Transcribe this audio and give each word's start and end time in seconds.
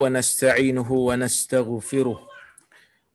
ونستعينه 0.00 0.92
ونستغفره 0.92 2.18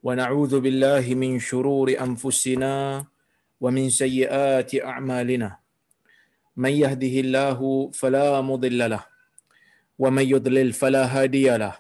ونعوذ 0.06 0.54
بالله 0.60 1.06
من 1.18 1.42
شرور 1.42 1.98
أنفسنا 1.98 3.06
ومن 3.62 3.90
سيئات 3.90 4.70
أعمالنا. 4.76 5.50
من 6.58 6.70
يهده 6.70 7.16
الله 7.26 7.60
فلا 7.90 8.42
مضل 8.42 8.90
له 8.90 9.04
ومن 10.00 10.26
يضلل 10.30 10.74
فلا 10.74 11.04
هادي 11.10 11.58
له. 11.58 11.74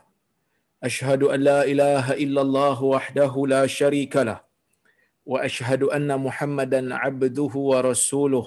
أشهد 0.83 1.23
أن 1.23 1.39
لا 1.39 1.61
إله 1.69 2.13
إلا 2.13 2.41
الله 2.41 2.83
وحده 2.83 3.33
لا 3.47 3.63
شريك 3.67 4.17
له 4.17 4.41
وأشهد 5.25 5.83
أن 5.83 6.09
محمدا 6.17 6.81
عبده 6.95 7.53
ورسوله. 7.53 8.45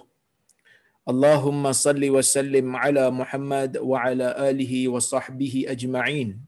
اللهم 1.09 1.73
صل 1.73 2.03
وسلم 2.11 2.77
على 2.77 3.11
محمد 3.11 3.79
وعلى 3.79 4.51
آله 4.51 4.89
وصحبه 4.89 5.65
أجمعين. 5.69 6.48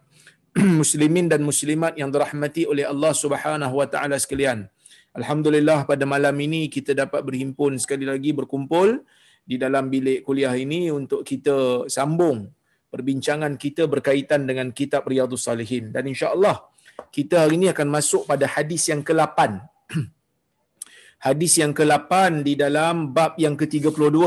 muslimin 0.81 1.31
dan 1.31 1.41
muslimat 1.47 1.95
yang 1.95 2.11
dirahmati 2.11 2.67
oleh 2.67 2.83
Allah 2.83 3.13
Subhanahu 3.15 3.73
wa 3.79 3.87
taala 3.87 4.19
sekalian. 4.19 4.67
Alhamdulillah 5.11 5.83
pada 5.87 6.03
malam 6.07 6.35
ini 6.39 6.71
kita 6.71 6.95
dapat 6.95 7.23
berhimpun 7.27 7.75
sekali 7.79 8.07
lagi 8.07 8.31
berkumpul 8.31 9.03
di 9.43 9.59
dalam 9.59 9.91
bilik 9.91 10.23
kuliah 10.23 10.55
ini 10.55 10.87
untuk 10.87 11.27
kita 11.27 11.87
sambung 11.91 12.47
perbincangan 12.87 13.59
kita 13.59 13.87
berkaitan 13.91 14.47
dengan 14.47 14.71
kitab 14.71 15.03
Riyadhus 15.07 15.47
Salihin 15.47 15.91
dan 15.95 16.07
insya-Allah 16.07 16.63
kita 17.11 17.43
hari 17.47 17.59
ini 17.59 17.67
akan 17.71 17.87
masuk 17.91 18.23
pada 18.23 18.47
hadis 18.47 18.87
yang 18.87 19.03
ke-8 19.03 19.59
hadis 21.27 21.53
yang 21.59 21.75
ke-8 21.75 22.43
di 22.47 22.53
dalam 22.55 23.11
bab 23.11 23.35
yang 23.35 23.59
ke-32 23.59 24.19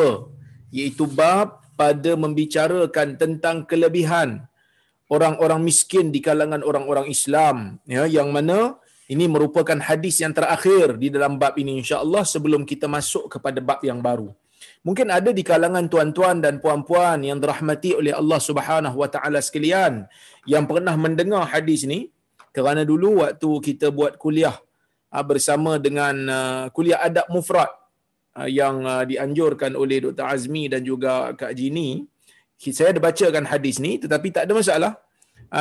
iaitu 0.74 1.04
bab 1.08 1.64
pada 1.80 2.12
membicarakan 2.16 3.16
tentang 3.16 3.64
kelebihan 3.64 4.44
orang-orang 5.10 5.60
miskin 5.60 6.08
di 6.14 6.20
kalangan 6.24 6.64
orang-orang 6.64 7.06
Islam 7.12 7.82
ya 7.84 8.08
yang 8.08 8.32
mana 8.32 8.80
ini 9.04 9.28
merupakan 9.28 9.76
hadis 9.76 10.24
yang 10.24 10.32
terakhir 10.32 10.96
di 10.96 11.12
dalam 11.12 11.36
bab 11.36 11.52
ini 11.60 11.84
insya-Allah 11.84 12.24
sebelum 12.24 12.64
kita 12.64 12.88
masuk 12.88 13.36
kepada 13.36 13.60
bab 13.60 13.84
yang 13.84 14.00
baru. 14.00 14.32
Mungkin 14.80 15.12
ada 15.12 15.28
di 15.28 15.44
kalangan 15.44 15.84
tuan-tuan 15.92 16.40
dan 16.40 16.56
puan-puan 16.56 17.20
yang 17.20 17.36
dirahmati 17.36 18.00
oleh 18.00 18.16
Allah 18.16 18.40
Subhanahu 18.40 18.96
wa 18.96 19.08
taala 19.12 19.44
sekalian 19.44 20.08
yang 20.48 20.64
pernah 20.64 20.96
mendengar 20.96 21.44
hadis 21.52 21.84
ni 21.84 22.08
kerana 22.56 22.80
dulu 22.80 23.20
waktu 23.20 23.50
kita 23.60 23.92
buat 23.92 24.16
kuliah 24.16 24.56
bersama 25.28 25.76
dengan 25.76 26.16
kuliah 26.72 27.04
adab 27.04 27.28
mufrad 27.28 27.68
yang 28.48 29.04
dianjurkan 29.04 29.76
oleh 29.76 30.00
Dr. 30.00 30.26
Azmi 30.26 30.72
dan 30.72 30.80
juga 30.80 31.36
Kak 31.36 31.52
Jini. 31.52 32.08
Saya 32.56 32.96
ada 32.96 33.00
bacakan 33.04 33.44
hadis 33.44 33.76
ni 33.76 34.00
tetapi 34.00 34.32
tak 34.32 34.48
ada 34.48 34.52
masalah. 34.56 34.92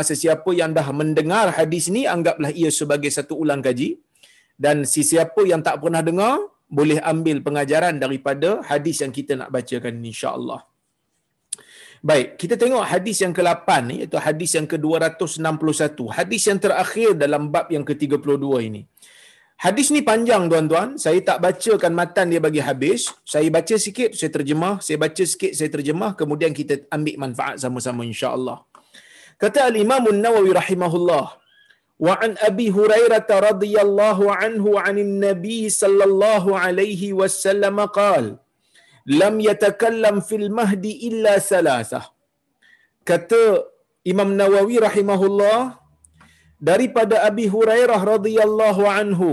Sesiapa 0.01 0.49
yang 0.57 0.73
dah 0.73 0.87
mendengar 0.89 1.53
hadis 1.53 1.93
ni 1.93 2.09
anggaplah 2.09 2.49
ia 2.49 2.73
sebagai 2.73 3.13
satu 3.13 3.37
ulang 3.37 3.61
kaji 3.61 4.01
dan 4.57 4.87
sesiapa 4.87 5.45
yang 5.45 5.61
tak 5.61 5.77
pernah 5.83 6.01
dengar 6.01 6.41
boleh 6.65 6.97
ambil 7.13 7.37
pengajaran 7.45 8.01
daripada 8.01 8.65
hadis 8.65 9.05
yang 9.05 9.13
kita 9.13 9.37
nak 9.37 9.53
bacakan 9.53 10.01
insya-Allah. 10.01 10.65
Baik, 12.03 12.35
kita 12.41 12.59
tengok 12.59 12.83
hadis 12.83 13.23
yang 13.23 13.31
ke-8 13.31 13.69
ni 13.87 13.95
iaitu 14.03 14.19
hadis 14.19 14.51
yang 14.57 14.67
ke-261. 14.67 15.95
Hadis 16.17 16.41
yang 16.49 16.59
terakhir 16.59 17.15
dalam 17.15 17.47
bab 17.53 17.71
yang 17.71 17.85
ke-32 17.87 18.43
ini. 18.67 18.81
Hadis 19.55 19.87
ni 19.95 20.03
panjang 20.03 20.51
tuan-tuan. 20.51 20.99
Saya 20.99 21.23
tak 21.23 21.39
bacakan 21.39 21.95
matan 21.95 22.27
dia 22.27 22.43
bagi 22.43 22.59
habis. 22.59 23.07
Saya 23.23 23.47
baca 23.47 23.75
sikit, 23.79 24.11
saya 24.19 24.27
terjemah. 24.35 24.83
Saya 24.83 24.99
baca 24.99 25.23
sikit, 25.23 25.55
saya 25.55 25.69
terjemah. 25.71 26.11
Kemudian 26.19 26.51
kita 26.51 26.83
ambil 26.91 27.15
manfaat 27.23 27.55
sama-sama 27.63 28.03
insya-Allah. 28.03 28.67
Kata 29.43 29.61
al-Imam 29.69 30.03
An-Nawawi 30.11 30.51
rahimahullah, 30.59 31.25
wa 32.05 32.13
an 32.25 32.31
Abi 32.49 32.67
Hurairah 32.75 33.27
radhiyallahu 33.47 34.31
anhu 34.43 34.69
'anil 34.81 35.13
Nabi 35.25 35.59
sallallahu 35.81 36.55
alaihi 36.65 37.11
wasallam 37.19 37.77
qala 37.97 38.39
lam 39.21 39.35
yatakallam 39.47 40.17
fil 40.29 40.47
mahdi 40.59 40.91
illa 41.09 41.33
salasah. 41.51 42.05
Kata 43.09 43.41
Imam 44.11 44.29
Nawawi 44.41 44.77
rahimahullah 44.87 45.59
daripada 46.69 47.15
Abi 47.29 47.45
Hurairah 47.55 47.99
radhiyallahu 48.13 48.83
anhu 48.99 49.31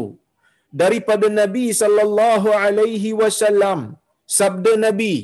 daripada 0.82 1.26
Nabi 1.40 1.66
sallallahu 1.82 2.56
alaihi 2.64 3.14
wasallam 3.20 3.80
sabda 4.38 4.74
Nabi 4.86 5.14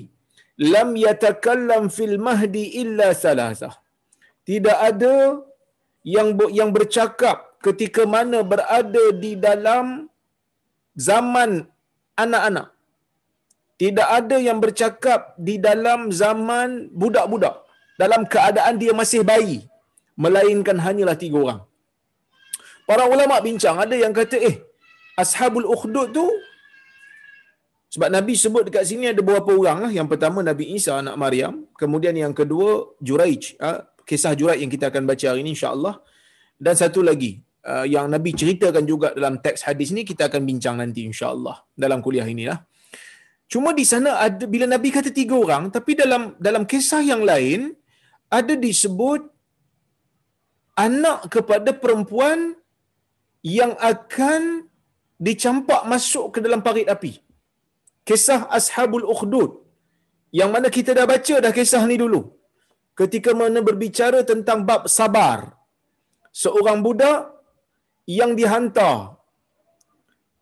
lam 0.75 0.89
yatakallam 1.07 1.91
fil 1.97 2.17
mahdi 2.29 2.65
illa 2.83 3.11
salasah 3.25 3.75
tidak 4.49 4.79
ada 4.89 5.15
yang 6.15 6.29
yang 6.59 6.71
bercakap 6.77 7.37
ketika 7.67 8.03
mana 8.15 8.39
berada 8.53 9.05
di 9.25 9.33
dalam 9.47 9.87
zaman 11.07 11.51
anak-anak. 12.25 12.69
Tidak 13.83 14.09
ada 14.19 14.37
yang 14.47 14.59
bercakap 14.65 15.21
di 15.47 15.55
dalam 15.67 16.09
zaman 16.21 16.89
budak-budak. 17.01 17.57
Dalam 18.03 18.23
keadaan 18.33 18.81
dia 18.83 18.93
masih 19.01 19.21
bayi. 19.31 19.59
Melainkan 20.25 20.79
hanyalah 20.85 21.17
tiga 21.23 21.37
orang. 21.45 21.61
Para 22.89 23.05
ulama 23.15 23.37
bincang. 23.47 23.77
Ada 23.85 23.97
yang 24.03 24.15
kata 24.17 24.39
eh 24.51 24.57
ashabul 25.23 25.69
ukhdud 25.75 26.09
tu 26.17 26.25
sebab 27.93 28.09
Nabi 28.17 28.35
sebut 28.43 28.63
dekat 28.69 28.85
sini 28.89 29.05
ada 29.13 29.21
beberapa 29.25 29.51
orang 29.61 29.79
lah. 29.85 29.93
Yang 29.99 30.09
pertama 30.13 30.39
Nabi 30.49 30.65
Isa 30.79 30.93
anak 31.03 31.17
Maryam, 31.23 31.55
kemudian 31.81 32.15
yang 32.23 32.35
kedua 32.41 32.71
Juraij, 33.07 33.57
kisah 34.09 34.33
Juraij 34.39 34.63
yang 34.63 34.71
kita 34.71 34.87
akan 34.91 35.03
baca 35.11 35.27
hari 35.31 35.43
ini 35.45 35.53
insya-Allah. 35.59 35.95
Dan 36.57 36.75
satu 36.79 37.03
lagi 37.03 37.43
yang 37.95 38.07
Nabi 38.15 38.31
ceritakan 38.41 38.85
juga 38.87 39.11
dalam 39.19 39.43
teks 39.45 39.67
hadis 39.67 39.91
ni 39.97 40.07
kita 40.07 40.31
akan 40.31 40.43
bincang 40.47 40.79
nanti 40.79 41.03
insya-Allah 41.11 41.57
dalam 41.75 41.99
kuliah 42.07 42.25
inilah. 42.25 42.63
Cuma 43.53 43.71
di 43.71 43.85
sana 43.87 44.11
ada 44.27 44.45
bila 44.47 44.67
Nabi 44.67 44.89
kata 44.95 45.11
tiga 45.15 45.35
orang, 45.39 45.71
tapi 45.75 45.99
dalam 45.99 46.35
dalam 46.47 46.63
kisah 46.67 47.03
yang 47.03 47.23
lain 47.23 47.75
ada 48.27 48.55
disebut 48.59 49.23
anak 50.75 51.31
kepada 51.35 51.71
perempuan 51.83 52.59
yang 53.43 53.73
akan 53.79 54.67
dicampak 55.17 55.83
masuk 55.87 56.37
ke 56.37 56.39
dalam 56.45 56.61
parit 56.67 56.91
api. 56.95 57.13
Kisah 58.07 58.47
Ashabul 58.51 59.07
Ukhdud. 59.07 59.63
Yang 60.31 60.51
mana 60.55 60.69
kita 60.77 60.91
dah 60.99 61.07
baca 61.07 61.35
dah 61.45 61.53
kisah 61.55 61.83
ni 61.91 61.97
dulu. 62.03 62.36
Ketika 63.01 63.31
mana 63.41 63.61
berbicara 63.69 64.21
tentang 64.31 64.61
bab 64.69 64.83
sabar. 64.97 65.39
Seorang 66.43 66.79
budak 66.85 67.21
yang 68.19 68.33
dihantar 68.39 69.17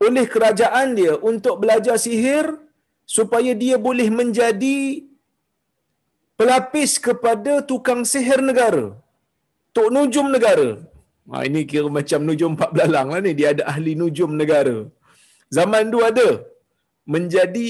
oleh 0.06 0.24
kerajaan 0.34 0.88
dia 0.98 1.14
untuk 1.30 1.54
belajar 1.62 1.96
sihir 2.04 2.46
supaya 3.16 3.52
dia 3.62 3.76
boleh 3.86 4.08
menjadi 4.20 4.78
pelapis 6.38 6.92
kepada 7.06 7.52
tukang 7.70 8.02
sihir 8.12 8.40
negara. 8.50 8.86
Tok 9.74 9.88
Nujum 9.94 10.26
negara. 10.34 10.68
Ha, 11.30 11.42
ini 11.48 11.60
kira 11.70 11.88
macam 11.98 12.20
nujum 12.28 12.52
empat 12.54 12.70
belalang 12.74 13.08
lah 13.12 13.20
ni. 13.26 13.32
Dia 13.38 13.48
ada 13.54 13.64
ahli 13.72 13.92
nujum 14.00 14.30
negara. 14.40 14.76
Zaman 15.56 15.88
dulu 15.92 16.04
ada. 16.10 16.28
Menjadi 17.14 17.68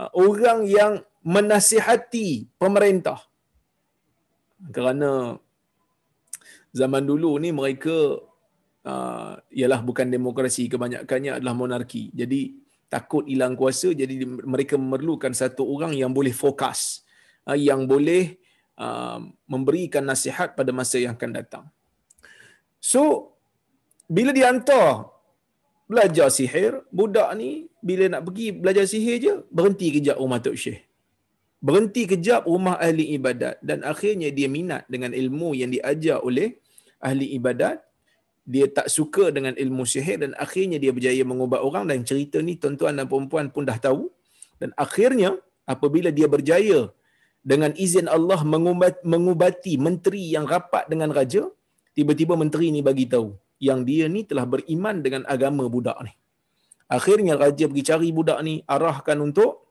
uh, 0.00 0.10
orang 0.26 0.60
yang 0.76 0.92
menasihati 1.34 2.28
pemerintah. 2.62 3.18
Kerana 4.70 5.34
zaman 6.70 7.02
dulu 7.02 7.36
ni 7.42 7.50
mereka 7.50 8.22
uh, 8.86 9.32
ialah 9.50 9.80
bukan 9.82 10.06
demokrasi 10.06 10.70
kebanyakannya 10.70 11.38
adalah 11.38 11.54
monarki. 11.54 12.10
Jadi 12.14 12.62
takut 12.92 13.24
hilang 13.24 13.56
kuasa 13.56 13.96
jadi 13.96 14.20
mereka 14.28 14.76
memerlukan 14.76 15.32
satu 15.32 15.64
orang 15.64 15.96
yang 15.96 16.12
boleh 16.12 16.32
fokus 16.36 17.00
uh, 17.48 17.56
yang 17.56 17.88
boleh 17.88 18.36
uh, 18.76 19.18
memberikan 19.48 20.04
nasihat 20.04 20.52
pada 20.52 20.70
masa 20.70 21.00
yang 21.00 21.16
akan 21.16 21.32
datang. 21.32 21.64
So 22.82 23.32
bila 24.04 24.34
dihantar 24.34 25.08
belajar 25.88 26.28
sihir 26.28 26.84
budak 26.92 27.32
ni 27.36 27.68
bila 27.80 28.08
nak 28.12 28.28
pergi 28.28 28.46
belajar 28.52 28.84
sihir 28.88 29.16
je 29.20 29.32
berhenti 29.52 29.88
kejap 29.92 30.16
rumah 30.20 30.40
Tok 30.40 30.56
Syekh 30.56 30.91
berhenti 31.62 32.10
kejap 32.10 32.42
rumah 32.50 32.76
ahli 32.82 33.14
ibadat 33.14 33.62
dan 33.62 33.86
akhirnya 33.86 34.34
dia 34.34 34.50
minat 34.50 34.82
dengan 34.90 35.14
ilmu 35.14 35.54
yang 35.54 35.70
diajar 35.70 36.18
oleh 36.20 36.58
ahli 36.98 37.38
ibadat. 37.38 37.78
Dia 38.42 38.66
tak 38.66 38.90
suka 38.90 39.30
dengan 39.30 39.54
ilmu 39.54 39.86
sihir 39.86 40.18
dan 40.18 40.34
akhirnya 40.34 40.82
dia 40.82 40.90
berjaya 40.90 41.22
mengubat 41.22 41.62
orang 41.62 41.86
dan 41.86 42.02
cerita 42.02 42.42
ni 42.42 42.58
tuan-tuan 42.58 42.98
dan 42.98 43.06
puan 43.06 43.46
pun 43.54 43.62
dah 43.62 43.78
tahu. 43.78 44.10
Dan 44.58 44.74
akhirnya 44.74 45.38
apabila 45.62 46.10
dia 46.10 46.26
berjaya 46.26 46.90
dengan 47.38 47.70
izin 47.70 48.10
Allah 48.10 48.42
mengubat, 48.42 48.98
mengubati 49.06 49.78
menteri 49.78 50.34
yang 50.34 50.42
rapat 50.50 50.90
dengan 50.90 51.14
raja 51.14 51.46
tiba-tiba 51.94 52.34
menteri 52.34 52.74
ni 52.74 52.82
bagi 52.82 53.06
tahu 53.06 53.30
yang 53.62 53.86
dia 53.86 54.10
ni 54.10 54.26
telah 54.26 54.42
beriman 54.42 54.98
dengan 55.06 55.22
agama 55.30 55.70
budak 55.70 55.94
ni. 56.02 56.10
Akhirnya 56.90 57.38
raja 57.38 57.70
pergi 57.70 57.84
cari 57.86 58.08
budak 58.10 58.42
ni 58.42 58.58
arahkan 58.66 59.22
untuk 59.22 59.61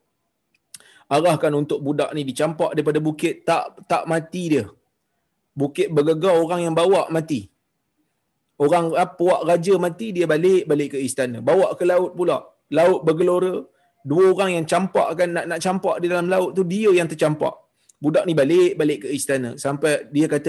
arahkan 1.12 1.52
untuk 1.52 1.84
budak 1.84 2.10
ni 2.16 2.24
dicampak 2.24 2.72
daripada 2.72 2.98
bukit 3.08 3.44
tak 3.48 3.84
tak 3.84 4.08
mati 4.08 4.42
dia. 4.56 4.64
Bukit 5.52 5.92
bergegar 5.92 6.34
orang 6.40 6.60
yang 6.66 6.74
bawa 6.80 7.12
mati. 7.12 7.52
Orang 8.56 8.96
puak 9.20 9.44
raja 9.44 9.74
mati 9.76 10.16
dia 10.16 10.24
balik 10.24 10.64
balik 10.64 10.96
ke 10.96 10.98
istana. 11.04 11.44
Bawa 11.44 11.76
ke 11.76 11.84
laut 11.84 12.16
pula. 12.16 12.40
Laut 12.72 13.04
bergelora 13.04 13.60
dua 14.00 14.32
orang 14.32 14.50
yang 14.56 14.64
campak 14.64 15.08
kan 15.18 15.28
nak 15.36 15.44
nak 15.50 15.60
campak 15.60 16.00
di 16.00 16.06
dalam 16.08 16.26
laut 16.32 16.56
tu 16.56 16.64
dia 16.64 16.88
yang 16.96 17.04
tercampak. 17.04 17.52
Budak 18.02 18.24
ni 18.24 18.32
balik 18.32 18.80
balik 18.80 18.98
ke 19.04 19.08
istana. 19.12 19.60
Sampai 19.60 20.08
dia 20.08 20.26
kata 20.32 20.48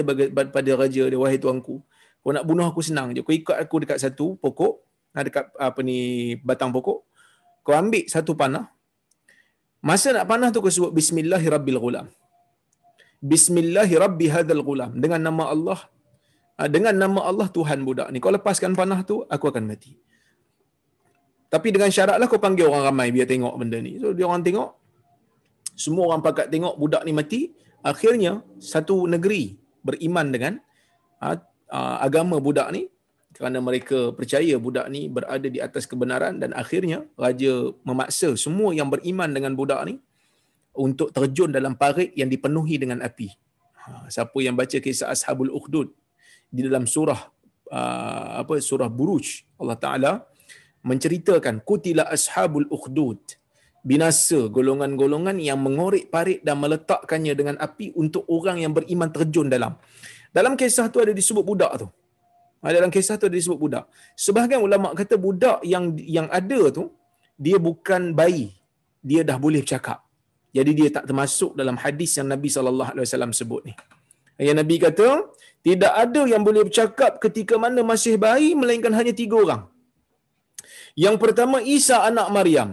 pada 0.56 0.70
raja 0.80 1.04
dia 1.04 1.18
wahai 1.20 1.36
tuanku 1.36 1.84
kau 2.24 2.32
nak 2.32 2.48
bunuh 2.48 2.64
aku 2.64 2.80
senang 2.80 3.12
je. 3.12 3.20
Kau 3.20 3.36
ikut 3.36 3.52
aku 3.52 3.84
dekat 3.84 4.00
satu 4.00 4.40
pokok 4.40 4.80
dekat 5.12 5.52
apa 5.60 5.80
ni 5.84 6.32
batang 6.40 6.72
pokok. 6.72 7.04
Kau 7.60 7.76
ambil 7.76 8.08
satu 8.08 8.32
panah 8.32 8.72
masa 9.88 10.08
nak 10.16 10.26
panah 10.30 10.48
tu 10.54 10.60
kau 10.64 10.72
sebut 10.76 10.92
bismillahirabbil 10.98 11.80
bismillahirabbi 13.32 14.26
ghulam 14.68 14.92
dengan 15.04 15.20
nama 15.28 15.44
Allah 15.54 15.80
Ah, 16.54 16.70
dengan 16.70 16.94
nama 16.94 17.20
Allah 17.26 17.50
Tuhan 17.50 17.82
budak 17.82 18.08
ni. 18.14 18.22
Kau 18.22 18.30
lepaskan 18.30 18.78
panah 18.78 19.02
tu, 19.02 19.26
aku 19.26 19.50
akan 19.50 19.66
mati. 19.66 19.98
Tapi 21.50 21.68
dengan 21.74 21.90
syaratlah 21.90 22.26
kau 22.30 22.38
panggil 22.38 22.70
orang 22.70 22.84
ramai 22.90 23.10
biar 23.10 23.26
tengok 23.26 23.54
benda 23.58 23.78
ni. 23.82 23.98
So 23.98 24.14
dia 24.14 24.26
orang 24.30 24.42
tengok, 24.46 24.70
semua 25.74 26.14
orang 26.14 26.22
pakat 26.22 26.46
tengok 26.54 26.78
budak 26.78 27.02
ni 27.02 27.12
mati. 27.14 27.40
Akhirnya 27.82 28.42
satu 28.62 29.10
negeri 29.10 29.58
beriman 29.82 30.30
dengan 30.30 30.52
uh, 31.20 31.36
uh, 31.74 31.96
agama 32.06 32.38
budak 32.38 32.70
ni 32.70 32.86
kerana 33.34 33.58
mereka 33.58 34.14
percaya 34.14 34.54
budak 34.56 34.86
ni 34.94 35.10
berada 35.10 35.48
di 35.50 35.58
atas 35.58 35.84
kebenaran 35.90 36.38
dan 36.38 36.54
akhirnya 36.54 37.02
raja 37.18 37.74
memaksa 37.82 38.38
semua 38.38 38.70
yang 38.72 38.88
beriman 38.88 39.30
dengan 39.30 39.52
budak 39.58 39.82
ni 39.90 39.98
untuk 40.74 41.10
terjun 41.10 41.50
dalam 41.50 41.74
parit 41.74 42.14
yang 42.14 42.30
dipenuhi 42.30 42.78
dengan 42.78 43.02
api. 43.02 43.28
Ha, 43.84 44.08
siapa 44.08 44.38
yang 44.40 44.56
baca 44.56 44.78
kisah 44.80 45.12
Ashabul 45.12 45.52
Ukhdud 45.52 45.92
di 46.54 46.62
dalam 46.62 46.86
surah 46.86 47.34
uh, 47.74 48.28
apa 48.42 48.54
surah 48.62 48.86
buruj 48.86 49.42
Allah 49.58 49.78
Taala 49.84 50.12
menceritakan 50.84 51.64
kutila 51.64 52.04
ashabul 52.12 52.68
ukhdud 52.68 53.18
binasa 53.84 54.48
golongan-golongan 54.48 55.36
yang 55.40 55.60
mengorek 55.60 56.08
parit 56.14 56.40
dan 56.46 56.56
meletakkannya 56.60 57.34
dengan 57.36 57.56
api 57.66 57.92
untuk 57.96 58.24
orang 58.30 58.62
yang 58.64 58.72
beriman 58.76 59.10
terjun 59.12 59.48
dalam 59.48 59.76
dalam 60.30 60.54
kisah 60.60 60.88
tu 60.92 61.00
ada 61.04 61.12
disebut 61.12 61.44
budak 61.44 61.72
tu 61.82 61.88
dalam 62.72 62.90
kisah 62.94 63.16
tu 63.22 63.28
disebut 63.36 63.58
budak 63.64 63.84
sebahagian 64.24 64.62
ulama 64.68 64.88
kata 65.00 65.16
budak 65.26 65.58
yang 65.72 65.84
yang 66.16 66.28
ada 66.38 66.60
tu 66.78 66.84
dia 67.44 67.58
bukan 67.68 68.14
bayi 68.20 68.46
dia 69.10 69.20
dah 69.28 69.36
boleh 69.44 69.60
bercakap 69.64 70.00
jadi 70.56 70.70
dia 70.78 70.88
tak 70.96 71.04
termasuk 71.10 71.52
dalam 71.60 71.76
hadis 71.84 72.10
yang 72.18 72.28
Nabi 72.34 72.48
sallallahu 72.56 72.90
alaihi 72.94 73.06
wasallam 73.08 73.32
sebut 73.40 73.62
ni 73.68 73.74
yang 74.46 74.56
Nabi 74.60 74.76
kata 74.86 75.08
tidak 75.66 75.92
ada 76.04 76.22
yang 76.32 76.42
boleh 76.46 76.62
bercakap 76.68 77.12
ketika 77.24 77.54
mana 77.64 77.80
masih 77.90 78.14
bayi 78.24 78.52
melainkan 78.60 78.92
hanya 78.98 79.12
tiga 79.20 79.36
orang. 79.44 79.62
Yang 81.04 81.16
pertama 81.22 81.56
Isa 81.76 81.96
anak 82.10 82.28
Maryam. 82.36 82.70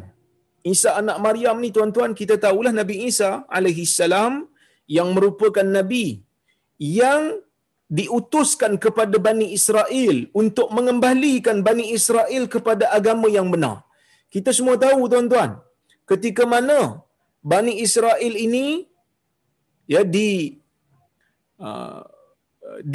Isa 0.73 0.89
anak 1.01 1.17
Maryam 1.25 1.55
ni 1.63 1.69
tuan-tuan 1.75 2.11
kita 2.21 2.35
tahulah 2.45 2.73
Nabi 2.79 2.95
Isa 3.09 3.29
alaihi 3.57 3.87
salam 3.99 4.33
yang 4.97 5.09
merupakan 5.15 5.65
nabi 5.77 6.05
yang 6.77 7.39
diutuskan 7.91 8.79
kepada 8.83 9.19
Bani 9.27 9.47
Israel 9.57 10.17
untuk 10.41 10.67
mengembalikan 10.77 11.59
Bani 11.67 11.85
Israel 11.97 12.43
kepada 12.53 12.87
agama 12.97 13.27
yang 13.37 13.51
benar. 13.53 13.77
Kita 14.33 14.55
semua 14.57 14.75
tahu 14.85 15.11
tuan-tuan, 15.11 15.59
ketika 16.11 16.47
mana 16.53 17.03
Bani 17.51 17.73
Israel 17.85 18.33
ini 18.47 18.87
ya 19.93 20.01
di 20.15 20.29
uh, 21.59 22.01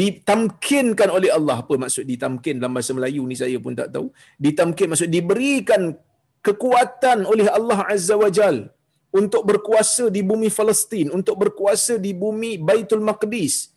ditamkinkan 0.01 1.09
oleh 1.13 1.31
Allah. 1.39 1.57
Apa 1.61 1.77
maksud 1.77 2.09
ditamkin? 2.09 2.57
Dalam 2.57 2.75
bahasa 2.79 2.97
Melayu 2.97 3.23
ni 3.29 3.37
saya 3.37 3.57
pun 3.61 3.77
tak 3.77 3.93
tahu. 3.95 4.09
Ditamkin 4.41 4.89
maksud 4.93 5.11
diberikan 5.13 5.93
kekuatan 6.41 7.29
oleh 7.33 7.47
Allah 7.59 7.85
Azza 7.85 8.17
wa 8.17 8.31
Jal 8.39 8.73
untuk 9.13 9.43
berkuasa 9.51 10.09
di 10.17 10.21
bumi 10.31 10.49
Palestin 10.59 11.13
untuk 11.19 11.37
berkuasa 11.43 11.95
di 12.07 12.13
bumi 12.15 12.57
Baitul 12.69 13.03
Maqdis 13.09 13.76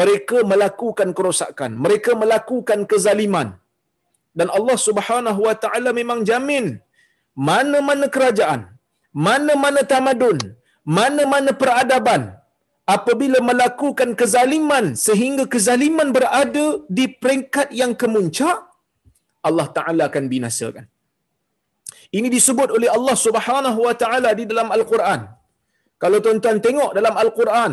mereka 0.00 0.38
melakukan 0.52 1.10
kerosakan. 1.16 1.78
Mereka 1.84 2.12
melakukan 2.22 2.84
kezaliman. 2.90 3.48
Dan 4.38 4.48
Allah 4.58 4.78
Subhanahu 4.86 5.40
wa 5.48 5.56
taala 5.62 5.90
memang 5.96 6.20
jamin 6.30 6.66
mana-mana 7.48 8.06
kerajaan 8.14 8.60
mana-mana 9.26 9.80
tamadun 9.92 10.38
mana-mana 10.96 11.52
peradaban 11.62 12.22
apabila 12.94 13.38
melakukan 13.50 14.10
kezaliman 14.20 14.86
sehingga 15.06 15.44
kezaliman 15.54 16.08
berada 16.16 16.66
di 16.96 17.04
peringkat 17.22 17.68
yang 17.80 17.92
kemuncak 18.02 18.58
Allah 19.48 19.66
taala 19.76 20.02
akan 20.10 20.24
binasakan. 20.34 20.86
Ini 22.18 22.28
disebut 22.36 22.68
oleh 22.76 22.88
Allah 22.96 23.16
Subhanahu 23.26 23.80
wa 23.86 23.94
taala 24.02 24.30
di 24.38 24.44
dalam 24.50 24.68
al-Quran. 24.76 25.20
Kalau 26.02 26.18
tuan-tuan 26.24 26.58
tengok 26.66 26.90
dalam 26.98 27.14
al-Quran 27.22 27.72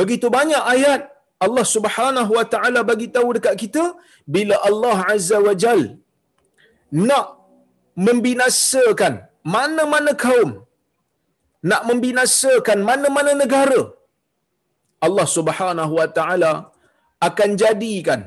begitu 0.00 0.26
banyak 0.36 0.62
ayat 0.74 1.11
Allah 1.44 1.64
Subhanahu 1.74 2.30
wa 2.38 2.44
taala 2.54 2.80
bagi 2.90 3.08
tahu 3.16 3.28
dekat 3.36 3.54
kita 3.62 3.84
bila 4.34 4.56
Allah 4.68 4.98
Azza 5.14 5.38
wa 5.46 5.54
Jal 5.62 5.82
nak 7.08 7.26
membinasakan 8.06 9.14
mana-mana 9.54 10.12
kaum 10.24 10.50
nak 11.70 11.82
membinasakan 11.88 12.78
mana-mana 12.90 13.32
negara 13.42 13.82
Allah 15.06 15.26
Subhanahu 15.36 15.94
wa 16.00 16.08
taala 16.18 16.52
akan 17.28 17.50
jadikan 17.62 18.20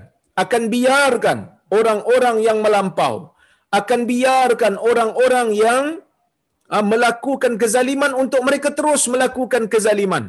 akan 0.44 0.64
biarkan 0.74 1.40
orang-orang 1.78 2.38
yang 2.48 2.60
melampau 2.66 3.16
akan 3.80 4.02
biarkan 4.12 4.74
orang-orang 4.90 5.48
yang 5.66 5.86
uh, 6.76 6.84
melakukan 6.92 7.54
kezaliman 7.62 8.12
untuk 8.24 8.42
mereka 8.48 8.70
terus 8.80 9.04
melakukan 9.14 9.64
kezaliman 9.74 10.26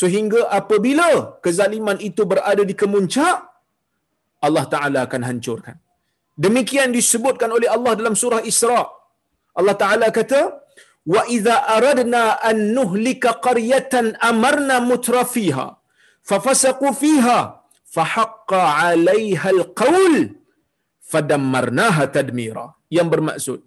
sehingga 0.00 0.40
apabila 0.58 1.40
kezaliman 1.44 1.98
itu 2.08 2.22
berada 2.30 2.62
di 2.70 2.74
kemuncak 2.74 3.36
Allah 4.46 4.64
taala 4.74 4.98
akan 5.06 5.22
hancurkan. 5.28 5.76
Demikian 6.44 6.92
disebutkan 6.92 7.50
oleh 7.56 7.68
Allah 7.76 7.92
dalam 7.96 8.14
surah 8.22 8.44
Isra. 8.44 8.82
Allah 9.58 9.76
taala 9.82 10.06
kata 10.12 10.40
wa 11.14 11.22
idza 11.36 11.56
aradna 11.76 12.36
an 12.50 12.76
nuhlika 12.76 13.40
qaryatan 13.46 14.06
amarna 14.30 14.76
mutrafiha 14.90 15.66
fafasaqu 16.30 16.88
fiha 17.02 17.38
fahaqqa 17.96 18.60
'alaiha 18.60 19.48
alqaul 19.56 20.16
fadammarnaha 21.12 22.04
tadmira. 22.16 22.66
Yang 22.96 23.08
bermaksud 23.14 23.58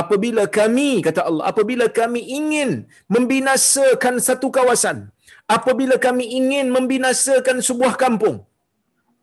apabila 0.00 0.42
kami 0.58 0.90
kata 1.06 1.20
Allah 1.28 1.44
apabila 1.50 1.86
kami 2.00 2.20
ingin 2.38 2.70
membinasakan 3.14 4.14
satu 4.28 4.48
kawasan 4.56 4.98
apabila 5.48 5.96
kami 5.96 6.28
ingin 6.38 6.68
membinasakan 6.68 7.64
sebuah 7.64 7.96
kampung 7.96 8.44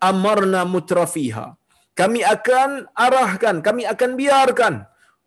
amarna 0.01 0.65
mutrafiha. 0.65 1.55
Kami 1.95 2.27
akan 2.27 2.91
arahkan 2.91 3.63
kami 3.63 3.87
akan 3.87 4.09
biarkan 4.19 4.73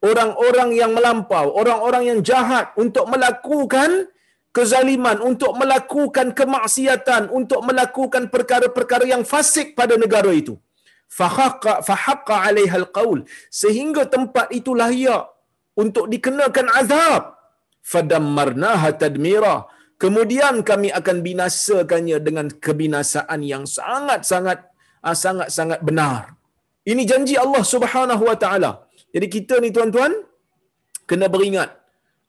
orang-orang 0.05 0.71
yang 0.77 0.93
melampau, 0.93 1.49
orang-orang 1.57 2.03
yang 2.13 2.21
jahat 2.21 2.77
untuk 2.77 3.09
melakukan 3.09 4.13
kezaliman, 4.53 5.17
untuk 5.25 5.57
melakukan 5.57 6.37
kemaksiatan, 6.37 7.33
untuk 7.33 7.65
melakukan 7.65 8.29
perkara-perkara 8.29 9.05
yang 9.09 9.23
fasik 9.25 9.73
pada 9.79 9.97
negara 9.97 10.29
itu. 10.35 10.61
fahaqqa 11.09 11.81
fahaqqa 11.89 12.37
'alaiha 12.45 12.85
alqaul 12.85 13.25
sehingga 13.49 14.05
tempat 14.05 14.53
itu 14.53 14.77
layak 14.77 15.25
untuk 15.73 16.05
dikenakan 16.13 16.69
azab. 16.81 17.33
Fadammarnaha 17.81 18.93
tadmira 18.93 19.65
kemudian 20.03 20.55
kami 20.71 20.89
akan 20.99 21.17
binasakannya 21.27 22.19
dengan 22.27 22.47
kebinasaan 22.67 23.41
yang 23.53 23.65
sangat-sangat 23.79 24.59
ah, 25.07 25.17
sangat-sangat 25.25 25.81
benar. 25.89 26.39
Ini 26.91 27.03
janji 27.11 27.35
Allah 27.45 27.63
Subhanahu 27.75 28.23
wa 28.31 28.37
taala. 28.43 28.71
Jadi 29.15 29.27
kita 29.35 29.55
ni 29.65 29.69
tuan-tuan 29.77 30.13
kena 31.11 31.27
beringat 31.35 31.71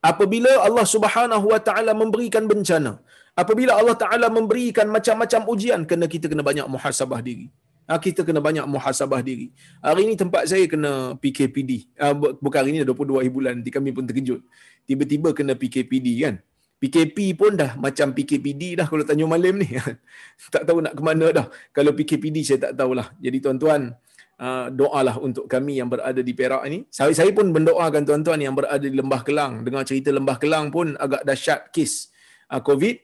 apabila 0.09 0.51
Allah 0.67 0.85
Subhanahu 0.93 1.45
wa 1.53 1.59
taala 1.67 1.91
memberikan 2.01 2.43
bencana 2.51 2.93
apabila 3.41 3.71
Allah 3.79 3.95
taala 4.03 4.27
memberikan 4.37 4.87
macam-macam 4.95 5.41
ujian 5.53 5.81
kena 5.89 6.05
kita 6.13 6.27
kena 6.31 6.43
banyak 6.49 6.67
muhasabah 6.75 7.21
diri. 7.29 7.47
Ha, 7.89 7.97
kita 8.05 8.21
kena 8.27 8.37
banyak 8.47 8.65
muhasabah 8.73 9.21
diri. 9.25 9.47
Hari 9.81 10.01
ini 10.05 10.13
tempat 10.21 10.45
saya 10.51 10.65
kena 10.73 10.91
PKPD 11.21 11.71
ha, 11.97 12.13
bukan 12.13 12.57
hari 12.61 12.69
ini 12.73 12.85
dah 12.85 12.93
22 12.93 13.21
hari 13.21 13.31
bulan 13.37 13.53
nanti 13.59 13.71
kami 13.77 13.89
pun 13.97 14.05
terkejut. 14.09 14.41
Tiba-tiba 14.89 15.29
kena 15.37 15.53
PKPD 15.61 16.07
kan 16.23 16.35
PKP 16.79 17.35
pun 17.35 17.59
dah 17.59 17.75
macam 17.75 18.15
PKPD 18.15 18.79
dah 18.79 18.87
kalau 18.87 19.03
tanya 19.03 19.27
malam 19.27 19.59
ni. 19.59 19.67
Tak 20.55 20.63
tahu 20.63 20.79
nak 20.79 20.95
ke 20.95 21.01
mana 21.03 21.27
dah. 21.37 21.45
Kalau 21.75 21.91
PKPD 21.91 22.37
saya 22.47 22.59
tak 22.71 22.73
tahulah. 22.79 23.07
Jadi 23.19 23.37
tuan-tuan 23.43 23.91
uh, 24.39 24.67
doalah 24.71 25.19
untuk 25.19 25.45
kami 25.51 25.83
yang 25.83 25.91
berada 25.91 26.23
di 26.23 26.31
Perak 26.31 26.63
ini 26.71 26.87
saya, 26.87 27.11
saya 27.11 27.31
pun 27.35 27.51
mendoakan 27.51 28.01
tuan-tuan 28.07 28.39
yang 28.39 28.55
berada 28.55 28.79
di 28.79 28.95
Lembah 28.95 29.21
Kelang. 29.27 29.67
Dengar 29.67 29.83
cerita 29.83 30.09
Lembah 30.15 30.39
Kelang 30.39 30.71
pun 30.71 30.95
agak 30.95 31.27
dahsyat 31.27 31.67
kes 31.75 32.15
uh, 32.47 32.63
COVID. 32.63 32.95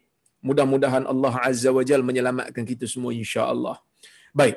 Mudah-mudahan 0.45 1.03
Allah 1.11 1.33
Azza 1.43 1.69
wa 1.75 1.83
Jal 1.83 1.99
menyelamatkan 1.99 2.63
kita 2.63 2.87
semua 2.87 3.11
insya-Allah. 3.11 3.75
Baik. 4.31 4.55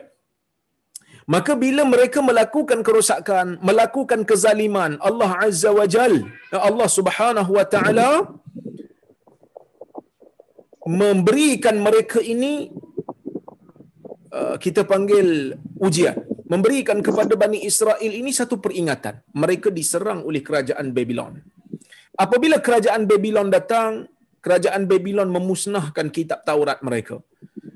Maka 1.29 1.53
bila 1.61 1.83
mereka 1.85 2.25
melakukan 2.25 2.81
kerosakan, 2.87 3.61
melakukan 3.61 4.25
kezaliman, 4.25 4.97
Allah 5.09 5.31
Azza 5.45 5.75
wa 5.75 5.85
Jal, 5.85 6.25
Allah 6.55 6.89
Subhanahu 6.89 7.53
wa 7.59 7.67
taala 7.69 8.09
memberikan 10.89 11.77
mereka 11.85 12.19
ini 12.25 12.73
uh, 14.33 14.57
kita 14.57 14.89
panggil 14.89 15.53
ujian. 15.85 16.17
Memberikan 16.49 17.05
kepada 17.05 17.37
Bani 17.37 17.61
Israel 17.61 18.01
ini 18.01 18.33
satu 18.33 18.57
peringatan. 18.57 19.21
Mereka 19.37 19.69
diserang 19.69 20.25
oleh 20.25 20.41
kerajaan 20.41 20.97
Babylon. 20.97 21.45
Apabila 22.17 22.57
kerajaan 22.65 23.05
Babylon 23.05 23.53
datang, 23.53 24.09
kerajaan 24.41 24.89
Babylon 24.89 25.29
memusnahkan 25.29 26.09
kitab 26.09 26.49
Taurat 26.49 26.81
mereka. 26.81 27.21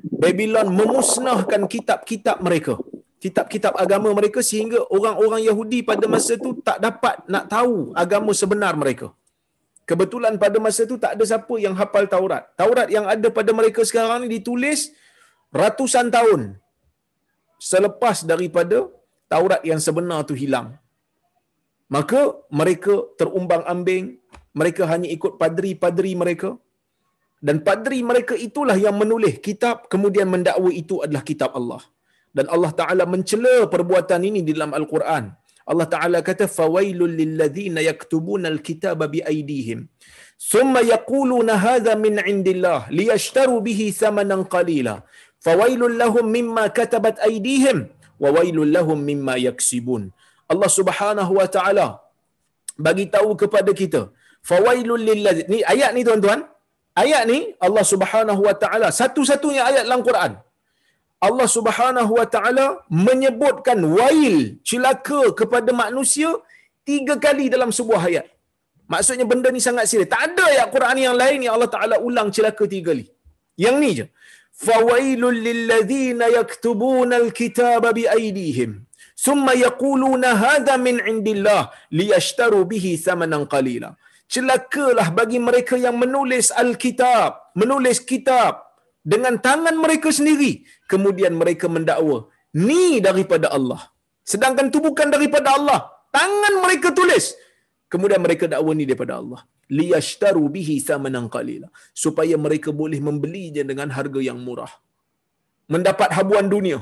Babylon 0.08 0.72
memusnahkan 0.72 1.68
kitab-kitab 1.68 2.40
mereka 2.40 2.80
kitab-kitab 3.22 3.78
agama 3.78 4.10
mereka 4.18 4.42
sehingga 4.42 4.82
orang-orang 4.90 5.46
Yahudi 5.46 5.86
pada 5.86 6.10
masa 6.10 6.34
itu 6.34 6.58
tak 6.58 6.82
dapat 6.82 7.22
nak 7.30 7.46
tahu 7.46 7.94
agama 7.94 8.34
sebenar 8.34 8.74
mereka. 8.74 9.14
Kebetulan 9.90 10.34
pada 10.42 10.58
masa 10.64 10.80
itu 10.88 10.96
tak 11.04 11.12
ada 11.14 11.24
siapa 11.30 11.54
yang 11.64 11.74
hafal 11.80 12.06
Taurat. 12.14 12.44
Taurat 12.60 12.88
yang 12.96 13.06
ada 13.14 13.28
pada 13.38 13.50
mereka 13.58 13.82
sekarang 13.90 14.24
ni 14.24 14.38
ditulis 14.38 14.80
ratusan 15.62 16.06
tahun 16.16 16.40
selepas 17.70 18.22
daripada 18.32 18.78
Taurat 19.32 19.62
yang 19.70 19.80
sebenar 19.86 20.20
tu 20.28 20.34
hilang. 20.42 20.68
Maka 21.96 22.20
mereka 22.60 22.94
terumbang 23.20 23.64
ambing, 23.72 24.04
mereka 24.60 24.82
hanya 24.92 25.08
ikut 25.16 25.32
padri-padri 25.40 26.12
mereka. 26.22 26.50
Dan 27.46 27.56
padri 27.66 27.98
mereka 28.10 28.34
itulah 28.46 28.76
yang 28.78 28.96
menulis 29.02 29.34
kitab 29.46 29.90
kemudian 29.92 30.30
mendakwa 30.34 30.70
itu 30.82 31.02
adalah 31.04 31.22
kitab 31.30 31.50
Allah 31.58 31.82
dan 32.36 32.46
Allah 32.54 32.72
Taala 32.80 33.04
mencela 33.12 33.68
perbuatan 33.74 34.20
ini 34.28 34.40
di 34.46 34.52
dalam 34.56 34.72
Al-Quran. 34.72 35.24
Allah 35.70 35.86
Taala 35.94 36.18
kata 36.28 36.46
fawailul 36.58 37.14
lilladzina 37.20 37.80
yaktubuna 37.90 38.46
alkitaba 38.54 39.06
biaydihim. 39.14 39.80
Thumma 40.50 40.80
yaquluna 40.92 41.54
hadha 41.66 41.92
min 42.04 42.14
indillah 42.32 42.78
liyashtaru 42.98 43.56
bihi 43.66 43.86
thamanan 44.00 44.42
qalila. 44.54 44.94
Fawailul 45.46 45.96
lahum 46.02 46.26
mimma 46.36 46.64
katabat 46.78 47.16
aydihim 47.28 47.78
wa 48.22 48.30
wailul 48.36 48.72
lahum 48.76 48.98
mimma 49.10 49.34
yaksibun. 49.48 50.02
Allah 50.52 50.70
Subhanahu 50.78 51.32
wa 51.40 51.48
taala 51.56 51.86
bagi 52.86 53.06
tahu 53.14 53.30
kepada 53.42 53.72
kita 53.82 54.02
fawailul 54.50 55.04
lilladzina 55.10 55.50
ni 55.52 55.60
ayat 55.74 55.90
ni 55.98 56.02
tuan-tuan. 56.08 56.42
Ayat 57.02 57.22
ni 57.30 57.38
Allah 57.66 57.84
Subhanahu 57.92 58.40
wa 58.48 58.54
taala 58.62 58.88
satu-satunya 59.00 59.62
ayat 59.68 59.82
dalam 59.88 60.02
Quran 60.08 60.32
Allah 61.26 61.48
Subhanahu 61.56 62.12
wa 62.18 62.26
taala 62.34 62.66
menyebutkan 63.06 63.78
wail 63.96 64.38
celaka 64.70 65.22
kepada 65.40 65.70
manusia 65.82 66.30
tiga 66.90 67.14
kali 67.24 67.46
dalam 67.54 67.70
sebuah 67.78 68.02
ayat. 68.10 68.26
Maksudnya 68.92 69.26
benda 69.32 69.48
ni 69.54 69.60
sangat 69.66 69.84
serius. 69.90 70.10
Tak 70.14 70.22
ada 70.28 70.44
ayat 70.52 70.66
Quran 70.74 70.98
yang 71.06 71.16
lain 71.22 71.38
yang 71.44 71.54
Allah 71.56 71.70
Taala 71.74 71.96
ulang 72.08 72.28
celaka 72.36 72.64
tiga 72.72 72.90
kali. 72.90 73.04
Yang 73.64 73.76
ni 73.82 73.90
je. 73.98 74.06
Fawailul 74.66 75.38
lilladzina 75.48 76.26
yaktubuna 76.38 77.14
alkitaba 77.22 77.90
biaydihim 77.98 78.70
thumma 79.24 79.52
yaquluna 79.66 80.30
hadha 80.44 80.74
min 80.86 80.96
indillah 81.12 81.62
liyashtaru 81.98 82.60
bihi 82.72 82.92
thamanan 83.06 83.44
qalila. 83.54 83.90
Celakalah 84.34 85.08
bagi 85.18 85.38
mereka 85.46 85.76
yang 85.86 85.96
menulis 86.02 86.46
alkitab, 86.62 87.30
menulis 87.60 87.98
kitab 88.10 88.52
dengan 89.02 89.34
tangan 89.46 89.76
mereka 89.84 90.08
sendiri. 90.18 90.52
Kemudian 90.92 91.34
mereka 91.42 91.66
mendakwa 91.76 92.18
ni 92.66 93.02
daripada 93.06 93.50
Allah. 93.56 93.82
Sedangkan 94.32 94.70
itu 94.70 94.78
bukan 94.88 95.10
daripada 95.14 95.58
Allah. 95.58 95.80
Tangan 96.16 96.54
mereka 96.64 96.88
tulis. 96.98 97.34
Kemudian 97.92 98.22
mereka 98.24 98.44
dakwa 98.52 98.72
ni 98.78 98.84
daripada 98.90 99.14
Allah. 99.20 99.40
Liyashtaru 99.78 100.44
bihi 100.54 100.76
thamanan 100.88 101.26
qalila. 101.34 101.68
Supaya 102.04 102.36
mereka 102.46 102.70
boleh 102.82 103.00
membelinya 103.08 103.62
dengan 103.70 103.90
harga 103.96 104.20
yang 104.28 104.38
murah. 104.46 104.72
Mendapat 105.74 106.10
habuan 106.16 106.46
dunia. 106.54 106.80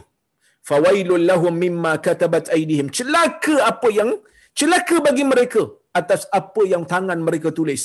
Fawailul 0.68 1.24
lahum 1.30 1.54
mimma 1.64 1.92
katabat 2.04 2.52
aydihim 2.56 2.92
celaka 2.92 3.54
apa 3.64 3.88
yang 3.98 4.10
celaka 4.52 4.96
bagi 5.06 5.24
mereka 5.24 5.62
atas 6.00 6.28
apa 6.40 6.62
yang 6.72 6.84
tangan 6.84 7.16
mereka 7.28 7.48
tulis. 7.58 7.82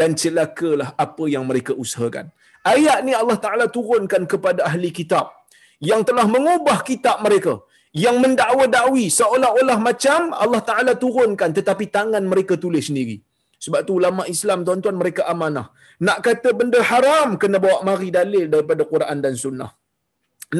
Dan 0.00 0.12
celakalah 0.22 0.92
apa 1.04 1.24
yang 1.34 1.44
mereka 1.48 1.72
usahakan 1.84 2.28
Ayat 2.60 3.00
ni 3.06 3.12
Allah 3.16 3.38
Ta'ala 3.44 3.66
turunkan 3.76 4.28
kepada 4.32 4.68
ahli 4.68 4.92
kitab 4.92 5.32
yang 5.80 6.04
telah 6.08 6.28
mengubah 6.28 6.78
kitab 6.84 7.24
mereka 7.26 7.64
yang 8.04 8.16
mendakwa-dakwi 8.22 9.04
seolah-olah 9.18 9.78
macam 9.88 10.30
Allah 10.44 10.62
Ta'ala 10.68 10.92
turunkan 11.04 11.50
tetapi 11.58 11.88
tangan 11.96 12.22
mereka 12.32 12.54
tulis 12.64 12.86
sendiri. 12.88 13.16
Sebab 13.64 13.80
tu 13.86 13.92
ulama 14.00 14.24
Islam 14.34 14.64
tuan-tuan 14.66 14.96
mereka 15.00 15.22
amanah. 15.32 15.66
Nak 16.06 16.18
kata 16.26 16.50
benda 16.56 16.80
haram 16.90 17.36
kena 17.40 17.56
bawa 17.64 17.78
mari 17.88 18.08
dalil 18.08 18.48
daripada 18.52 18.82
Quran 18.92 19.18
dan 19.24 19.34
Sunnah. 19.36 19.70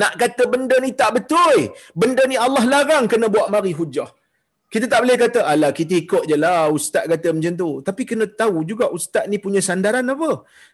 Nak 0.00 0.12
kata 0.20 0.44
benda 0.52 0.76
ni 0.84 0.90
tak 1.00 1.10
betul, 1.16 1.72
benda 2.00 2.22
ni 2.30 2.36
Allah 2.46 2.64
larang 2.72 3.08
kena 3.12 3.26
bawa 3.32 3.46
mari 3.54 3.72
hujah. 3.78 4.10
Kita 4.72 4.86
tak 4.90 5.00
boleh 5.02 5.16
kata, 5.22 5.40
alah 5.52 5.70
kita 5.78 5.94
ikut 6.02 6.22
je 6.30 6.36
lah 6.44 6.70
ustaz 6.78 7.04
kata 7.12 7.28
macam 7.36 7.54
tu. 7.62 7.70
Tapi 7.86 8.02
kena 8.10 8.26
tahu 8.40 8.58
juga 8.70 8.86
ustaz 8.96 9.24
ni 9.30 9.36
punya 9.44 9.60
sandaran 9.68 10.06
apa. 10.14 10.30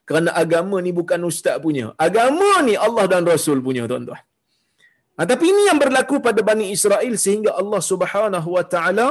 Kerana 0.08 0.30
agama 0.42 0.76
ni 0.86 0.92
bukan 0.98 1.20
ustaz 1.30 1.56
punya. 1.64 1.86
Agama 2.06 2.50
ni 2.68 2.74
Allah 2.86 3.04
dan 3.12 3.24
Rasul 3.32 3.60
punya 3.66 3.84
tuan-tuan. 3.90 4.20
Ha, 5.16 5.24
tapi 5.30 5.44
ini 5.52 5.62
yang 5.68 5.78
berlaku 5.80 6.16
pada 6.26 6.40
Bani 6.48 6.66
Israel 6.76 7.14
sehingga 7.24 7.50
Allah 7.60 7.80
subhanahu 7.90 8.48
wa 8.56 8.64
ta'ala 8.72 9.06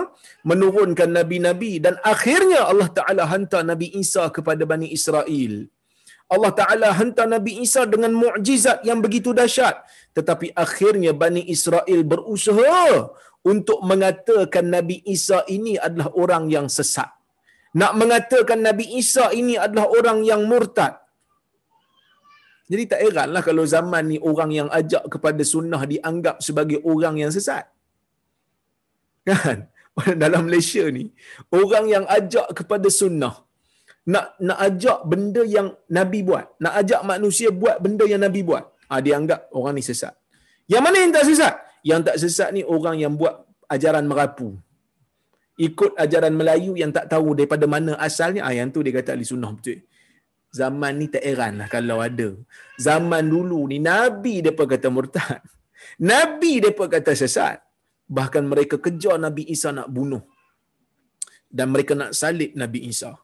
menurunkan 0.49 1.09
Nabi-Nabi 1.17 1.71
dan 1.85 1.97
akhirnya 2.13 2.59
Allah 2.71 2.89
ta'ala 2.97 3.23
hantar 3.31 3.61
Nabi 3.71 3.89
Isa 4.03 4.29
kepada 4.35 4.69
Bani 4.69 4.93
Israel. 4.97 5.53
Allah 6.25 6.51
Ta'ala 6.59 6.87
hantar 6.99 7.25
Nabi 7.29 7.53
Isa 7.65 7.81
dengan 7.93 8.13
mukjizat 8.21 8.85
yang 8.89 9.01
begitu 9.05 9.29
dahsyat. 9.39 9.81
Tetapi 10.17 10.53
akhirnya 10.53 11.11
Bani 11.23 11.41
Israel 11.55 12.01
berusaha 12.13 13.09
untuk 13.51 13.79
mengatakan 13.89 14.65
Nabi 14.75 14.97
Isa 15.15 15.39
ini 15.55 15.73
adalah 15.87 16.09
orang 16.23 16.45
yang 16.55 16.67
sesat. 16.77 17.09
Nak 17.81 17.93
mengatakan 18.01 18.59
Nabi 18.67 18.85
Isa 19.01 19.25
ini 19.39 19.55
adalah 19.65 19.87
orang 19.97 20.19
yang 20.29 20.41
murtad. 20.51 20.93
Jadi 22.71 22.83
tak 22.91 22.99
heranlah 23.05 23.41
kalau 23.45 23.63
zaman 23.75 24.03
ni 24.11 24.17
orang 24.29 24.51
yang 24.59 24.69
ajak 24.79 25.03
kepada 25.13 25.43
sunnah 25.53 25.81
dianggap 25.91 26.41
sebagai 26.47 26.79
orang 26.91 27.15
yang 27.21 27.31
sesat. 27.37 27.65
Kan? 29.29 29.69
Dalam 30.23 30.41
Malaysia 30.47 30.83
ni, 30.97 31.05
orang 31.61 31.85
yang 31.93 32.05
ajak 32.17 32.47
kepada 32.59 32.87
sunnah, 32.99 33.35
nak 34.13 34.25
nak 34.47 34.59
ajak 34.67 34.99
benda 35.11 35.43
yang 35.55 35.67
Nabi 35.97 36.19
buat, 36.29 36.45
nak 36.63 36.73
ajak 36.81 37.01
manusia 37.11 37.49
buat 37.61 37.77
benda 37.85 38.05
yang 38.11 38.21
Nabi 38.25 38.41
buat, 38.49 38.63
ah 38.91 38.99
dia 39.05 39.13
anggap 39.19 39.49
orang 39.57 39.73
ni 39.77 39.83
sesat. 39.89 40.13
Yang 40.73 40.83
mana 40.85 40.97
yang 41.03 41.13
tak 41.15 41.25
sesat? 41.29 41.53
Yang 41.89 42.01
tak 42.07 42.17
sesat 42.23 42.49
ni 42.55 42.61
orang 42.75 42.97
yang 43.03 43.13
buat 43.21 43.35
ajaran 43.75 44.05
merapu. 44.11 44.49
Ikut 45.67 45.91
ajaran 46.03 46.33
Melayu 46.39 46.73
yang 46.81 46.91
tak 46.97 47.05
tahu 47.13 47.37
daripada 47.37 47.65
mana 47.73 47.93
asalnya, 48.07 48.41
ah 48.47 48.53
yang 48.57 48.69
tu 48.75 48.83
dia 48.85 48.93
kata 48.97 49.15
ahli 49.15 49.23
sunnah 49.31 49.51
betul. 49.57 49.79
Zaman 50.59 50.93
ni 50.99 51.07
tak 51.13 51.23
heran 51.27 51.53
lah 51.61 51.67
kalau 51.75 51.97
ada. 52.07 52.29
Zaman 52.87 53.23
dulu 53.33 53.59
ni 53.71 53.77
Nabi 53.91 54.35
depa 54.47 54.63
kata 54.73 54.89
murtad. 54.97 55.39
Nabi 56.11 56.51
depa 56.65 56.85
kata 56.95 57.13
sesat. 57.23 57.57
bahkan 58.05 58.43
mereka 58.45 58.77
kejar 58.85 59.17
Nabi 59.25 59.43
Isa 59.49 59.73
nak 59.73 59.89
bunuh 59.89 60.23
dan 61.49 61.73
mereka 61.73 61.97
nak 61.97 62.13
salib 62.13 62.53
Nabi 62.61 62.79
Isa 62.91 63.17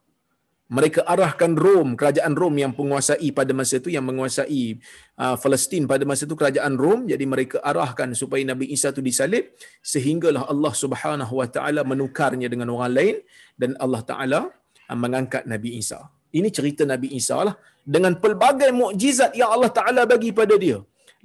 mereka 0.71 1.03
arahkan 1.13 1.51
Rom, 1.63 1.99
kerajaan 1.99 2.33
Rom 2.41 2.55
yang 2.63 2.71
penguasai 2.77 3.27
pada 3.35 3.51
masa 3.59 3.83
itu 3.83 3.91
yang 3.95 4.05
menguasai 4.07 4.79
uh, 5.19 5.35
Palestin 5.43 5.83
pada 5.91 6.07
masa 6.07 6.23
itu 6.27 6.35
kerajaan 6.41 6.79
Rom 6.83 6.99
jadi 7.11 7.25
mereka 7.33 7.59
arahkan 7.71 8.15
supaya 8.21 8.39
Nabi 8.51 8.71
Isa 8.75 8.95
itu 8.95 9.03
disalib 9.03 9.51
sehinggalah 9.83 10.47
Allah 10.53 10.73
Subhanahu 10.83 11.33
wa 11.41 11.47
taala 11.55 11.83
menukarnya 11.83 12.47
dengan 12.53 12.71
orang 12.75 12.93
lain 12.99 13.15
dan 13.59 13.75
Allah 13.83 14.01
taala 14.11 14.39
uh, 14.87 14.97
mengangkat 15.03 15.43
Nabi 15.43 15.75
Isa. 15.83 15.99
Ini 16.39 16.47
cerita 16.57 16.87
Nabi 16.87 17.11
Isa 17.19 17.35
lah 17.47 17.55
dengan 17.83 18.15
pelbagai 18.23 18.71
mukjizat 18.71 19.35
yang 19.35 19.51
Allah 19.51 19.71
taala 19.75 20.07
bagi 20.07 20.31
pada 20.31 20.55
dia. 20.55 20.79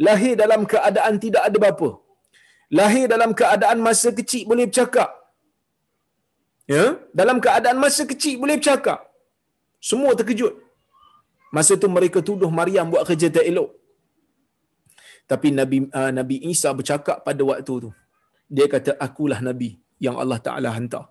Lahir 0.06 0.34
dalam 0.42 0.66
keadaan 0.72 1.22
tidak 1.22 1.42
ada 1.48 1.58
bapa. 1.66 1.90
Lahir 2.78 3.06
dalam 3.14 3.30
keadaan 3.30 3.78
masa 3.78 4.10
kecil 4.10 4.42
boleh 4.50 4.66
bercakap. 4.66 5.10
Ya, 6.66 6.98
dalam 7.14 7.38
keadaan 7.38 7.78
masa 7.78 8.02
kecil 8.10 8.42
boleh 8.42 8.58
bercakap. 8.58 9.05
Semua 9.80 10.12
terkejut. 10.18 10.54
Masa 11.54 11.78
tu 11.78 11.88
mereka 11.88 12.18
tuduh 12.20 12.50
Maryam 12.50 12.90
buat 12.92 13.06
kerja 13.08 13.30
tak 13.30 13.46
elok. 13.46 13.70
Tapi 15.26 15.48
Nabi 15.54 15.90
uh, 15.90 16.12
Nabi 16.14 16.36
Isa 16.52 16.70
bercakap 16.70 17.22
pada 17.26 17.42
waktu 17.42 17.74
tu. 17.84 17.90
Dia 18.46 18.70
kata 18.70 18.94
akulah 19.02 19.42
nabi 19.42 19.74
yang 19.98 20.14
Allah 20.22 20.38
Taala 20.38 20.70
hantar. 20.70 21.10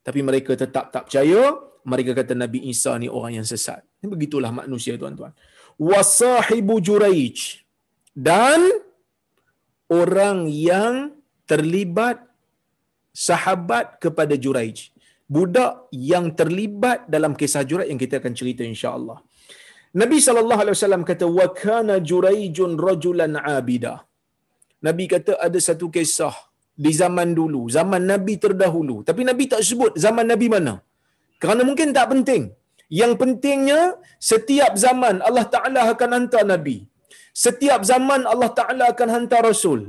Tapi 0.00 0.20
mereka 0.24 0.56
tetap 0.56 0.88
tak 0.94 1.08
percaya. 1.08 1.42
Mereka 1.82 2.14
kata 2.14 2.32
Nabi 2.38 2.62
Isa 2.70 2.94
ni 3.02 3.10
orang 3.10 3.42
yang 3.42 3.46
sesat. 3.46 3.82
Begitulah 4.00 4.54
manusia 4.54 4.94
tuan-tuan. 4.94 5.34
Wasahibu 5.76 6.78
Juraij 6.78 7.66
dan 8.14 8.60
orang 9.90 10.46
yang 10.48 11.16
terlibat 11.48 12.22
sahabat 13.12 13.98
kepada 14.00 14.38
Juraij 14.38 14.92
budak 15.34 15.72
yang 16.12 16.26
terlibat 16.38 17.00
dalam 17.14 17.32
kisah 17.40 17.64
Juraij 17.70 17.90
yang 17.92 18.00
kita 18.04 18.16
akan 18.20 18.34
cerita 18.40 18.62
insya-Allah. 18.72 19.18
Nabi 20.00 20.18
sallallahu 20.26 20.60
alaihi 20.62 20.76
wasallam 20.76 21.04
kata 21.10 21.26
wa 21.38 21.46
kana 21.62 21.94
Juraijun 22.10 22.72
rajulan 22.86 23.34
abida. 23.56 23.94
Nabi 24.86 25.04
kata 25.14 25.32
ada 25.46 25.58
satu 25.68 25.86
kisah 25.96 26.34
di 26.84 26.92
zaman 27.02 27.28
dulu, 27.38 27.62
zaman 27.76 28.02
Nabi 28.12 28.34
terdahulu. 28.44 28.96
Tapi 29.08 29.22
Nabi 29.30 29.44
tak 29.52 29.62
sebut 29.68 29.92
zaman 30.04 30.26
Nabi 30.32 30.46
mana. 30.54 30.74
Kerana 31.42 31.62
mungkin 31.68 31.90
tak 31.98 32.08
penting. 32.12 32.44
Yang 33.00 33.12
pentingnya 33.20 33.80
setiap 34.30 34.72
zaman 34.84 35.16
Allah 35.28 35.46
Taala 35.54 35.82
akan 35.92 36.10
hantar 36.16 36.44
Nabi. 36.54 36.76
Setiap 37.44 37.80
zaman 37.90 38.22
Allah 38.32 38.50
Taala 38.58 38.84
akan 38.92 39.08
hantar 39.14 39.42
Rasul 39.50 39.80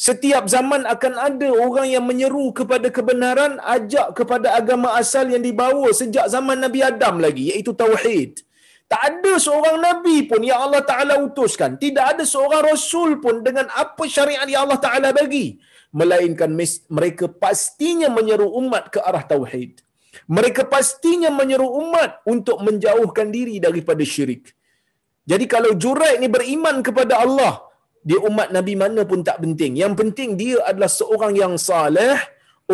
setiap 0.00 0.44
zaman 0.48 0.88
akan 0.88 1.14
ada 1.28 1.48
orang 1.64 1.86
yang 1.94 2.04
menyeru 2.08 2.56
kepada 2.56 2.88
kebenaran, 2.88 3.60
ajak 3.76 4.16
kepada 4.18 4.56
agama 4.56 4.96
asal 4.96 5.28
yang 5.28 5.44
dibawa 5.44 5.92
sejak 5.92 6.24
zaman 6.34 6.56
Nabi 6.64 6.80
Adam 6.80 7.20
lagi, 7.20 7.52
iaitu 7.52 7.76
Tauhid. 7.76 8.40
Tak 8.90 9.02
ada 9.06 9.32
seorang 9.36 9.76
Nabi 9.76 10.16
pun 10.30 10.40
yang 10.40 10.66
Allah 10.66 10.82
Ta'ala 10.82 11.14
utuskan. 11.20 11.76
Tidak 11.76 12.16
ada 12.16 12.24
seorang 12.24 12.72
Rasul 12.72 13.20
pun 13.24 13.44
dengan 13.46 13.68
apa 13.82 14.08
syariat 14.08 14.48
yang 14.48 14.66
Allah 14.66 14.80
Ta'ala 14.82 15.08
bagi. 15.12 15.60
Melainkan 15.92 16.50
mereka 16.96 17.28
pastinya 17.44 18.08
menyeru 18.08 18.48
umat 18.56 18.90
ke 18.90 18.98
arah 19.04 19.22
Tauhid. 19.22 19.84
Mereka 20.26 20.66
pastinya 20.66 21.30
menyeru 21.30 21.68
umat 21.86 22.24
untuk 22.26 22.58
menjauhkan 22.66 23.28
diri 23.30 23.62
daripada 23.62 24.02
syirik. 24.02 24.56
Jadi 25.28 25.44
kalau 25.46 25.76
Juraid 25.76 26.18
ni 26.18 26.26
beriman 26.26 26.82
kepada 26.82 27.22
Allah, 27.22 27.69
dia 28.08 28.18
umat 28.28 28.48
Nabi 28.56 28.74
mana 28.82 29.04
pun 29.10 29.20
tak 29.28 29.38
penting. 29.44 29.72
Yang 29.82 29.92
penting 30.00 30.30
dia 30.40 30.56
adalah 30.70 30.90
seorang 31.00 31.32
yang 31.36 31.54
saleh, 31.60 32.16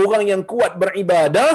orang 0.03 0.25
yang 0.31 0.43
kuat 0.53 0.79
beribadah, 0.83 1.53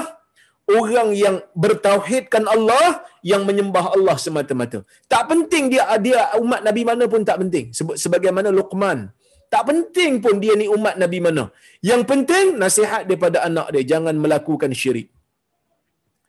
orang 0.68 1.08
yang 1.16 1.36
bertauhidkan 1.56 2.44
Allah, 2.54 3.00
yang 3.24 3.42
menyembah 3.48 3.96
Allah 3.96 4.16
semata-mata. 4.24 4.84
Tak 5.12 5.24
penting 5.32 5.72
dia 5.72 5.88
dia 6.06 6.20
umat 6.44 6.60
Nabi 6.68 6.82
mana 6.90 7.04
pun 7.12 7.24
tak 7.30 7.40
penting. 7.42 7.72
Sebagaimana 8.04 8.52
Luqman. 8.52 9.08
Tak 9.52 9.68
penting 9.68 10.12
pun 10.24 10.40
dia 10.42 10.54
ni 10.56 10.66
umat 10.76 10.96
Nabi 10.96 11.18
mana. 11.24 11.44
Yang 11.84 12.02
penting 12.10 12.46
nasihat 12.56 13.02
daripada 13.08 13.44
anak 13.48 13.68
dia. 13.72 13.84
Jangan 13.96 14.16
melakukan 14.16 14.72
syirik. 14.72 15.08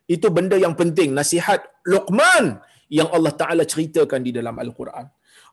Itu 0.04 0.28
benda 0.36 0.56
yang 0.60 0.76
penting. 0.80 1.16
Nasihat 1.16 1.60
Luqman 1.92 2.60
yang 2.92 3.08
Allah 3.16 3.32
Ta'ala 3.32 3.64
ceritakan 3.64 4.20
di 4.20 4.32
dalam 4.38 4.56
Al-Quran 4.60 5.08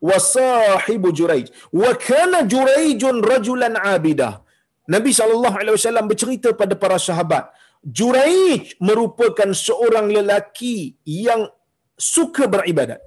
wa 0.09 0.17
sahibu 0.33 1.09
Juraij 1.19 1.45
wa 1.81 1.91
kana 2.07 2.39
Juraijun 2.53 3.17
rajulan 3.31 3.75
abidah 3.93 4.33
Nabi 4.93 5.09
SAW 5.13 6.09
bercerita 6.11 6.49
pada 6.61 6.75
para 6.83 6.97
sahabat 7.07 7.45
Juraij 7.99 8.77
merupakan 8.89 9.49
seorang 9.65 10.07
lelaki 10.17 10.97
yang 11.05 11.41
suka 12.13 12.45
beribadat 12.55 13.01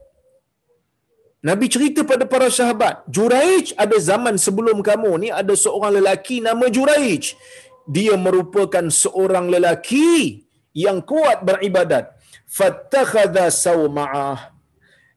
Nabi 1.45 1.67
cerita 1.69 2.01
pada 2.09 2.25
para 2.33 2.49
sahabat, 2.49 3.05
Juraij 3.15 3.77
ada 3.77 3.97
zaman 4.11 4.41
sebelum 4.41 4.81
kamu 4.81 5.11
ni 5.23 5.29
ada 5.41 5.53
seorang 5.65 5.93
lelaki 5.93 6.41
nama 6.41 6.73
Juraij. 6.77 7.37
Dia 7.85 8.17
merupakan 8.17 8.89
seorang 8.89 9.53
lelaki 9.53 10.41
yang 10.73 11.05
kuat 11.05 11.45
beribadat. 11.45 12.17
Fattakhadha 12.49 13.53
sawma'ah. 13.53 14.57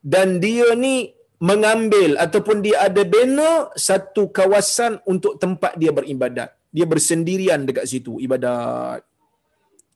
Dan 0.04 0.44
dia 0.44 0.76
ni 0.76 1.16
mengambil 1.38 2.18
ataupun 2.18 2.66
dia 2.66 2.90
ada 2.90 3.02
bina 3.06 3.70
satu 3.78 4.34
kawasan 4.34 4.98
untuk 5.06 5.38
tempat 5.38 5.78
dia 5.78 5.94
beribadat. 5.94 6.50
Dia 6.74 6.86
bersendirian 6.90 7.66
dekat 7.66 7.86
situ 7.86 8.18
ibadat. 8.18 9.06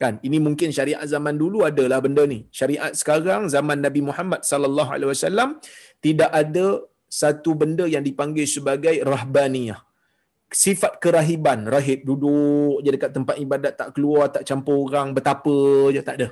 Kan? 0.02 0.18
Ini 0.26 0.38
mungkin 0.42 0.74
syariat 0.74 1.02
zaman 1.06 1.38
dulu 1.38 1.62
adalah 1.66 2.02
benda 2.02 2.26
ni. 2.26 2.50
Syariat 2.50 2.94
sekarang 2.94 3.50
zaman 3.50 3.82
Nabi 3.86 4.02
Muhammad 4.02 4.42
sallallahu 4.42 4.90
alaihi 4.90 5.10
wasallam 5.14 5.62
tidak 6.02 6.30
ada 6.34 6.82
satu 7.06 7.54
benda 7.54 7.86
yang 7.86 8.02
dipanggil 8.02 8.46
sebagai 8.50 9.02
rahbaniyah. 9.06 9.82
Sifat 10.52 11.00
kerahiban, 11.00 11.64
rahib 11.64 12.04
duduk 12.04 12.84
je 12.84 12.90
dekat 12.92 13.12
tempat 13.16 13.36
ibadat 13.40 13.74
tak 13.78 13.90
keluar, 13.96 14.28
tak 14.28 14.44
campur 14.44 14.84
orang, 14.90 15.16
betapa 15.16 15.56
je 15.96 16.02
tak 16.04 16.16
ada 16.20 16.30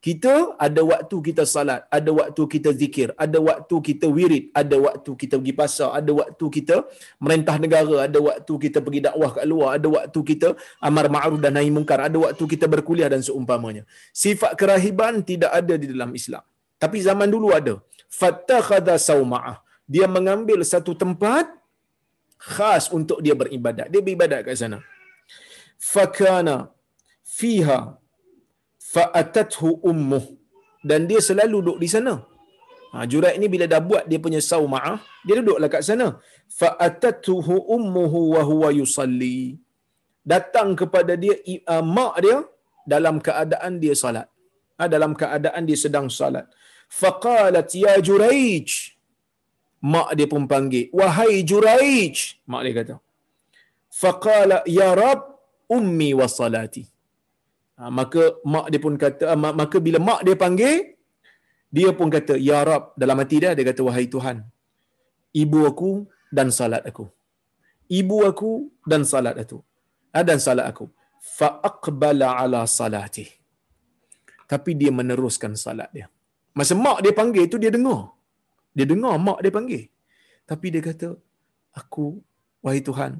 kita 0.00 0.56
ada 0.56 0.80
waktu 0.80 1.16
kita 1.28 1.44
salat, 1.44 1.84
ada 1.92 2.08
waktu 2.08 2.42
kita 2.48 2.72
zikir, 2.72 3.12
ada 3.20 3.36
waktu 3.36 3.76
kita 3.84 4.08
wirid, 4.08 4.48
ada 4.56 4.76
waktu 4.80 5.10
kita 5.12 5.36
pergi 5.36 5.52
pasar, 5.60 5.92
ada 5.92 6.08
waktu 6.16 6.44
kita 6.56 6.76
merintah 7.20 7.56
negara, 7.60 8.08
ada 8.08 8.16
waktu 8.16 8.52
kita 8.64 8.80
pergi 8.80 9.00
dakwah 9.04 9.30
kat 9.36 9.44
luar, 9.44 9.76
ada 9.76 9.88
waktu 9.92 10.20
kita 10.24 10.48
amar 10.80 11.12
ma'ruf 11.12 11.36
dan 11.44 11.52
nahi 11.52 11.68
mungkar, 11.68 12.00
ada 12.08 12.16
waktu 12.16 12.44
kita 12.48 12.64
berkuliah 12.64 13.12
dan 13.12 13.20
seumpamanya. 13.20 13.84
Sifat 14.16 14.56
kerahiban 14.56 15.20
tidak 15.20 15.52
ada 15.52 15.76
di 15.76 15.92
dalam 15.92 16.16
Islam. 16.16 16.40
Tapi 16.80 16.96
zaman 17.04 17.28
dulu 17.28 17.52
ada. 17.52 17.76
Fattakhadha 18.08 18.96
sauma'ah. 18.96 19.60
Dia 19.84 20.08
mengambil 20.08 20.64
satu 20.64 20.96
tempat 20.96 21.44
khas 22.40 22.88
untuk 22.88 23.20
dia 23.20 23.36
beribadat. 23.36 23.92
Dia 23.92 24.00
beribadat 24.00 24.48
kat 24.48 24.56
sana. 24.56 24.80
Fakana 25.76 26.72
fiha 27.20 27.99
fa'atathu 28.94 29.70
ummuh 29.90 30.24
dan 30.90 31.00
dia 31.10 31.20
selalu 31.28 31.56
duduk 31.62 31.78
di 31.84 31.88
sana. 31.94 32.14
Ha, 32.92 33.06
Juraid 33.10 33.38
ni 33.42 33.48
bila 33.54 33.66
dah 33.72 33.80
buat 33.90 34.04
dia 34.10 34.20
punya 34.24 34.40
sauma'ah, 34.50 34.96
dia 35.26 35.34
duduklah 35.40 35.68
kat 35.74 35.82
sana. 35.88 36.08
Fa'atathu 36.60 37.34
ummuhu 37.76 38.20
wa 38.34 38.42
huwa 38.50 38.68
yusalli. 38.80 39.40
Datang 40.32 40.70
kepada 40.80 41.12
dia 41.22 41.34
uh, 41.74 41.84
mak 41.96 42.14
dia 42.24 42.38
dalam 42.92 43.16
keadaan 43.26 43.78
dia 43.82 43.94
salat. 44.02 44.26
Ha, 44.78 44.88
dalam 44.94 45.12
keadaan 45.20 45.62
dia 45.68 45.78
sedang 45.84 46.08
salat. 46.18 46.46
Faqalat 47.00 47.70
ya 47.84 47.94
Juraij. 48.06 48.68
Mak 49.92 50.08
dia 50.18 50.26
pun 50.32 50.44
panggil, 50.52 50.86
"Wahai 50.98 51.34
Juraij." 51.50 52.16
Mak 52.50 52.62
dia 52.66 52.74
kata. 52.78 52.96
Faqala 54.00 54.58
ya 54.78 54.88
Rab 55.00 55.20
ummi 55.76 56.10
wa 56.20 56.26
salati. 56.38 56.82
Ha, 57.80 57.88
maka 57.98 58.22
mak 58.52 58.66
dia 58.72 58.80
pun 58.84 58.94
kata 59.02 59.24
ha, 59.30 59.34
maka 59.60 59.76
bila 59.86 59.98
mak 60.08 60.20
dia 60.26 60.36
panggil 60.42 60.74
dia 61.76 61.90
pun 61.98 62.08
kata 62.16 62.34
ya 62.48 62.60
rab 62.68 62.92
dalam 63.02 63.16
hati 63.22 63.36
dia 63.42 63.50
dia 63.56 63.64
kata 63.70 63.80
wahai 63.88 64.06
tuhan 64.14 64.38
ibu 65.42 65.60
aku 65.70 65.90
dan 66.36 66.48
salat 66.58 66.82
aku. 66.90 67.06
Ibu 68.00 68.16
aku 68.30 68.50
dan 68.90 69.02
salat 69.12 69.34
aku. 69.42 69.58
Ha, 70.14 70.22
dan 70.28 70.38
salat 70.46 70.66
aku. 70.70 70.86
Fa 71.36 71.48
aqbala 71.70 72.28
ala 72.42 72.60
salati 72.78 73.26
tapi 74.50 74.74
dia 74.80 74.90
meneruskan 74.98 75.52
salat 75.64 75.90
dia. 75.96 76.06
Masa 76.58 76.74
mak 76.84 76.98
dia 77.06 77.14
panggil 77.20 77.44
tu 77.52 77.58
dia 77.62 77.70
dengar. 77.76 78.00
Dia 78.76 78.86
dengar 78.92 79.14
mak 79.26 79.38
dia 79.44 79.52
panggil. 79.56 79.84
Tapi 80.50 80.66
dia 80.74 80.82
kata 80.82 81.08
aku 81.80 82.06
wahai 82.64 82.82
tuhan 82.88 83.12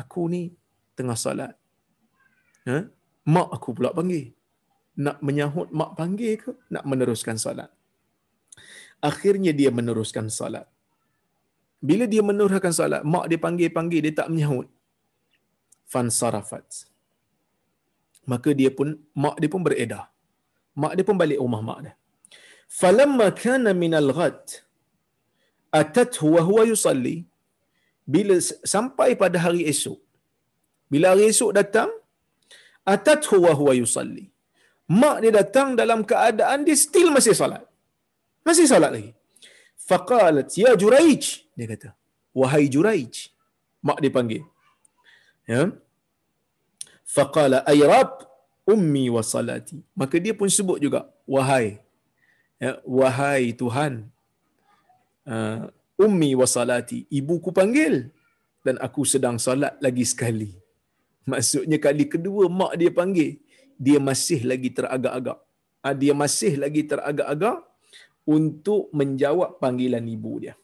aku 0.00 0.22
ni 0.34 0.42
tengah 0.92 1.16
salat. 1.24 1.56
Ha? 2.68 2.78
Mak 3.34 3.48
aku 3.56 3.70
pula 3.76 3.90
panggil. 3.98 4.26
Nak 5.04 5.18
menyahut 5.26 5.68
mak 5.80 5.92
panggil 5.98 6.34
ke? 6.42 6.52
Nak 6.74 6.84
meneruskan 6.90 7.36
salat. 7.44 7.70
Akhirnya 9.10 9.52
dia 9.60 9.70
meneruskan 9.78 10.28
salat. 10.38 10.66
Bila 11.88 12.04
dia 12.12 12.22
meneruskan 12.24 12.72
salat, 12.72 13.02
mak 13.04 13.28
dia 13.30 13.36
panggil-panggil, 13.36 14.00
dia 14.06 14.14
tak 14.20 14.30
menyahut. 14.32 14.68
fansarafat 15.92 16.66
maka 18.32 18.50
dia 18.60 18.70
pun 18.78 18.88
mak 19.24 19.36
dia 19.42 19.50
pun 19.54 19.62
beredar 19.66 20.04
mak 20.82 20.92
dia 20.96 21.06
pun 21.08 21.16
balik 21.22 21.38
rumah 21.44 21.62
mak 21.68 21.80
dia 21.84 21.94
falamma 22.80 23.26
kana 23.42 23.70
minal 23.82 24.10
ghad 24.18 24.40
atathu 25.80 26.32
wa 26.34 26.42
huwa 26.48 26.62
yusalli 26.72 27.16
bila 28.14 28.34
sampai 28.74 29.10
pada 29.22 29.38
hari 29.44 29.62
esok 29.72 30.00
bila 30.92 31.12
hari 31.12 31.26
esok 31.32 31.52
datang 31.60 31.90
atathu 32.94 33.36
wa 33.46 33.52
huwa 33.60 33.72
yusalli. 33.80 34.24
Mak 35.02 35.16
dia 35.24 35.32
datang 35.40 35.68
dalam 35.80 36.00
keadaan 36.10 36.64
dia 36.66 36.76
still 36.76 37.08
masih 37.16 37.34
solat. 37.40 37.64
Masih 38.48 38.66
solat 38.72 38.90
lagi. 38.96 39.12
Faqalat 39.88 40.48
ya 40.64 40.72
juraij 40.82 41.24
dia 41.56 41.66
kata. 41.72 41.90
Wahai 42.40 42.64
juraij 42.74 43.14
mak 43.88 43.98
dia 44.02 44.12
panggil. 44.16 44.44
Ya. 45.48 45.62
Faqala 47.16 47.58
ay 47.70 47.80
rab 47.92 48.12
ummi 48.74 49.04
wa 49.16 49.22
salati. 49.32 49.78
Maka 50.00 50.16
dia 50.24 50.34
pun 50.36 50.48
sebut 50.58 50.78
juga 50.84 51.00
wahai 51.24 51.84
ya 52.64 52.72
wahai 52.86 53.52
tuhan 53.60 54.08
uh, 55.28 55.68
ummi 56.04 56.30
wa 56.40 56.46
salati 56.48 57.04
ibuku 57.10 57.50
panggil 57.58 58.08
dan 58.64 58.80
aku 58.80 59.04
sedang 59.04 59.36
solat 59.36 59.76
lagi 59.84 60.04
sekali 60.06 60.50
maksudnya 61.32 61.78
kali 61.86 62.04
kedua 62.14 62.44
mak 62.60 62.72
dia 62.80 62.92
panggil 63.00 63.30
dia 63.86 63.98
masih 64.08 64.40
lagi 64.50 64.70
teragak-agak. 64.76 65.38
Uh, 65.84 65.94
dia 66.02 66.14
masih 66.22 66.52
lagi 66.62 66.82
teragak-agak 66.90 67.56
untuk 68.36 68.88
menjawab 68.98 69.50
panggilan 69.62 70.04
ibu 70.16 70.32
dia. 70.42 70.54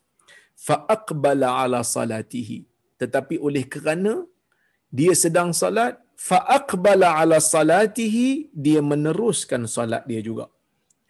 Fa 0.67 0.77
aqbala 0.97 1.49
ala 1.63 1.81
salatihi. 1.97 2.59
Tetapi 3.01 3.37
oleh 3.47 3.65
kerana 3.75 4.15
dia 4.99 5.13
sedang 5.25 5.51
salat 5.61 5.95
fa 6.29 6.39
aqbala 6.59 7.09
ala 7.21 7.37
salatihi 7.55 8.53
dia 8.65 8.81
meneruskan 8.91 9.65
salat 9.77 10.03
dia 10.11 10.21
juga. 10.29 10.47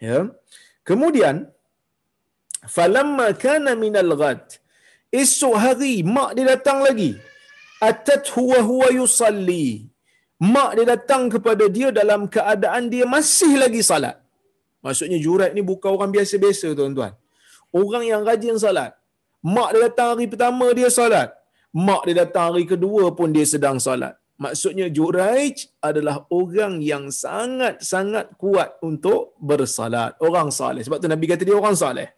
Ya. 0.08 0.18
Kemudian 0.88 1.36
falamma 2.76 3.26
kana 3.44 3.74
minal 3.84 4.12
ghad. 4.20 4.42
Esok 5.22 5.54
hari 5.64 5.94
mak 6.16 6.38
dia 6.38 6.46
datang 6.54 6.78
lagi 6.86 7.12
atat 7.88 8.24
huwa 8.36 8.58
huwa 8.70 8.88
yusalli 8.98 9.66
mak 10.54 10.70
dia 10.76 10.86
datang 10.94 11.22
kepada 11.34 11.64
dia 11.76 11.88
dalam 12.00 12.22
keadaan 12.34 12.84
dia 12.92 13.04
masih 13.16 13.52
lagi 13.62 13.82
salat 13.90 14.16
maksudnya 14.84 15.18
jurat 15.26 15.50
ni 15.56 15.62
bukan 15.70 15.90
orang 15.96 16.12
biasa-biasa 16.16 16.68
tuan-tuan 16.78 17.12
orang 17.82 18.04
yang 18.12 18.22
rajin 18.28 18.56
salat 18.64 18.92
mak 19.56 19.70
dia 19.72 19.82
datang 19.88 20.08
hari 20.12 20.26
pertama 20.32 20.66
dia 20.78 20.90
salat 20.98 21.28
mak 21.88 22.02
dia 22.06 22.16
datang 22.22 22.46
hari 22.52 22.64
kedua 22.72 23.04
pun 23.18 23.28
dia 23.36 23.46
sedang 23.54 23.78
salat 23.86 24.14
Maksudnya 24.40 24.86
Juraij 24.88 25.68
adalah 25.84 26.24
orang 26.32 26.80
yang 26.80 27.12
sangat-sangat 27.12 28.40
kuat 28.40 28.80
untuk 28.80 29.36
bersalat. 29.36 30.16
Orang 30.16 30.48
saleh. 30.48 30.80
Sebab 30.80 30.96
tu 30.96 31.12
Nabi 31.12 31.28
kata 31.28 31.44
dia 31.44 31.52
orang 31.52 31.76
saleh. 31.76 32.08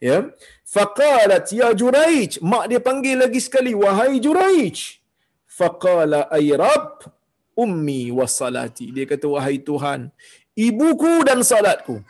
Ya. 0.00 0.30
Faqalat 0.66 1.50
ya 1.54 1.70
Juraij. 1.74 2.42
Mak 2.42 2.64
dia 2.70 2.80
panggil 2.82 3.16
lagi 3.24 3.40
sekali. 3.42 3.72
Wahai 3.74 4.18
Juraij. 4.18 4.98
Faqala 5.46 6.26
ay 6.30 6.50
Rab 6.54 7.06
ummi 7.54 8.10
wa 8.10 8.26
salati. 8.26 8.90
Dia 8.90 9.06
kata 9.06 9.26
wahai 9.30 9.58
Tuhan. 9.62 10.10
Ibuku 10.54 11.22
dan 11.28 11.42
salatku. 11.42 12.02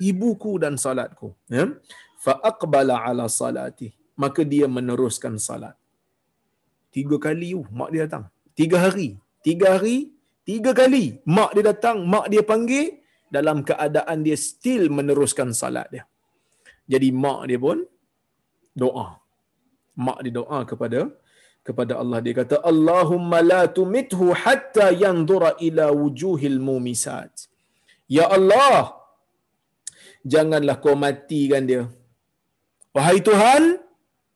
Ibuku 0.00 0.52
dan 0.60 0.76
salatku. 0.76 1.32
Ya. 1.48 1.72
Faqbala 2.20 3.00
ala 3.08 3.28
salati. 3.28 3.92
Maka 4.16 4.44
dia 4.44 4.68
meneruskan 4.68 5.40
salat. 5.40 5.72
Tiga 6.92 7.16
kali 7.16 7.56
uh, 7.56 7.64
mak 7.72 7.88
dia 7.94 8.04
datang. 8.04 8.28
Tiga 8.52 8.76
hari. 8.84 9.16
Tiga 9.40 9.76
hari, 9.76 10.12
tiga 10.44 10.76
kali. 10.76 11.16
Mak 11.24 11.56
dia 11.56 11.64
datang, 11.72 12.04
mak 12.04 12.28
dia 12.28 12.44
panggil. 12.44 13.00
Dalam 13.30 13.62
keadaan 13.62 14.26
dia 14.26 14.34
still 14.34 14.90
meneruskan 14.90 15.54
salat 15.54 15.86
dia. 15.94 16.04
Jadi 16.92 17.08
mak 17.24 17.40
dia 17.50 17.58
pun 17.64 17.78
doa. 18.82 19.08
Mak 20.06 20.18
dia 20.24 20.34
doa 20.40 20.60
kepada 20.70 21.00
kepada 21.66 21.92
Allah. 22.02 22.18
Dia 22.24 22.34
kata, 22.40 22.56
Allahumma 22.70 23.38
la 23.52 23.62
tumithu 23.78 24.26
hatta 24.42 24.86
yandura 25.04 25.50
ila 25.66 25.86
wujuhil 26.00 26.58
mumisat. 26.68 27.32
Ya 28.16 28.26
Allah, 28.36 28.80
janganlah 30.32 30.76
kau 30.84 30.96
matikan 31.04 31.64
dia. 31.70 31.84
Wahai 32.96 33.18
Tuhan, 33.28 33.62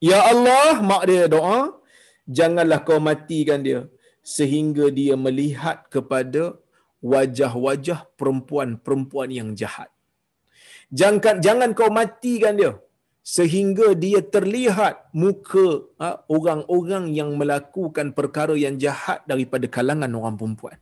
Ya 0.08 0.20
Allah, 0.32 0.72
mak 0.88 1.02
dia 1.08 1.24
doa, 1.34 1.58
janganlah 2.38 2.78
kau 2.88 3.00
matikan 3.08 3.60
dia 3.66 3.80
sehingga 4.36 4.86
dia 4.98 5.14
melihat 5.26 5.78
kepada 5.94 6.42
wajah-wajah 7.12 8.00
perempuan-perempuan 8.18 9.30
yang 9.38 9.50
jahat. 9.60 9.90
Jangan 11.00 11.36
jangan 11.46 11.70
kau 11.78 11.90
matikan 11.98 12.54
dia 12.60 12.72
sehingga 13.24 13.86
dia 14.04 14.20
terlihat 14.34 14.94
muka 15.22 15.66
ha, 16.00 16.08
orang-orang 16.36 17.04
yang 17.18 17.30
melakukan 17.40 18.12
perkara 18.18 18.54
yang 18.64 18.76
jahat 18.84 19.24
daripada 19.30 19.64
kalangan 19.76 20.12
orang 20.18 20.36
perempuan. 20.40 20.76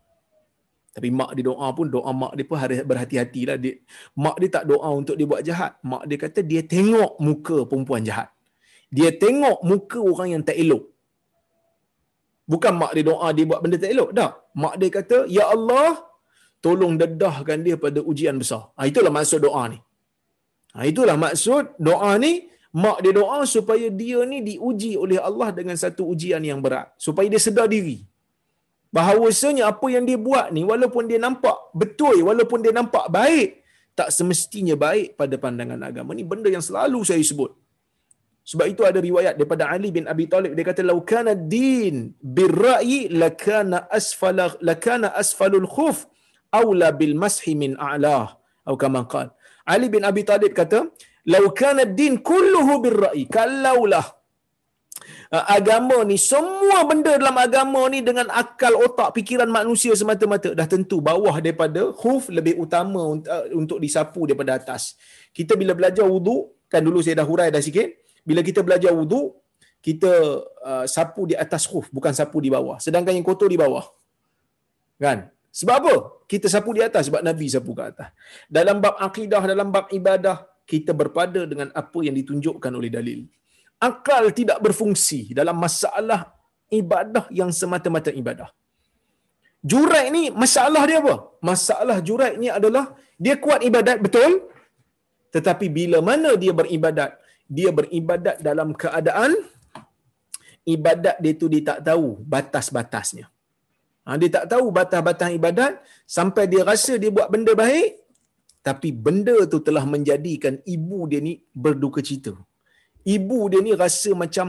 Tapi 0.93 1.09
mak 1.19 1.31
dia 1.37 1.45
doa 1.49 1.69
pun 1.77 1.87
doa 1.89 2.11
mak 2.23 2.33
dia 2.37 2.45
pun 2.45 2.59
berhati-hatilah 2.61 3.57
dia. 3.65 3.75
Mak 4.25 4.37
dia 4.43 4.51
tak 4.57 4.65
doa 4.69 4.89
untuk 5.01 5.17
dia 5.17 5.27
buat 5.33 5.41
jahat. 5.49 5.73
Mak 5.91 6.03
dia 6.09 6.19
kata 6.25 6.41
dia 6.51 6.61
tengok 6.75 7.13
muka 7.27 7.57
perempuan 7.71 8.03
jahat. 8.09 8.29
Dia 8.93 9.09
tengok 9.25 9.59
muka 9.71 9.99
orang 10.13 10.29
yang 10.37 10.43
tak 10.49 10.59
elok. 10.65 10.85
Bukan 12.45 12.73
mak 12.77 12.93
dia 12.93 13.05
doa 13.09 13.29
dia 13.33 13.45
buat 13.49 13.61
benda 13.65 13.79
tak 13.81 13.93
elok. 13.95 14.11
Tak. 14.19 14.33
Mak 14.63 14.75
dia 14.77 14.89
kata, 14.99 15.17
Ya 15.37 15.45
Allah, 15.49 15.91
tolong 16.61 17.01
dedahkan 17.01 17.59
dia 17.65 17.81
pada 17.81 18.05
ujian 18.05 18.37
besar. 18.37 18.69
Ha, 18.77 18.85
itulah 18.91 19.09
maksud 19.09 19.41
doa 19.47 19.63
ni. 19.73 19.81
Ha, 20.75 20.89
itulah 20.91 21.17
maksud 21.27 21.77
doa 21.89 22.13
ni. 22.25 22.33
Mak 22.83 22.99
dia 23.05 23.13
doa 23.21 23.39
supaya 23.55 23.87
dia 24.01 24.21
ni 24.31 24.39
diuji 24.49 24.93
oleh 25.05 25.19
Allah 25.29 25.49
dengan 25.59 25.77
satu 25.77 26.03
ujian 26.13 26.41
yang 26.51 26.61
berat. 26.65 26.89
Supaya 27.07 27.29
dia 27.33 27.43
sedar 27.47 27.69
diri. 27.75 27.99
Bahawasanya 28.97 29.65
apa 29.73 29.87
yang 29.95 30.05
dia 30.09 30.19
buat 30.29 30.47
ni, 30.55 30.63
walaupun 30.71 31.05
dia 31.11 31.21
nampak 31.27 31.57
betul, 31.81 32.17
walaupun 32.29 32.61
dia 32.65 32.73
nampak 32.79 33.07
baik, 33.19 33.51
tak 33.99 34.09
semestinya 34.17 34.77
baik 34.87 35.09
pada 35.21 35.37
pandangan 35.45 35.81
agama. 35.89 36.17
Ni 36.17 36.25
benda 36.33 36.49
yang 36.57 36.65
selalu 36.69 37.01
saya 37.11 37.25
sebut. 37.31 37.53
Sebab 38.51 38.67
itu 38.73 38.83
ada 38.89 38.99
riwayat 39.09 39.35
daripada 39.39 39.65
Ali 39.75 39.89
bin 39.97 40.05
Abi 40.13 40.25
Talib 40.33 40.53
dia 40.59 40.67
kata 40.67 40.83
laukana 40.91 41.33
din 41.55 42.11
birra'i 42.37 43.07
lakana 43.23 43.87
asfala 43.99 44.47
lakana 44.69 45.15
asfalul 45.23 45.69
khuf 45.75 45.99
aula 46.61 46.89
bil 47.01 47.15
mashi 47.23 47.55
min 47.63 47.79
a'lah 47.79 48.35
atau 48.67 48.77
kama 48.83 49.07
qal 49.13 49.31
Ali 49.67 49.87
bin 49.95 50.03
Abi 50.11 50.23
Talib 50.31 50.53
kata 50.55 50.91
laukana 51.35 51.85
din 51.87 52.19
kulluhu 52.31 52.75
birra'i. 52.85 53.25
Kalaulah 53.37 54.07
uh, 55.35 55.45
agama 55.57 55.99
ni 56.11 56.17
semua 56.21 56.79
benda 56.91 57.13
dalam 57.23 57.37
agama 57.37 57.83
ni 57.93 58.01
dengan 58.09 58.29
akal 58.43 58.75
otak 58.87 59.11
fikiran 59.17 59.49
manusia 59.49 59.93
semata-mata 59.97 60.53
dah 60.59 60.67
tentu 60.69 60.99
bawah 61.01 61.35
daripada 61.45 61.91
khuf 62.01 62.29
lebih 62.29 62.55
utama 62.65 63.03
uh, 63.17 63.45
untuk 63.57 63.79
disapu 63.85 64.29
daripada 64.29 64.59
atas. 64.61 64.95
Kita 65.33 65.57
bila 65.57 65.73
belajar 65.73 66.05
wudu 66.05 66.53
kan 66.73 66.81
dulu 66.85 67.01
saya 67.05 67.21
dah 67.21 67.27
hurai 67.29 67.49
dah 67.53 67.63
sikit 67.65 67.89
bila 68.25 68.41
kita 68.41 68.61
belajar 68.65 68.93
wudu 68.97 69.37
kita 69.83 70.13
uh, 70.63 70.85
sapu 70.87 71.27
di 71.27 71.35
atas 71.35 71.67
khuf 71.67 71.91
bukan 71.91 72.15
sapu 72.15 72.39
di 72.39 72.51
bawah. 72.53 72.79
Sedangkan 72.79 73.17
yang 73.17 73.27
kotor 73.27 73.51
di 73.51 73.59
bawah. 73.59 73.83
Kan? 75.03 75.27
Sebab 75.51 75.75
apa 75.83 75.95
kita 76.33 76.47
sapu 76.55 76.71
di 76.77 76.83
atas 76.89 77.03
sebab 77.09 77.23
nabi 77.29 77.47
sapu 77.55 77.73
ke 77.79 77.83
atas. 77.91 78.09
Dalam 78.57 78.77
bab 78.85 78.97
akidah 79.07 79.43
dalam 79.53 79.69
bab 79.75 79.87
ibadah 79.99 80.37
kita 80.73 80.93
berpada 81.01 81.41
dengan 81.51 81.69
apa 81.83 81.99
yang 82.07 82.17
ditunjukkan 82.21 82.73
oleh 82.79 82.91
dalil. 82.97 83.21
Akal 83.89 84.25
tidak 84.39 84.59
berfungsi 84.65 85.21
dalam 85.39 85.57
masalah 85.65 86.21
ibadah 86.81 87.25
yang 87.39 87.51
semata-mata 87.61 88.11
ibadah. 88.23 88.49
Jurai 89.71 90.05
ni 90.15 90.23
masalah 90.43 90.83
dia 90.91 90.99
apa? 91.03 91.15
Masalah 91.51 91.99
jurai 92.09 92.33
ni 92.43 92.49
adalah 92.59 92.85
dia 93.25 93.35
kuat 93.45 93.61
ibadat 93.69 93.99
betul? 94.07 94.33
Tetapi 95.35 95.67
bila 95.79 95.99
mana 96.11 96.31
dia 96.43 96.53
beribadat? 96.61 97.11
Dia 97.57 97.71
beribadat 97.79 98.37
dalam 98.49 98.69
keadaan 98.83 99.33
ibadat 100.75 101.17
dia 101.23 101.33
tu 101.41 101.47
dia 101.53 101.63
tak 101.71 101.81
tahu 101.89 102.07
batas-batasnya. 102.33 103.27
Ha, 104.07 104.19
dia 104.21 104.31
tak 104.37 104.47
tahu 104.53 104.67
batas-batas 104.79 105.31
ibadat 105.39 105.73
sampai 106.17 106.45
dia 106.53 106.63
rasa 106.71 106.99
dia 107.03 107.11
buat 107.17 107.29
benda 107.35 107.53
baik 107.55 108.03
tapi 108.69 108.89
benda 109.05 109.35
tu 109.53 109.59
telah 109.67 109.85
menjadikan 109.95 110.55
ibu 110.75 110.99
dia 111.11 111.21
ni 111.27 111.35
berduka 111.65 112.01
cita. 112.09 112.35
Ibu 113.17 113.39
dia 113.51 113.61
ni 113.67 113.73
rasa 113.75 114.11
macam 114.15 114.47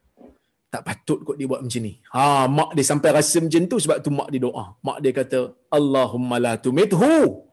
tak 0.72 0.82
patut 0.88 1.24
kot 1.26 1.36
dia 1.40 1.48
buat 1.48 1.64
macam 1.64 1.82
ni. 1.88 1.92
Ha, 2.12 2.44
mak 2.56 2.70
dia 2.76 2.84
sampai 2.92 3.10
rasa 3.18 3.40
macam 3.44 3.64
tu 3.72 3.76
sebab 3.84 3.98
tu 4.04 4.12
mak 4.12 4.28
dia 4.32 4.40
doa. 4.44 4.64
Mak 4.84 4.98
dia 5.04 5.12
kata, 5.20 5.40
Allahumma 5.78 6.36
la 6.44 6.54
tumithu 6.60 7.48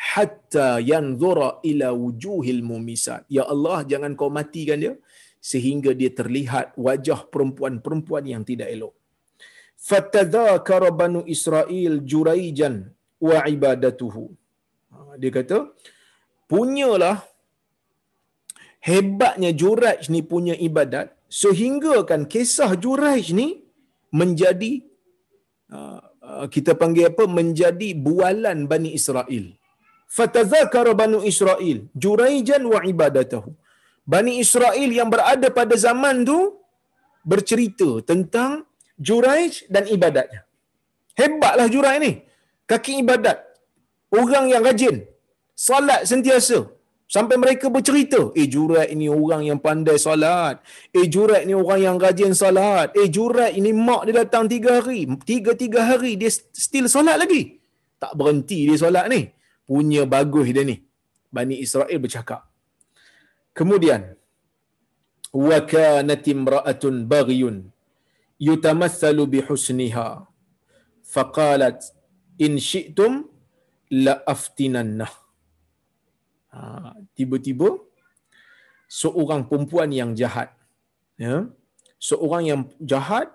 hatta 0.00 0.68
yanzura 0.90 1.48
ila 1.70 1.88
wujuhil 2.02 2.60
mumisat. 2.70 3.24
Ya 3.36 3.44
Allah, 3.54 3.78
jangan 3.90 4.12
kau 4.20 4.28
matikan 4.28 4.80
dia 4.84 4.94
sehingga 5.40 5.96
dia 6.00 6.12
terlihat 6.12 6.76
wajah 6.76 7.20
perempuan-perempuan 7.32 8.24
yang 8.28 8.44
tidak 8.44 8.68
elok. 8.76 8.92
Fatadzakara 9.88 10.90
banu 11.00 11.20
Israel 11.34 11.92
juraijan 12.12 12.74
wa 13.28 13.38
ibadatuhu. 13.54 14.24
Dia 15.20 15.32
kata, 15.36 15.58
punyalah 16.50 17.16
hebatnya 18.88 19.50
Juraij 19.60 20.08
ni 20.14 20.20
punya 20.32 20.54
ibadat 20.68 21.08
sehingga 21.40 21.96
kan 22.10 22.22
kisah 22.32 22.70
Juraij 22.84 23.26
ni 23.38 23.48
menjadi 24.20 24.72
uh, 25.76 26.00
uh, 26.28 26.46
kita 26.54 26.72
panggil 26.80 27.12
apa 27.12 27.24
menjadi 27.38 27.88
bualan 28.06 28.64
Bani 28.72 28.90
Israel. 29.00 29.44
Fatadzakara 30.16 30.92
Banu 31.00 31.18
Israel 31.32 31.78
Juraijan 32.04 32.62
wa 32.72 32.80
ibadatahu. 32.92 33.50
Bani 34.12 34.32
Israel 34.44 34.90
yang 34.98 35.10
berada 35.14 35.48
pada 35.58 35.74
zaman 35.86 36.26
tu 36.30 36.38
bercerita 37.30 38.02
tentang 38.10 38.66
Juraij 39.07 39.67
dan 39.73 39.83
ibadatnya. 39.95 40.41
Hebatlah 41.19 41.67
Juraij 41.73 41.97
ni. 42.05 42.11
Kaki 42.69 43.03
ibadat. 43.03 43.37
Orang 44.11 44.47
yang 44.53 44.63
rajin. 44.63 45.03
Salat 45.67 46.07
sentiasa. 46.09 46.59
Sampai 47.05 47.37
mereka 47.37 47.69
bercerita, 47.69 48.33
eh 48.33 48.49
jurat 48.49 48.89
ini 48.89 49.05
orang 49.05 49.45
yang 49.45 49.59
pandai 49.61 49.97
salat. 50.01 50.57
Eh 50.89 51.05
jurat 51.05 51.45
ini 51.45 51.53
orang 51.53 51.79
yang 51.85 51.97
rajin 52.01 52.33
salat. 52.33 52.97
Eh 52.97 53.05
jurat 53.15 53.53
ini 53.53 53.69
mak 53.87 54.09
dia 54.09 54.25
datang 54.25 54.49
tiga 54.49 54.81
hari. 54.81 55.05
Tiga-tiga 55.21 55.85
hari 55.85 56.17
dia 56.17 56.33
still 56.33 56.89
salat 56.89 57.21
lagi. 57.21 57.61
Tak 58.01 58.17
berhenti 58.17 58.65
dia 58.65 58.77
salat 58.81 59.05
ni. 59.13 59.29
Punya 59.69 60.09
bagus 60.09 60.49
dia 60.49 60.65
ni. 60.65 60.81
Bani 61.29 61.61
Israel 61.61 61.99
bercakap. 62.01 62.41
Kemudian, 63.53 64.17
وَكَانَتِ 65.35 66.25
امْرَأَةٌ 66.37 66.83
بَغْيٌ 67.11 67.41
yutamassalu 68.40 69.22
bihusniha 69.38 70.24
faqalat 71.04 71.84
in 72.40 72.56
syi'tum 72.56 73.28
la 73.92 74.16
aftinanna 74.24 75.06
ha, 76.50 76.94
tiba-tiba 77.14 77.78
seorang 78.90 79.46
perempuan 79.46 79.94
yang 79.94 80.18
jahat. 80.18 80.50
Ya. 81.14 81.46
Seorang 82.02 82.42
yang 82.42 82.60
jahat 82.82 83.30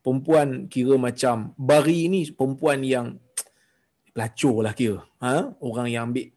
perempuan 0.00 0.70
kira 0.72 0.96
macam 0.96 1.52
bari 1.60 2.08
ni 2.08 2.24
perempuan 2.32 2.80
yang 2.80 3.20
pelacur 4.14 4.64
lah 4.64 4.72
kira. 4.72 5.04
Ha? 5.20 5.52
orang 5.60 5.88
yang 5.92 6.02
ambil 6.08 6.32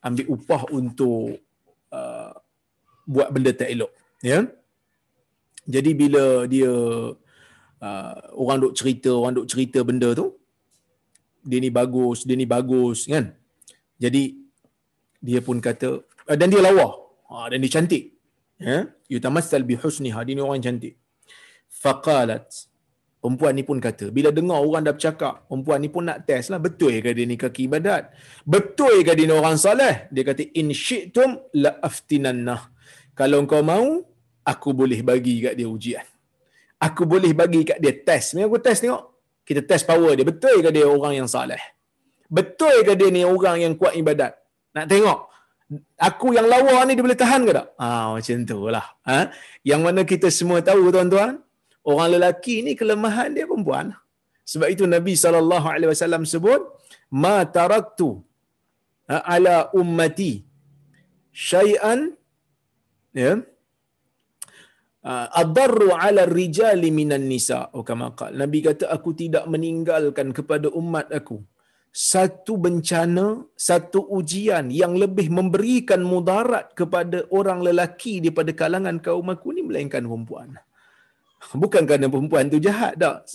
ambil 0.00 0.26
upah 0.32 0.62
untuk 0.72 1.40
uh, 1.92 2.32
buat 3.08 3.28
benda 3.32 3.56
tak 3.56 3.72
elok. 3.72 3.92
Ya. 4.20 4.28
yeah? 4.28 4.42
Jadi 5.68 5.90
bila 5.92 6.24
dia 6.48 6.72
uh, 7.80 8.14
orang 8.36 8.58
duk 8.64 8.74
cerita 8.78 9.10
orang 9.12 9.34
duk 9.40 9.48
cerita 9.50 9.80
benda 9.84 10.12
tu 10.16 10.36
dia 11.44 11.58
ni 11.64 11.70
bagus 11.72 12.24
dia 12.28 12.36
ni 12.36 12.46
bagus 12.48 13.08
kan? 13.08 13.32
Jadi 14.00 14.40
dia 15.20 15.40
pun 15.44 15.60
kata 15.60 16.00
uh, 16.00 16.36
dan 16.36 16.48
dia 16.52 16.64
lawa. 16.64 16.88
Ha, 17.30 17.52
dan 17.52 17.58
dia 17.62 17.70
cantik. 17.72 18.16
Ya? 18.58 18.88
Yutamassal 19.12 19.62
bi 19.68 19.76
husniha. 19.76 20.20
Dia 20.26 20.34
ni 20.36 20.42
orang 20.42 20.60
cantik. 20.64 20.96
Faqalat. 21.68 22.44
Perempuan 23.20 23.52
ni 23.52 23.60
pun 23.68 23.76
kata 23.76 24.08
bila 24.08 24.32
dengar 24.32 24.64
orang 24.64 24.80
dah 24.80 24.96
bercakap 24.96 25.44
perempuan 25.44 25.78
ni 25.84 25.92
pun 25.92 26.08
nak 26.08 26.24
test 26.24 26.48
lah. 26.48 26.56
Betul 26.56 27.04
ke 27.04 27.12
dia 27.12 27.28
ni 27.28 27.36
kaki 27.36 27.68
ibadat 27.68 28.16
betul 28.48 29.04
ke 29.04 29.12
dia 29.12 29.28
ni 29.28 29.34
orang 29.36 29.60
soleh 29.60 30.08
dia 30.08 30.24
kata 30.24 30.40
in 30.56 30.72
syi'tum 30.72 31.36
la 31.60 31.76
aftinanna 31.84 32.72
kalau 33.12 33.44
kau 33.44 33.60
mau 33.60 34.08
aku 34.44 34.70
boleh 34.72 35.00
bagi 35.04 35.34
kat 35.44 35.54
dia 35.58 35.68
ujian 35.68 36.06
aku 36.80 37.02
boleh 37.04 37.32
bagi 37.36 37.60
kat 37.68 37.78
dia 37.82 37.92
test 37.92 38.36
ni 38.36 38.44
aku 38.46 38.58
test 38.60 38.80
tengok 38.84 39.02
kita 39.48 39.60
test 39.66 39.84
power 39.88 40.12
dia 40.18 40.26
betul 40.26 40.56
ke 40.64 40.70
dia 40.72 40.86
orang 40.86 41.24
yang 41.24 41.28
soleh 41.28 41.60
betul 42.30 42.76
ke 42.86 42.92
dia 42.94 43.10
ni 43.12 43.22
orang 43.26 43.58
yang 43.64 43.72
kuat 43.80 43.94
ibadat 43.96 44.32
nak 44.76 44.86
tengok 44.86 45.30
aku 46.08 46.34
yang 46.36 46.46
lawa 46.52 46.82
ni 46.86 46.98
dia 46.98 47.04
boleh 47.06 47.18
tahan 47.22 47.46
ke 47.46 47.52
tak? 47.54 47.66
Ah 47.78 48.10
macam 48.14 48.38
tu 48.50 48.58
lah. 48.74 48.86
Ha? 49.06 49.18
Yang 49.70 49.80
mana 49.86 50.00
kita 50.12 50.28
semua 50.38 50.58
tahu 50.68 50.90
tuan-tuan, 50.94 51.38
orang 51.86 52.08
lelaki 52.18 52.54
ni 52.66 52.72
kelemahan 52.80 53.30
dia 53.36 53.46
perempuan. 53.50 53.94
Sebab 54.50 54.66
itu 54.74 54.84
Nabi 54.94 55.14
wasallam 55.14 56.26
sebut, 56.26 56.60
"Ma 57.22 57.46
taraktu 57.46 58.18
ha, 59.06 59.22
ala 59.34 59.56
ummati 59.80 60.42
syai'an 61.50 62.00
ya 63.14 63.30
uh, 63.30 63.38
adarru 65.06 65.90
ala 65.96 66.24
rijali 66.28 66.90
minan 66.92 67.24
nisa." 67.30 67.72
Oh 67.76 67.84
kama 67.86 68.12
Nabi 68.32 68.58
kata 68.66 68.88
aku 68.88 69.16
tidak 69.16 69.44
meninggalkan 69.48 70.34
kepada 70.36 70.68
umat 70.72 71.08
aku 71.12 71.40
satu 71.90 72.54
bencana, 72.54 73.42
satu 73.58 74.06
ujian 74.14 74.70
yang 74.70 74.94
lebih 74.94 75.26
memberikan 75.26 76.06
mudarat 76.06 76.70
kepada 76.78 77.26
orang 77.34 77.66
lelaki 77.66 78.22
daripada 78.22 78.54
kalangan 78.54 79.02
kaum 79.02 79.26
aku 79.26 79.50
ni 79.50 79.66
melainkan 79.66 80.06
perempuan. 80.06 80.54
Bukan 81.50 81.82
kerana 81.88 82.06
perempuan 82.06 82.46
tu 82.46 82.62
jahat 82.62 82.94
dah. 82.94 83.26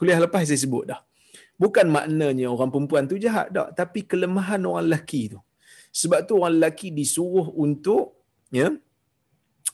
Kuliah 0.00 0.16
lepas 0.16 0.48
saya 0.48 0.56
sebut 0.56 0.88
dah. 0.88 1.00
Bukan 1.60 1.86
maknanya 1.92 2.48
orang 2.48 2.72
perempuan 2.72 3.04
tu 3.04 3.20
jahat 3.20 3.52
dah, 3.52 3.68
tapi 3.76 4.08
kelemahan 4.08 4.64
orang 4.64 4.88
lelaki 4.88 5.36
tu. 5.36 5.38
Sebab 5.92 6.24
tu 6.24 6.40
orang 6.40 6.56
lelaki 6.56 6.88
disuruh 6.88 7.52
untuk 7.52 8.16
ya 8.48 8.72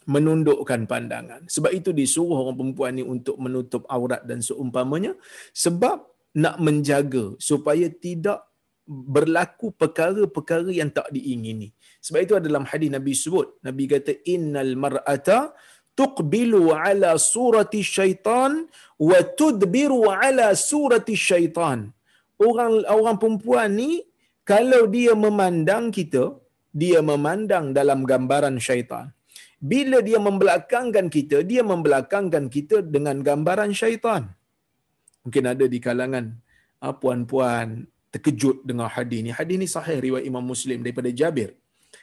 menundukkan 0.08 0.86
pandangan. 0.90 1.44
Sebab 1.46 1.70
itu 1.74 1.90
disuruh 1.94 2.46
orang 2.46 2.56
perempuan 2.58 2.92
ni 2.98 3.04
untuk 3.04 3.36
menutup 3.36 3.82
aurat 3.86 4.22
dan 4.24 4.40
seumpamanya 4.40 5.12
sebab 5.54 6.02
nak 6.34 6.56
menjaga 6.62 7.34
supaya 7.42 7.86
tidak 7.90 8.46
berlaku 8.90 9.70
perkara-perkara 9.70 10.70
yang 10.74 10.90
tak 10.90 11.06
diingini. 11.14 11.70
Sebab 12.02 12.18
itu 12.24 12.32
dalam 12.42 12.64
hadis 12.66 12.90
Nabi 12.90 13.12
sebut, 13.14 13.46
Nabi 13.66 13.84
kata 13.86 14.12
innal 14.26 14.74
mar'ata 14.74 15.54
tuqbilu 15.94 16.74
ala 16.74 17.14
surati 17.20 17.80
syaitan 17.86 18.66
wa 18.98 19.18
tudbiru 19.40 20.10
ala 20.10 20.48
surati 20.58 21.14
syaitan. 21.14 21.78
Orang 22.40 22.82
orang 22.88 23.16
perempuan 23.20 23.76
ni 23.78 24.02
kalau 24.42 24.82
dia 24.90 25.12
memandang 25.14 25.92
kita, 25.94 26.34
dia 26.74 26.98
memandang 27.04 27.70
dalam 27.78 28.02
gambaran 28.10 28.56
syaitan. 28.58 29.12
Bila 29.60 30.00
dia 30.00 30.16
membelakangkan 30.16 31.12
kita, 31.12 31.44
dia 31.44 31.60
membelakangkan 31.60 32.48
kita 32.48 32.80
dengan 32.80 33.20
gambaran 33.20 33.72
syaitan 33.76 34.32
mungkin 35.24 35.44
ada 35.52 35.64
di 35.68 35.78
kalangan 35.86 36.24
uh, 36.84 36.94
puan-puan 36.96 37.84
terkejut 38.10 38.66
dengan 38.66 38.88
hadis 38.90 39.20
ni. 39.24 39.30
Hadis 39.30 39.56
ni 39.62 39.68
sahih 39.70 39.98
riwayat 40.06 40.24
Imam 40.26 40.44
Muslim 40.52 40.82
daripada 40.84 41.10
Jabir. 41.12 41.54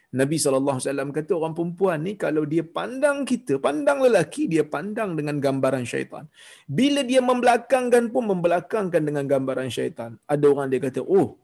Nabi 0.08 0.39
SAW 0.39 0.80
kata 1.12 1.32
orang 1.36 1.52
perempuan 1.52 2.00
ni 2.00 2.15
kalau 2.15 2.48
dia 2.48 2.63
pandang 2.63 3.28
kita, 3.28 3.60
pandang 3.60 4.00
lelaki, 4.00 4.48
dia 4.48 4.63
pandang 4.63 5.20
dengan 5.20 5.36
gambaran 5.46 5.84
syaitan. 5.84 6.24
Bila 6.63 7.04
dia 7.04 7.20
membelakangkan 7.20 8.08
pun 8.13 8.24
membelakangkan 8.32 9.04
dengan 9.04 9.28
gambaran 9.28 9.67
syaitan. 9.67 10.15
Ada 10.24 10.46
orang 10.48 10.72
dia 10.72 10.80
kata, 10.80 11.04
oh 11.04 11.36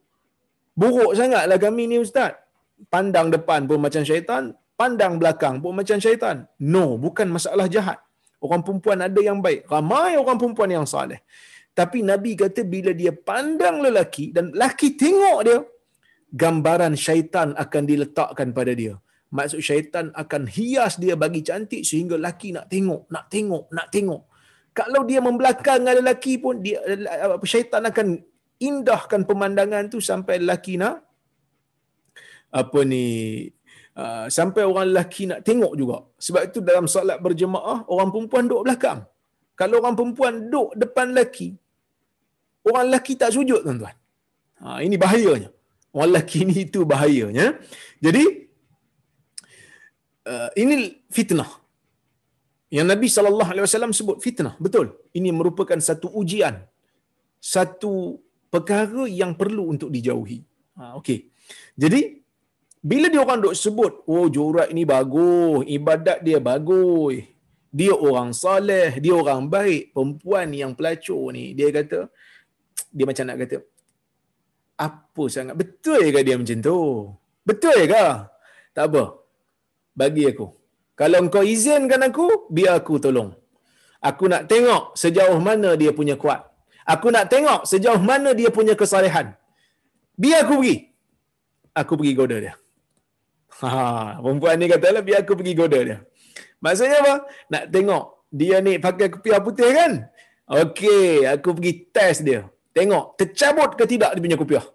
buruk 0.80 1.12
sangatlah 1.20 1.60
kami 1.60 1.92
ni 1.92 2.00
ustaz. 2.00 2.40
Pandang 2.88 3.28
depan 3.36 3.68
pun 3.68 3.80
macam 3.84 4.04
syaitan, 4.08 4.56
pandang 4.80 5.22
belakang 5.22 5.62
pun 5.64 5.74
macam 5.80 5.98
syaitan. 6.02 6.50
No, 6.60 6.98
bukan 6.98 7.28
masalah 7.30 7.68
jahat. 7.70 8.00
Orang 8.44 8.62
perempuan 8.66 9.00
ada 9.00 9.22
yang 9.24 9.40
baik. 9.40 9.70
Ramai 9.72 10.20
orang 10.20 10.36
perempuan 10.36 10.68
yang 10.68 10.84
saleh. 10.84 11.24
Tapi 11.74 12.06
Nabi 12.06 12.38
kata 12.38 12.62
bila 12.68 12.92
dia 12.94 13.16
pandang 13.16 13.82
lelaki 13.82 14.30
dan 14.36 14.54
lelaki 14.54 14.94
tengok 14.94 15.40
dia, 15.48 15.58
gambaran 16.30 16.94
syaitan 16.94 17.58
akan 17.58 17.84
diletakkan 17.88 18.50
pada 18.54 18.74
dia. 18.78 18.94
Maksud 19.34 19.62
syaitan 19.66 20.14
akan 20.14 20.46
hias 20.46 21.02
dia 21.02 21.18
bagi 21.18 21.42
cantik 21.42 21.82
sehingga 21.82 22.20
lelaki 22.22 22.54
nak 22.54 22.70
tengok, 22.70 23.10
nak 23.10 23.26
tengok, 23.34 23.66
nak 23.74 23.88
tengok. 23.90 24.22
Kalau 24.74 25.02
dia 25.10 25.22
membelakangkan 25.22 26.02
lelaki 26.02 26.38
pun, 26.38 26.62
dia, 26.62 26.78
syaitan 27.46 27.82
akan 27.90 28.22
indahkan 28.62 29.26
pemandangan 29.26 29.90
tu 29.90 29.98
sampai 29.98 30.42
lelaki 30.42 30.78
nak 30.78 31.02
apa 32.54 32.80
ni 32.86 33.06
uh, 33.98 34.26
sampai 34.38 34.64
orang 34.66 34.86
lelaki 34.92 35.30
nak 35.30 35.42
tengok 35.48 35.74
juga. 35.80 35.98
Sebab 36.26 36.42
itu 36.50 36.60
dalam 36.62 36.86
solat 36.90 37.18
berjemaah 37.22 37.86
orang 37.90 38.10
perempuan 38.14 38.46
duduk 38.50 38.64
belakang. 38.70 39.00
Kalau 39.54 39.76
orang 39.82 39.96
perempuan 39.98 40.34
duduk 40.50 40.74
depan 40.74 41.14
lelaki, 41.14 41.54
orang 42.66 42.90
lelaki 42.90 43.14
tak 43.14 43.32
sujud 43.36 43.62
tuan-tuan. 43.62 43.96
Ha, 44.64 44.80
ini 44.82 44.96
bahayanya. 44.98 45.50
Orang 45.94 46.10
lelaki 46.10 46.40
ni 46.50 46.66
itu 46.66 46.82
bahayanya. 46.90 47.60
Jadi 48.02 48.24
uh, 50.26 50.50
ini 50.58 51.04
fitnah. 51.12 51.62
Yang 52.74 52.88
Nabi 52.90 53.08
wasallam 53.62 53.94
sebut 53.94 54.18
fitnah, 54.18 54.58
betul. 54.58 54.98
Ini 55.14 55.30
merupakan 55.30 55.78
satu 55.78 56.10
ujian. 56.10 56.66
Satu 57.38 58.18
perkara 58.50 59.06
yang 59.06 59.38
perlu 59.38 59.70
untuk 59.70 59.94
dijauhi. 59.94 60.42
Ha, 60.82 60.98
okey. 60.98 61.30
Jadi 61.78 62.23
bila 62.84 63.08
dia 63.08 63.24
orang 63.24 63.40
duk 63.40 63.56
sebut, 63.56 64.04
oh 64.12 64.28
jurat 64.28 64.68
ini 64.74 64.84
bagus, 64.84 65.64
ibadat 65.78 66.20
dia 66.20 66.38
bagus. 66.44 67.24
Dia 67.72 67.96
orang 67.96 68.36
soleh, 68.36 69.00
dia 69.04 69.14
orang 69.16 69.48
baik. 69.48 69.96
Perempuan 69.96 70.48
yang 70.52 70.72
pelacur 70.78 71.32
ni, 71.32 71.56
dia 71.58 71.72
kata, 71.72 72.00
dia 72.92 73.06
macam 73.10 73.26
nak 73.30 73.38
kata, 73.42 73.58
apa 74.88 75.24
sangat? 75.36 75.56
Betul 75.62 76.12
ke 76.14 76.20
dia 76.28 76.36
macam 76.42 76.60
tu? 76.70 76.80
Betul 77.48 77.80
ke? 77.94 78.06
Tak 78.76 78.86
apa. 78.90 79.04
Bagi 79.96 80.24
aku. 80.32 80.48
Kalau 81.00 81.26
kau 81.34 81.46
izinkan 81.54 82.04
aku, 82.10 82.28
biar 82.56 82.84
aku 82.84 83.00
tolong. 83.02 83.32
Aku 84.10 84.28
nak 84.28 84.44
tengok 84.52 84.84
sejauh 85.00 85.40
mana 85.48 85.70
dia 85.82 85.92
punya 85.96 86.16
kuat. 86.20 86.42
Aku 86.94 87.08
nak 87.16 87.32
tengok 87.32 87.64
sejauh 87.64 88.02
mana 88.04 88.36
dia 88.40 88.50
punya 88.52 88.76
kesalehan. 88.76 89.28
Biar 90.20 90.44
aku 90.44 90.60
pergi. 90.60 90.76
Aku 91.82 91.94
pergi 91.96 92.14
goda 92.20 92.38
dia. 92.44 92.54
Ha, 93.62 94.18
perempuan 94.24 94.58
ni 94.58 94.66
kata 94.66 94.88
lah, 94.90 95.04
biar 95.06 95.22
aku 95.22 95.38
pergi 95.38 95.54
goda 95.54 95.80
dia. 95.84 95.98
Maksudnya 96.64 96.98
apa? 97.04 97.16
Nak 97.52 97.64
tengok 97.70 98.04
dia 98.34 98.58
ni 98.66 98.82
pakai 98.82 99.08
kepiah 99.14 99.40
putih 99.44 99.70
kan? 99.70 99.92
Okey, 100.50 101.30
aku 101.30 101.54
pergi 101.60 101.74
test 101.94 102.26
dia. 102.26 102.50
Tengok, 102.74 103.20
tercabut 103.20 103.78
ke 103.78 103.86
tidak 103.86 104.18
dia 104.18 104.24
punya 104.24 104.38
kopiah. 104.40 104.66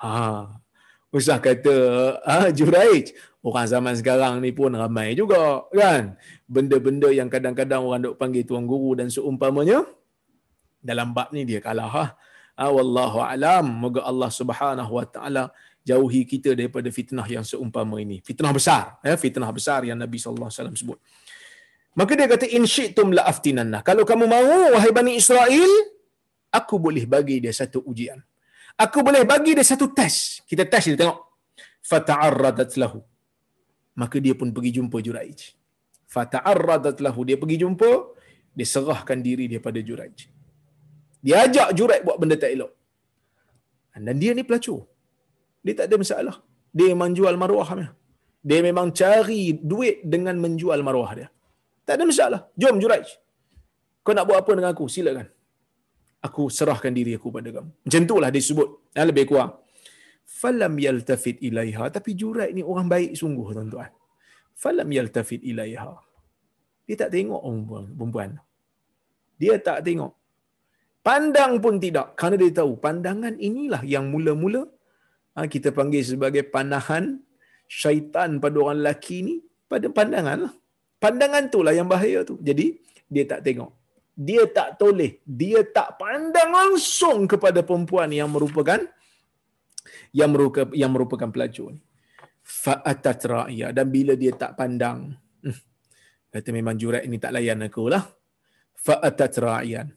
Ha. 0.00 0.48
Usah 1.12 1.36
kata, 1.42 1.76
ha, 2.24 2.48
Juraij, 2.48 3.12
orang 3.44 3.66
zaman 3.68 3.94
sekarang 3.98 4.40
ni 4.40 4.54
pun 4.54 4.72
ramai 4.72 5.12
juga, 5.12 5.66
kan? 5.74 6.16
Benda-benda 6.48 7.12
yang 7.12 7.28
kadang-kadang 7.28 7.84
orang 7.84 8.00
duk 8.06 8.16
panggil 8.16 8.46
tuan 8.46 8.64
guru 8.64 8.96
dan 8.96 9.12
seumpamanya, 9.12 9.84
dalam 10.80 11.12
bab 11.12 11.28
ni 11.34 11.44
dia 11.44 11.60
kalah. 11.60 11.90
Ha? 11.90 12.04
ha 12.56 12.64
wallahu 12.72 13.20
alam, 13.20 13.68
moga 13.68 14.00
Allah 14.06 14.30
Subhanahu 14.32 14.92
wa 14.96 15.04
taala 15.04 15.52
jauhi 15.90 16.22
kita 16.32 16.50
daripada 16.58 16.88
fitnah 16.98 17.26
yang 17.34 17.44
seumpama 17.50 17.96
ini. 18.04 18.18
Fitnah 18.28 18.52
besar, 18.58 18.82
ya, 19.08 19.14
fitnah 19.24 19.50
besar 19.58 19.80
yang 19.88 19.98
Nabi 20.04 20.18
sallallahu 20.22 20.48
alaihi 20.48 20.60
wasallam 20.60 20.76
sebut. 20.82 20.98
Maka 21.98 22.12
dia 22.18 22.26
kata 22.30 22.46
in 22.56 22.64
syi'tum 22.74 23.08
la 23.16 23.22
aftinanna. 23.32 23.78
Kalau 23.88 24.04
kamu 24.10 24.24
mahu 24.34 24.56
wahai 24.74 24.92
Bani 24.98 25.12
Israel, 25.20 25.72
aku 26.58 26.74
boleh 26.86 27.04
bagi 27.14 27.36
dia 27.44 27.54
satu 27.60 27.82
ujian. 27.90 28.18
Aku 28.84 28.98
boleh 29.06 29.22
bagi 29.32 29.52
dia 29.58 29.66
satu 29.66 29.86
test. 29.98 30.46
Kita 30.50 30.64
test 30.72 30.86
dia 30.90 30.98
tengok. 31.02 31.18
Fata'arradat 31.90 32.70
lahu. 32.82 33.00
Maka 34.00 34.16
dia 34.24 34.34
pun 34.40 34.48
pergi 34.56 34.70
jumpa 34.78 34.96
Juraij. 35.06 35.40
Fata'arradat 36.14 36.96
lahu. 37.04 37.20
Dia 37.28 37.36
pergi 37.42 37.56
jumpa, 37.62 37.90
dia 38.56 38.66
serahkan 38.74 39.18
diri 39.26 39.44
dia 39.52 39.60
pada 39.66 39.82
Juraij. 39.88 40.18
Dia 41.26 41.44
ajak 41.44 41.68
Juraij 41.78 42.00
buat 42.06 42.16
benda 42.22 42.36
tak 42.42 42.54
elok. 42.56 42.72
Dan 44.00 44.16
dia 44.22 44.32
ni 44.32 44.42
pelacur. 44.48 44.80
Dia 45.64 45.74
tak 45.78 45.86
ada 45.88 45.96
masalah. 46.02 46.36
Dia 46.76 46.86
memang 46.92 47.10
jual 47.18 47.34
maruah 47.42 47.70
dia. 47.78 47.88
Dia 48.40 48.60
memang 48.64 48.88
cari 49.00 49.42
duit 49.70 50.00
dengan 50.04 50.36
menjual 50.44 50.80
maruah 50.86 51.12
dia. 51.18 51.28
Tak 51.84 51.94
ada 51.98 52.04
masalah. 52.08 52.40
Jom 52.56 52.76
Juraij. 52.82 53.08
Kau 54.00 54.16
nak 54.16 54.24
buat 54.28 54.38
apa 54.42 54.50
dengan 54.56 54.72
aku? 54.72 54.88
Silakan 54.88 55.28
aku 56.20 56.52
serahkan 56.52 56.92
diri 56.92 57.16
aku 57.16 57.32
pada 57.32 57.48
kamu. 57.48 57.70
Macam 57.84 58.00
itulah 58.04 58.30
disebut. 58.30 58.68
Yang 58.96 59.06
lebih 59.10 59.24
kurang. 59.32 59.52
Falam 60.28 60.72
yaltafit 60.76 61.36
ilaiha. 61.40 61.84
Tapi 61.88 62.10
jurai 62.14 62.52
ni 62.52 62.62
orang 62.62 62.86
baik 62.86 63.16
sungguh 63.16 63.48
tuan-tuan. 63.56 63.90
Falam 64.54 64.88
yaltafit 64.92 65.40
ilaiha. 65.42 65.92
Dia 66.86 66.96
tak 66.96 67.10
tengok 67.16 67.40
perempuan. 67.96 68.36
Dia 69.40 69.56
tak 69.58 69.80
tengok. 69.86 70.12
Pandang 71.00 71.56
pun 71.64 71.80
tidak. 71.80 72.12
Kerana 72.18 72.36
dia 72.36 72.52
tahu 72.60 72.76
pandangan 72.76 73.34
inilah 73.40 73.80
yang 73.88 74.12
mula-mula 74.12 74.68
ha, 75.34 75.46
kita 75.46 75.74
panggil 75.74 76.02
sebagai 76.02 76.46
panahan 76.46 77.18
syaitan 77.70 78.42
pada 78.42 78.56
orang 78.58 78.82
lelaki 78.82 79.22
ni 79.22 79.34
pada 79.70 79.86
pandangan 79.90 80.50
lah. 80.50 80.54
Pandangan 81.00 81.48
tu 81.48 81.64
lah 81.64 81.72
yang 81.72 81.88
bahaya 81.88 82.26
tu. 82.26 82.36
Jadi, 82.42 82.76
dia 83.08 83.24
tak 83.24 83.40
tengok 83.46 83.80
dia 84.20 84.44
tak 84.52 84.76
toleh, 84.76 85.24
dia 85.24 85.64
tak 85.64 85.96
pandang 85.96 86.52
langsung 86.52 87.24
kepada 87.24 87.64
perempuan 87.64 88.12
yang 88.12 88.28
merupakan 88.28 88.84
yang 90.12 90.28
merupakan 90.28 90.68
yang 90.76 90.92
merupakan 90.92 91.32
pelacur 91.32 91.72
ni. 91.72 91.80
Fa'atat 92.44 93.20
ra'ya 93.24 93.72
dan 93.72 93.88
bila 93.88 94.12
dia 94.18 94.36
tak 94.36 94.60
pandang, 94.60 95.16
hmm, 95.40 95.60
kata 96.28 96.48
memang 96.52 96.76
jurat 96.76 97.00
ini 97.00 97.16
tak 97.16 97.32
layan 97.32 97.64
aku 97.64 97.88
lah. 97.88 98.04
Fa'atat 98.76 99.32
ra'yan. 99.40 99.88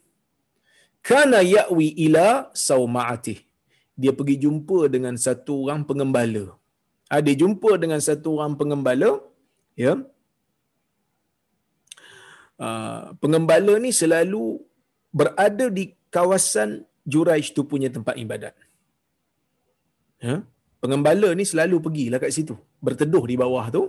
Kana 1.04 1.44
ya'wi 1.44 2.08
ila 2.08 2.48
sauma'atih. 2.56 3.44
Dia 4.02 4.12
pergi 4.20 4.36
jumpa 4.46 4.80
dengan 4.96 5.16
satu 5.26 5.54
orang 5.66 5.82
pengembala. 5.90 6.46
Ha, 7.10 7.22
dia 7.26 7.36
jumpa 7.42 7.72
dengan 7.84 8.00
satu 8.08 8.30
orang 8.38 8.54
pengembala. 8.60 9.12
Ya. 9.84 9.94
Ah, 12.66 13.14
pengembala 13.22 13.74
ni 13.84 13.92
selalu 14.02 14.44
berada 15.20 15.66
di 15.78 15.84
kawasan 16.16 16.70
Juraij 17.12 17.48
tu 17.58 17.64
punya 17.72 17.90
tempat 17.96 18.16
ibadat. 18.24 18.56
Ya? 20.24 20.36
Pengembala 20.84 21.30
ni 21.40 21.46
selalu 21.52 21.76
pergilah 21.86 22.20
kat 22.24 22.32
situ, 22.38 22.56
berteduh 22.86 23.24
di 23.32 23.36
bawah 23.42 23.66
tu. 23.76 23.84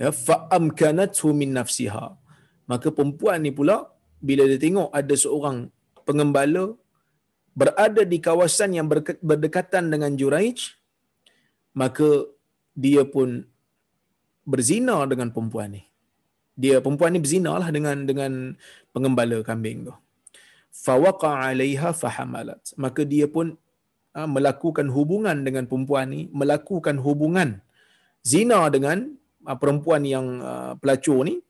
Ya, 0.00 0.10
fa 0.26 0.36
amkanathu 0.56 1.30
min 1.40 1.50
nafsiha. 1.58 2.06
Maka 2.70 2.88
perempuan 2.96 3.38
ni 3.44 3.50
pula 3.58 3.76
bila 4.28 4.42
dia 4.50 4.58
tengok 4.64 4.88
ada 5.00 5.14
seorang 5.24 5.56
pengembala 6.08 6.64
berada 7.52 8.02
di 8.02 8.18
kawasan 8.18 8.76
yang 8.76 8.86
berdekatan 9.20 9.92
dengan 9.92 10.16
Juraij, 10.16 10.72
maka 11.76 12.28
dia 12.72 13.04
pun 13.04 13.44
berzina 14.42 15.04
dengan 15.04 15.28
perempuan 15.30 15.76
ni 15.76 15.92
dia 16.52 16.84
perempuan 16.84 17.16
ni 17.16 17.20
berzina 17.20 17.56
lah 17.56 17.72
dengan 17.72 18.04
dengan 18.04 18.32
pengembala 18.92 19.40
kambing 19.40 19.88
tu. 19.88 19.94
Fawaqa 20.72 21.48
'alaiha 21.48 21.96
fahamalat. 21.96 22.60
Maka 22.76 23.04
dia 23.08 23.28
pun 23.28 23.56
uh, 24.16 24.28
melakukan 24.28 24.88
hubungan 24.92 25.44
dengan 25.44 25.64
perempuan 25.68 26.12
ni, 26.12 26.28
melakukan 26.32 26.96
hubungan 27.00 27.60
zina 28.24 28.68
dengan 28.68 29.16
uh, 29.48 29.56
perempuan 29.56 30.04
yang 30.04 30.40
uh, 30.44 30.72
pelacur 30.76 31.24
ni 31.24 31.40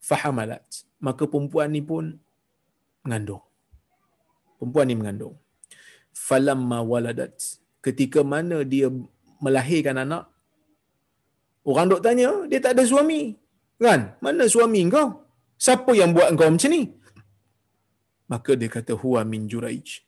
fahamalat. 0.00 0.64
Maka 1.00 1.24
perempuan 1.28 1.72
ni 1.72 1.80
pun 1.80 2.16
mengandung. 3.04 3.44
Perempuan 4.64 4.88
ni 4.88 4.96
mengandung. 4.96 5.36
Falamma 6.16 6.80
waladat. 6.80 7.36
Ketika 7.84 8.24
mana 8.24 8.64
dia 8.64 8.88
melahirkan 9.44 10.00
anak, 10.00 10.24
orang 11.68 11.92
dok 11.92 12.00
tanya, 12.00 12.48
dia 12.48 12.64
tak 12.64 12.72
ada 12.80 12.84
suami. 12.88 13.36
Kan? 13.76 14.16
Mana 14.24 14.48
suami 14.48 14.88
kau? 14.88 15.08
Siapa 15.60 15.92
yang 15.92 16.16
buat 16.16 16.32
kau 16.40 16.48
macam 16.48 16.72
ni? 16.72 16.96
Maka 18.32 18.56
dia 18.56 18.72
kata, 18.72 18.96
Huwa 18.96 19.20
min 19.28 19.44
Juraij. 19.52 20.00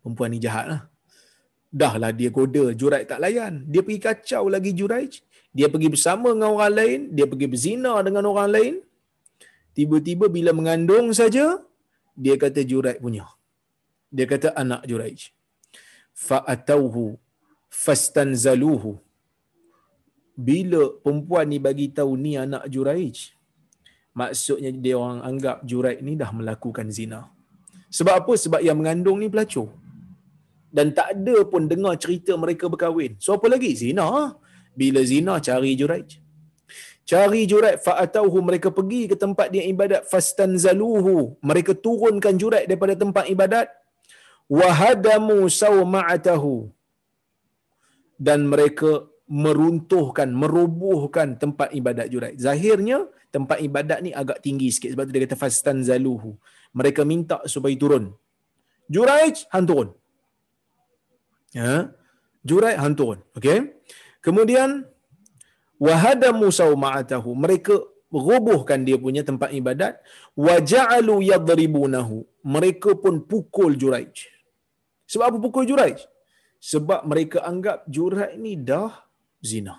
Perempuan 0.00 0.32
ni 0.32 0.40
jahat 0.40 0.64
lah. 0.72 0.82
Dah 1.68 2.00
lah 2.00 2.10
dia 2.16 2.32
goda, 2.32 2.72
Juraij 2.72 3.04
tak 3.04 3.20
layan. 3.20 3.68
Dia 3.68 3.84
pergi 3.84 4.00
kacau 4.00 4.48
lagi 4.48 4.72
Juraij. 4.72 5.12
Dia 5.52 5.68
pergi 5.68 5.92
bersama 5.92 6.32
dengan 6.32 6.56
orang 6.56 6.72
lain. 6.72 7.00
Dia 7.12 7.28
pergi 7.28 7.46
berzina 7.52 7.92
dengan 8.00 8.24
orang 8.32 8.48
lain. 8.56 8.74
Tiba-tiba 9.76 10.32
bila 10.32 10.56
mengandung 10.56 11.12
saja, 11.12 11.60
dia 12.14 12.34
kata 12.38 12.60
Juraij 12.62 12.98
punya. 13.04 13.26
Dia 14.10 14.26
kata 14.26 14.54
anak 14.62 14.82
Juraij. 14.90 15.30
Fa'atauhu 16.14 17.18
fastanzaluhu. 17.70 18.98
Bila 20.34 20.96
perempuan 21.04 21.46
ni 21.52 21.58
bagi 21.60 21.92
tahu 21.92 22.16
ni 22.16 22.32
anak 22.40 22.64
Juraij 22.72 23.36
maksudnya 24.20 24.70
dia 24.84 24.96
orang 24.98 25.20
anggap 25.28 25.56
Juraij 25.70 25.98
ni 26.06 26.14
dah 26.22 26.30
melakukan 26.38 26.88
zina. 26.90 27.20
Sebab 27.96 28.14
apa? 28.22 28.32
Sebab 28.38 28.60
yang 28.62 28.78
mengandung 28.80 29.18
ni 29.22 29.28
pelacur. 29.32 29.68
Dan 30.70 30.94
tak 30.94 31.08
ada 31.14 31.36
pun 31.52 31.66
dengar 31.66 31.98
cerita 31.98 32.32
mereka 32.38 32.70
berkahwin. 32.70 33.18
So 33.18 33.34
apa 33.34 33.50
lagi? 33.50 33.74
Zina. 33.74 34.06
Bila 34.80 35.02
zina 35.02 35.42
cari 35.42 35.74
Juraij 35.74 36.19
cari 37.06 37.42
Juraij 37.50 37.76
fa'atauhu 37.86 38.38
mereka 38.48 38.68
pergi 38.70 39.10
ke 39.10 39.16
tempat 39.18 39.48
dia 39.54 39.64
ibadat 39.66 40.06
fastanzaluhu 40.10 41.34
mereka 41.42 41.72
turunkan 41.74 42.34
Juraij 42.38 42.66
daripada 42.70 42.94
tempat 42.94 43.24
ibadat 43.26 43.66
wahadamu 44.50 45.46
sawma'atahu 45.46 46.54
dan 48.20 48.44
mereka 48.52 49.10
meruntuhkan, 49.30 50.28
merobohkan 50.34 51.38
tempat 51.38 51.70
ibadat 51.70 52.10
Juraij. 52.10 52.34
Zahirnya 52.34 53.06
tempat 53.30 53.62
ibadat 53.62 54.02
ni 54.02 54.10
agak 54.10 54.42
tinggi 54.42 54.74
sikit 54.74 54.90
sebab 54.92 55.06
tu 55.06 55.12
dia 55.14 55.22
kata 55.24 55.38
fastan 55.38 55.86
zaluhu. 55.86 56.34
Mereka 56.74 57.06
minta 57.06 57.38
supaya 57.46 57.74
turun. 57.78 58.10
Juraij 58.90 59.46
hang 59.54 59.66
turun. 59.70 59.88
Ya. 61.54 61.94
Juraij 62.42 62.76
hang 62.82 62.98
turun. 62.98 63.22
Okey. 63.38 63.70
Kemudian 64.18 64.89
wahadamu 65.86 66.46
sauma'atahu. 66.60 67.30
Mereka 67.44 67.74
robohkan 68.12 68.84
dia 68.86 69.00
punya 69.04 69.22
tempat 69.30 69.50
ibadat 69.60 69.94
wa 70.46 70.54
ja'alu 70.72 71.16
yadribunahu. 71.32 72.16
Mereka 72.54 73.00
pun 73.02 73.24
pukul 73.30 73.74
Juraij. 73.80 74.28
Sebab 75.10 75.24
apa 75.32 75.38
pukul 75.40 75.64
Juraij? 75.70 75.98
Sebab 76.60 77.08
mereka 77.10 77.38
anggap 77.50 77.88
Juraij 77.88 78.36
ni 78.44 78.52
dah 78.70 78.92
zina. 79.50 79.76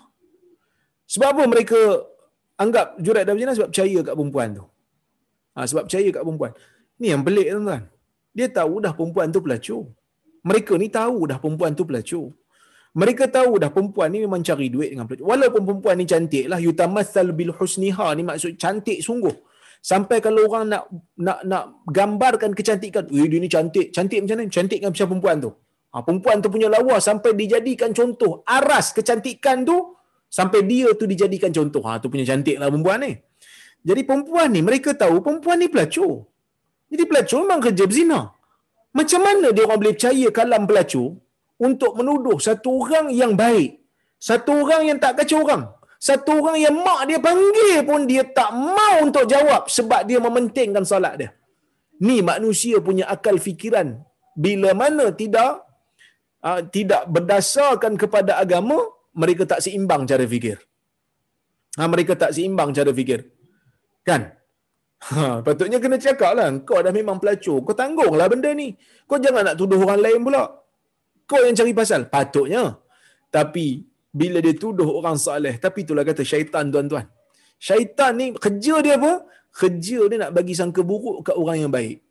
Sebab 1.12 1.28
apa 1.34 1.44
mereka 1.54 1.80
anggap 2.62 2.86
jurat 3.04 3.24
dah 3.26 3.34
berzina 3.34 3.52
sebab 3.58 3.70
percaya 3.72 3.98
kat 4.06 4.14
perempuan 4.18 4.48
tu. 4.58 4.64
Ha, 5.54 5.66
sebab 5.70 5.82
percaya 5.86 6.08
kat 6.16 6.22
perempuan. 6.26 6.52
Ni 7.00 7.06
yang 7.12 7.22
pelik 7.26 7.48
tuan-tuan. 7.52 7.82
Dia 8.36 8.46
tahu 8.58 8.74
dah 8.84 8.92
perempuan 8.98 9.28
tu 9.34 9.40
pelacur. 9.44 9.82
Mereka 10.48 10.72
ni 10.82 10.88
tahu 10.88 11.18
dah 11.30 11.38
perempuan 11.42 11.72
tu 11.78 11.84
pelacur. 11.88 12.26
Mereka 12.92 13.24
tahu 13.32 13.56
dah 13.56 13.72
perempuan 13.72 14.12
ni 14.12 14.20
memang 14.20 14.44
cari 14.44 14.68
duit 14.68 14.92
dengan 14.92 15.08
pelacur. 15.08 15.24
Walaupun 15.32 15.62
perempuan 15.64 15.96
ni 15.96 16.04
cantik 16.04 16.44
lah. 16.52 16.60
Yutamassal 16.60 17.32
bil 17.32 17.52
husniha 17.56 18.08
ni 18.16 18.22
maksud 18.28 18.60
cantik 18.60 19.00
sungguh. 19.00 19.32
Sampai 19.80 20.20
kalau 20.24 20.44
orang 20.46 20.64
nak 20.72 20.82
nak 21.26 21.38
nak 21.50 21.64
gambarkan 21.96 22.52
kecantikan, 22.58 23.08
"Eh 23.10 23.26
dia 23.32 23.38
ni 23.42 23.48
cantik." 23.48 23.86
Cantik 23.96 24.20
macam 24.22 24.36
mana? 24.38 24.52
Cantik 24.56 24.78
kan 24.84 24.90
macam 24.94 25.08
perempuan 25.10 25.36
tu. 25.44 25.50
Ha, 25.92 26.04
perempuan 26.06 26.36
tu 26.44 26.48
punya 26.54 26.68
lawa 26.74 26.96
sampai 27.08 27.30
dijadikan 27.40 27.90
contoh 27.98 28.40
aras 28.56 28.86
kecantikan 28.96 29.60
tu 29.68 29.76
sampai 30.38 30.60
dia 30.70 30.88
tu 31.00 31.04
dijadikan 31.12 31.50
contoh. 31.52 31.82
Ha 31.88 31.96
tu 32.02 32.08
punya 32.12 32.28
cantiklah 32.28 32.68
perempuan 32.72 32.98
ni. 33.04 33.12
Jadi 33.88 34.00
perempuan 34.08 34.48
ni 34.54 34.60
mereka 34.68 34.92
tahu 35.02 35.24
perempuan 35.24 35.56
ni 35.64 35.68
pelacur. 35.72 36.12
Jadi 36.92 37.02
pelacur 37.08 37.40
memang 37.44 37.60
kerja 37.64 37.84
berzina. 37.88 38.20
Macam 38.92 39.20
mana 39.24 39.48
dia 39.56 39.64
orang 39.64 39.80
boleh 39.80 39.94
percaya 39.96 40.28
kalam 40.28 40.62
pelacur 40.68 41.08
untuk 41.68 41.92
menuduh 41.98 42.38
satu 42.46 42.70
orang 42.82 43.06
yang 43.20 43.32
baik. 43.42 43.70
Satu 44.28 44.52
orang 44.62 44.82
yang 44.88 44.98
tak 45.04 45.22
kacau 45.22 45.46
orang. 45.46 45.62
Satu 46.02 46.32
orang 46.42 46.58
yang 46.58 46.76
mak 46.86 47.00
dia 47.08 47.18
panggil 47.22 47.76
pun 47.88 48.00
dia 48.10 48.22
tak 48.38 48.50
mau 48.54 48.94
untuk 49.06 49.24
jawab 49.32 49.70
sebab 49.76 50.02
dia 50.08 50.18
mementingkan 50.18 50.82
solat 50.82 51.14
dia. 51.20 51.30
Ni 52.06 52.18
manusia 52.30 52.82
punya 52.86 53.06
akal 53.14 53.38
fikiran. 53.38 53.88
Bila 54.34 54.70
mana 54.74 55.14
tidak 55.14 55.62
uh, 56.42 56.60
tidak 56.74 57.06
berdasarkan 57.06 57.94
kepada 57.94 58.42
agama, 58.42 58.78
mereka 59.14 59.46
tak 59.46 59.62
seimbang 59.62 60.02
cara 60.10 60.26
fikir. 60.26 60.58
Ha, 61.78 61.86
mereka 61.86 62.18
tak 62.18 62.34
seimbang 62.36 62.70
cara 62.76 62.90
fikir. 62.90 63.20
Kan? 64.02 64.34
Ha, 65.02 65.42
patutnya 65.46 65.78
kena 65.82 65.98
cakap 65.98 66.32
lah. 66.38 66.50
Kau 66.66 66.82
dah 66.82 66.94
memang 66.94 67.18
pelacur. 67.22 67.58
Kau 67.66 67.74
tanggunglah 67.74 68.26
benda 68.26 68.50
ni. 68.54 68.74
Kau 69.06 69.18
jangan 69.22 69.42
nak 69.50 69.56
tuduh 69.58 69.78
orang 69.82 70.02
lain 70.02 70.20
pula. 70.26 70.61
Kau 71.32 71.40
yang 71.40 71.56
cari 71.56 71.72
pasal. 71.72 72.00
Patutnya. 72.12 72.76
Tapi, 73.32 73.88
bila 74.12 74.44
dia 74.44 74.52
tuduh 74.52 74.84
orang 75.00 75.16
salih. 75.16 75.56
Tapi 75.56 75.88
itulah 75.88 76.04
kata 76.04 76.20
syaitan 76.20 76.68
tuan-tuan. 76.68 77.08
Syaitan 77.56 78.12
ni, 78.20 78.36
kerja 78.36 78.84
dia 78.84 79.00
apa? 79.00 79.24
Kerja 79.48 80.12
dia 80.12 80.18
nak 80.28 80.32
bagi 80.36 80.52
sangka 80.52 80.84
buruk 80.84 81.24
ke 81.24 81.32
orang 81.32 81.64
yang 81.64 81.72
baik. 81.72 82.04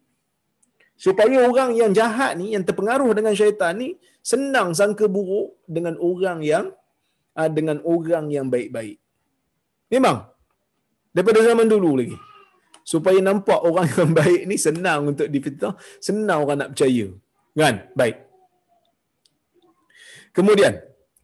Supaya 0.98 1.46
orang 1.46 1.78
yang 1.78 1.94
jahat 1.94 2.34
ni, 2.42 2.58
yang 2.58 2.66
terpengaruh 2.66 3.14
dengan 3.14 3.38
syaitan 3.38 3.78
ni, 3.78 4.02
senang 4.26 4.74
sangka 4.74 5.06
buruk 5.06 5.62
dengan 5.70 6.02
orang 6.02 6.42
yang 6.42 6.66
ah, 7.38 7.50
dengan 7.50 7.78
orang 7.86 8.34
yang 8.34 8.50
baik-baik. 8.50 8.98
Memang. 9.94 10.26
Daripada 11.12 11.44
zaman 11.44 11.68
dulu 11.68 11.92
lagi 12.00 12.18
supaya 12.82 13.20
nampak 13.22 13.60
orang 13.62 13.88
yang 13.98 14.12
baik 14.12 14.42
ni 14.50 14.58
senang 14.58 15.14
untuk 15.14 15.30
difitnah, 15.30 15.78
senang 16.02 16.48
orang 16.48 16.58
nak 16.66 16.70
percaya. 16.74 17.08
Kan? 17.54 17.76
Baik. 17.94 18.31
Kemudian, 20.32 20.80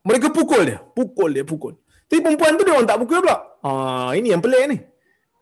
mereka 0.08 0.28
pukul 0.32 0.62
dia. 0.68 0.80
Pukul 0.98 1.36
dia, 1.36 1.44
pukul. 1.44 1.76
Tapi 2.08 2.24
perempuan 2.24 2.56
tu 2.56 2.64
dia 2.64 2.74
orang 2.76 2.88
tak 2.88 3.00
pukul 3.04 3.20
pula. 3.24 3.38
Ha, 3.68 4.16
ini 4.16 4.32
yang 4.32 4.40
pelik 4.40 4.64
ni. 4.72 4.78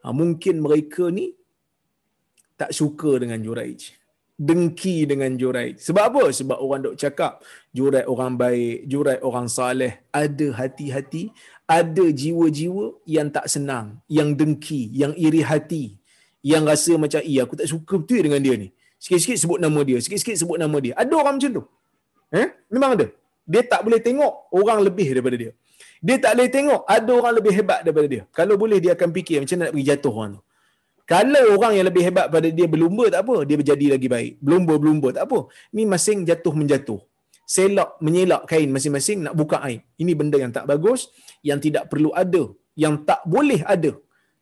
Ha, 0.01 0.09
mungkin 0.09 0.55
mereka 0.65 1.13
ni 1.13 1.37
tak 2.57 2.73
suka 2.73 3.21
dengan 3.21 3.37
Juraij. 3.37 3.93
Dengki 4.35 5.05
dengan 5.05 5.31
Juraij. 5.37 5.77
Sebab 5.77 6.03
apa? 6.09 6.23
Sebab 6.33 6.57
orang 6.57 6.81
dok 6.85 6.97
cakap 6.97 7.45
Juraij 7.77 8.09
orang 8.09 8.33
baik, 8.41 8.89
Juraij 8.89 9.21
orang 9.21 9.45
saleh, 9.45 10.01
ada 10.09 10.47
hati-hati, 10.57 11.29
ada 11.69 12.05
jiwa-jiwa 12.09 12.97
yang 13.05 13.29
tak 13.29 13.45
senang, 13.45 14.01
yang 14.09 14.33
dengki, 14.33 14.89
yang 14.89 15.13
iri 15.13 15.45
hati, 15.45 16.01
yang 16.41 16.65
rasa 16.65 16.97
macam 16.97 17.21
iya 17.21 17.45
aku 17.45 17.57
tak 17.57 17.69
suka 17.69 17.93
betul 18.01 18.25
dengan 18.25 18.41
dia 18.41 18.57
ni. 18.57 18.69
Sikit-sikit 18.97 19.37
sebut 19.37 19.59
nama 19.61 19.79
dia, 19.85 20.01
sikit-sikit 20.01 20.37
sebut 20.41 20.57
nama 20.57 20.77
dia. 20.81 20.93
Ada 20.97 21.13
orang 21.13 21.37
macam 21.37 21.51
tu. 21.61 21.63
Eh? 22.33 22.47
Memang 22.73 22.97
ada. 22.97 23.07
Dia 23.51 23.61
tak 23.71 23.81
boleh 23.85 23.99
tengok 24.07 24.33
orang 24.59 24.79
lebih 24.87 25.07
daripada 25.13 25.37
dia. 25.41 25.51
Dia 26.05 26.15
tak 26.23 26.31
boleh 26.35 26.49
tengok 26.55 26.81
ada 26.95 27.11
orang 27.19 27.33
lebih 27.39 27.53
hebat 27.57 27.79
daripada 27.85 28.07
dia. 28.13 28.23
Kalau 28.37 28.55
boleh 28.63 28.77
dia 28.83 28.91
akan 28.97 29.09
fikir 29.17 29.37
macam 29.41 29.55
mana 29.57 29.63
nak 29.65 29.71
pergi 29.73 29.87
jatuh 29.89 30.13
orang 30.17 30.31
tu. 30.35 30.41
Kalau 31.05 31.43
orang 31.55 31.73
yang 31.77 31.85
lebih 31.89 32.03
hebat 32.07 32.25
pada 32.33 32.47
dia 32.49 32.67
berlumba 32.73 33.05
tak 33.13 33.21
apa, 33.25 33.35
dia 33.47 33.55
berjadi 33.61 33.87
lagi 33.93 34.07
baik. 34.15 34.31
Berlumba-berlumba 34.41 35.07
tak 35.17 35.23
apa. 35.29 35.39
Ni 35.75 35.83
masing 35.93 36.19
jatuh 36.29 36.53
menjatuh. 36.59 36.99
Selak 37.45 38.01
menyelak 38.01 38.43
kain 38.49 38.69
masing-masing 38.75 39.19
nak 39.25 39.33
buka 39.37 39.61
air. 39.61 39.85
Ini 40.01 40.11
benda 40.17 40.37
yang 40.41 40.49
tak 40.49 40.65
bagus, 40.65 41.13
yang 41.45 41.61
tidak 41.61 41.93
perlu 41.93 42.09
ada, 42.23 42.43
yang 42.73 43.05
tak 43.09 43.21
boleh 43.25 43.61
ada 43.61 43.93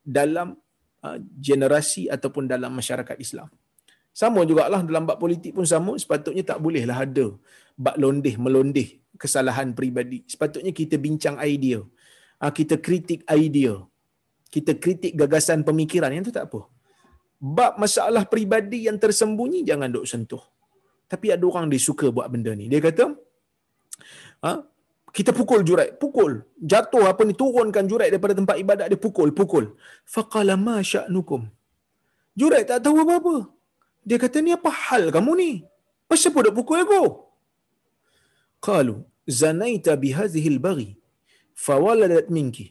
dalam 0.03 0.59
Uh, 1.03 1.19
generasi 1.35 2.07
ataupun 2.07 2.47
dalam 2.47 2.71
masyarakat 2.79 3.19
Islam. 3.19 3.51
Sama 4.14 4.45
juga 4.49 4.70
lah 4.70 4.82
dalam 4.86 5.03
bab 5.09 5.18
politik 5.18 5.57
pun 5.57 5.66
sama, 5.66 5.97
sepatutnya 5.97 6.43
tak 6.45 6.61
bolehlah 6.61 6.97
ada 7.05 7.34
bab 7.74 7.95
londeh 7.97 8.36
melondeh 8.38 9.01
kesalahan 9.18 9.74
peribadi. 9.78 10.22
Sepatutnya 10.34 10.70
kita 10.70 10.95
bincang 11.05 11.38
idea. 11.41 11.82
Uh, 12.43 12.53
kita 12.53 12.78
kritik 12.78 13.26
idea. 13.26 13.74
Kita 14.53 14.78
kritik 14.78 15.18
gagasan 15.18 15.66
pemikiran 15.66 16.14
yang 16.14 16.26
tu 16.30 16.34
tak 16.34 16.45
apa. 16.49 16.61
Bab 17.41 17.82
masalah 17.82 18.24
peribadi 18.30 18.86
yang 18.88 19.01
tersembunyi 19.01 19.66
jangan 19.66 19.89
duk 19.89 20.05
sentuh. 20.05 20.43
Tapi 21.09 21.34
ada 21.34 21.45
orang 21.49 21.66
dia 21.72 21.82
suka 21.82 22.07
buat 22.14 22.30
benda 22.34 22.53
ni. 22.53 22.66
Dia 22.72 22.80
kata, 22.82 23.05
ha, 24.45 24.51
kita 25.14 25.30
pukul 25.30 25.61
jurai, 25.61 25.93
pukul. 25.93 26.41
Jatuh 26.57 27.05
apa 27.05 27.22
ni 27.22 27.34
turunkan 27.38 27.86
jurai 27.86 28.09
daripada 28.14 28.34
tempat 28.34 28.57
ibadat 28.57 28.88
dia 28.89 28.97
pukul, 28.97 29.30
pukul. 29.30 29.78
Faqala 30.14 30.57
ma 30.57 30.82
sya'nukum. 30.82 31.45
Jurai 32.34 32.66
tak 32.66 32.82
tahu 32.82 32.97
apa-apa. 33.05 33.52
Dia 34.09 34.17
kata 34.23 34.37
ni 34.45 34.51
apa 34.57 34.69
hal 34.85 35.03
kamu 35.15 35.31
ni? 35.41 35.51
Pasal 36.09 36.29
apa 36.31 36.39
dak 36.45 36.55
pukul 36.57 36.83
aku? 36.85 37.03
Qalu 38.67 38.95
zanaita 39.41 39.93
bihadhihi 40.03 40.49
al-baghi 40.55 40.91
fawaladat 41.65 42.27
minki. 42.35 42.67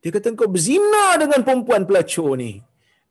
Dia 0.00 0.10
kata 0.16 0.32
kau 0.40 0.48
berzina 0.54 1.04
dengan 1.22 1.40
perempuan 1.46 1.82
pelacur 1.88 2.32
ni 2.42 2.52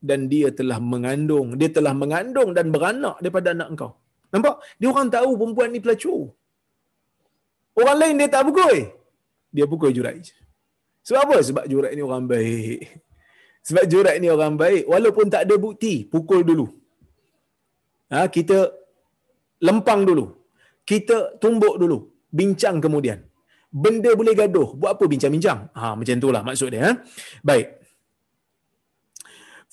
dan 0.10 0.20
dia 0.32 0.50
telah 0.60 0.80
mengandung, 0.92 1.48
dia 1.60 1.70
telah 1.78 1.94
mengandung 2.02 2.50
dan 2.58 2.66
beranak 2.74 3.16
daripada 3.24 3.50
anak 3.56 3.68
engkau. 3.74 3.92
Nampak? 4.34 4.56
Dia 4.80 4.88
orang 4.94 5.10
tahu 5.16 5.30
perempuan 5.40 5.70
ni 5.74 5.80
pelacur. 5.86 6.22
Orang 7.80 7.98
lain 8.02 8.20
dia 8.20 8.30
tak 8.34 8.44
pukul. 8.48 8.78
Dia 9.56 9.66
pukul 9.72 9.92
Juraij. 9.98 10.28
Sebab 11.06 11.22
apa? 11.26 11.38
Sebab 11.48 11.66
Juraij 11.72 11.94
ni 11.98 12.04
orang 12.06 12.26
baik. 12.32 12.80
Sebab 13.68 13.84
Juraij 13.92 14.18
ni 14.22 14.30
orang 14.30 14.56
baik. 14.62 14.84
Walaupun 14.94 15.26
tak 15.34 15.46
ada 15.46 15.56
bukti, 15.58 15.94
pukul 16.14 16.42
dulu. 16.50 16.68
Ha, 18.14 18.28
kita 18.36 18.58
lempang 19.68 20.02
dulu. 20.10 20.26
Kita 20.90 21.18
tumbuk 21.42 21.76
dulu. 21.82 21.98
Bincang 22.40 22.78
kemudian. 22.86 23.20
Benda 23.84 24.12
boleh 24.20 24.34
gaduh. 24.42 24.70
Buat 24.80 24.92
apa 24.98 25.06
bincang-bincang? 25.14 25.60
Ha, 25.80 25.94
macam 26.00 26.16
itulah 26.22 26.42
maksud 26.48 26.70
dia. 26.74 26.82
Ha? 26.88 26.92
Baik. 27.50 27.68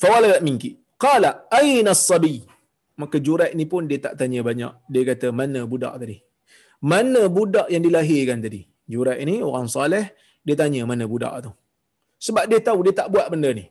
Fawaladat 0.02 0.40
minki. 0.44 0.70
Qala 1.04 1.30
aina 1.60 1.92
sabi. 2.08 2.44
Maka 3.00 3.16
Juraij 3.26 3.52
ni 3.58 3.64
pun 3.68 3.84
dia 3.90 4.00
tak 4.06 4.14
tanya 4.20 4.40
banyak. 4.40 4.72
Dia 4.92 5.02
kata, 5.08 5.28
mana 5.40 5.60
budak 5.68 5.94
tadi? 6.00 6.16
mana 6.92 7.22
budak 7.36 7.66
yang 7.72 7.82
dilahirkan 7.86 8.38
tadi? 8.44 8.60
Jurai 8.86 9.18
ini 9.24 9.42
orang 9.42 9.66
soleh, 9.66 10.14
dia 10.46 10.54
tanya 10.60 10.86
mana 10.90 11.04
budak 11.12 11.32
tu. 11.46 11.50
Sebab 12.26 12.44
dia 12.50 12.60
tahu 12.62 12.86
dia 12.86 12.94
tak 13.00 13.08
buat 13.12 13.26
benda 13.32 13.50
ni. 13.50 13.66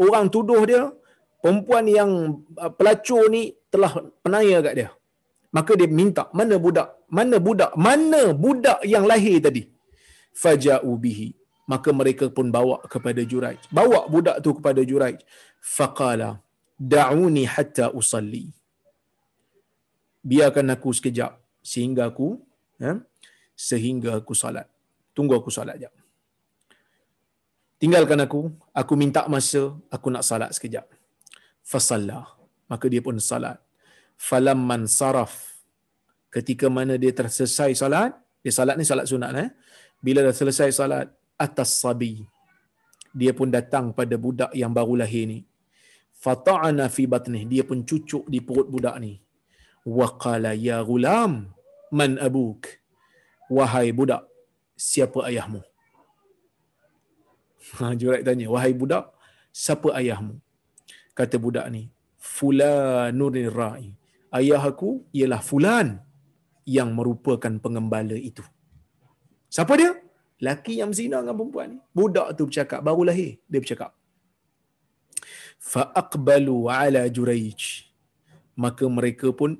Orang 0.00 0.32
tuduh 0.32 0.62
dia, 0.70 0.82
perempuan 1.42 1.84
yang 1.88 2.10
uh, 2.56 2.72
pelacur 2.72 3.28
ni 3.28 3.52
telah 3.76 3.92
penaya 4.24 4.58
kat 4.66 4.74
dia. 4.80 4.88
Maka 5.56 5.72
dia 5.80 5.88
minta, 6.00 6.22
mana 6.38 6.56
budak? 6.66 6.88
Mana 7.16 7.36
budak? 7.46 7.72
Mana 7.86 8.22
budak 8.44 8.80
yang 8.92 9.04
lahir 9.10 9.36
tadi? 9.46 9.62
Faja'u 10.42 10.92
bihi. 11.04 11.28
Maka 11.72 11.90
mereka 12.00 12.26
pun 12.36 12.48
bawa 12.56 12.76
kepada 12.92 13.20
Juraij. 13.30 13.60
Bawa 13.78 14.00
budak 14.14 14.36
tu 14.44 14.50
kepada 14.58 14.80
Juraij. 14.90 15.18
Faqala, 15.76 16.30
da'uni 16.92 17.44
hatta 17.54 17.86
usalli. 18.00 18.44
Biarkan 20.30 20.74
aku 20.74 20.90
sekejap 20.98 21.32
sehingga 21.72 22.10
aku 22.10 22.28
ya, 22.82 22.92
sehingga 23.68 24.10
aku 24.18 24.34
salat. 24.42 24.66
Tunggu 25.16 25.34
aku 25.38 25.50
salat 25.56 25.76
jap. 25.82 25.94
Tinggalkan 27.82 28.20
aku, 28.24 28.40
aku 28.80 28.92
minta 29.02 29.22
masa, 29.34 29.62
aku 29.94 30.06
nak 30.14 30.24
salat 30.26 30.50
sekejap. 30.56 30.86
Fasalla. 31.62 32.20
Maka 32.70 32.86
dia 32.92 33.02
pun 33.06 33.14
salat. 33.22 33.58
Falamman 34.16 34.88
saraf. 34.88 35.56
Ketika 36.32 36.66
mana 36.68 36.96
dia 37.00 37.12
terselesai 37.12 37.72
salat, 37.76 38.12
dia 38.44 38.52
salat 38.52 38.76
ni 38.76 38.84
salat 38.84 39.06
sunat 39.08 39.30
eh. 39.36 39.48
Bila 40.00 40.20
dah 40.24 40.34
selesai 40.34 40.72
salat, 40.72 41.08
atas 41.36 41.80
sabi. 41.80 42.24
Dia 43.16 43.32
pun 43.32 43.48
datang 43.48 43.96
pada 43.96 44.16
budak 44.20 44.52
yang 44.52 44.72
baru 44.76 45.00
lahir 45.00 45.24
ni. 45.24 45.44
Fata'ana 46.16 46.88
fi 46.92 47.08
batnih. 47.08 47.48
Dia 47.48 47.62
pun 47.64 47.84
cucuk 47.84 48.28
di 48.28 48.44
perut 48.44 48.68
budak 48.68 48.96
ni. 49.00 49.16
Waqala 49.86 50.52
ya 50.52 50.82
gulam 50.82 51.56
man 51.94 52.18
abuk 52.18 52.66
wahai 53.46 53.94
budak 53.94 54.26
siapa 54.74 55.30
ayahmu 55.30 55.62
Ha, 57.66 57.98
Juraij 57.98 58.22
tanya, 58.22 58.46
wahai 58.46 58.70
budak, 58.70 59.10
siapa 59.50 59.90
ayahmu? 59.98 60.38
Kata 61.18 61.34
budak 61.34 61.66
ni, 61.66 61.90
Fulanur 62.14 63.34
Ra'i. 63.34 63.90
Ayah 64.32 64.62
aku 64.62 65.06
ialah 65.14 65.40
Fulan 65.40 66.02
yang 66.66 66.90
merupakan 66.92 67.52
pengembala 67.62 68.18
itu. 68.18 68.42
Siapa 69.46 69.78
dia? 69.78 69.94
Laki 70.42 70.82
yang 70.82 70.92
zina 70.92 71.22
dengan 71.22 71.38
perempuan 71.38 71.66
ni. 71.74 71.78
Budak 71.96 72.36
tu 72.36 72.50
bercakap, 72.50 72.84
baru 72.84 73.08
lahir. 73.08 73.40
Dia 73.48 73.62
bercakap. 73.62 73.94
Fa'aqbalu 75.62 76.68
ala 76.68 77.08
Juraij. 77.08 77.88
Maka 78.58 78.84
mereka 78.90 79.32
pun 79.32 79.56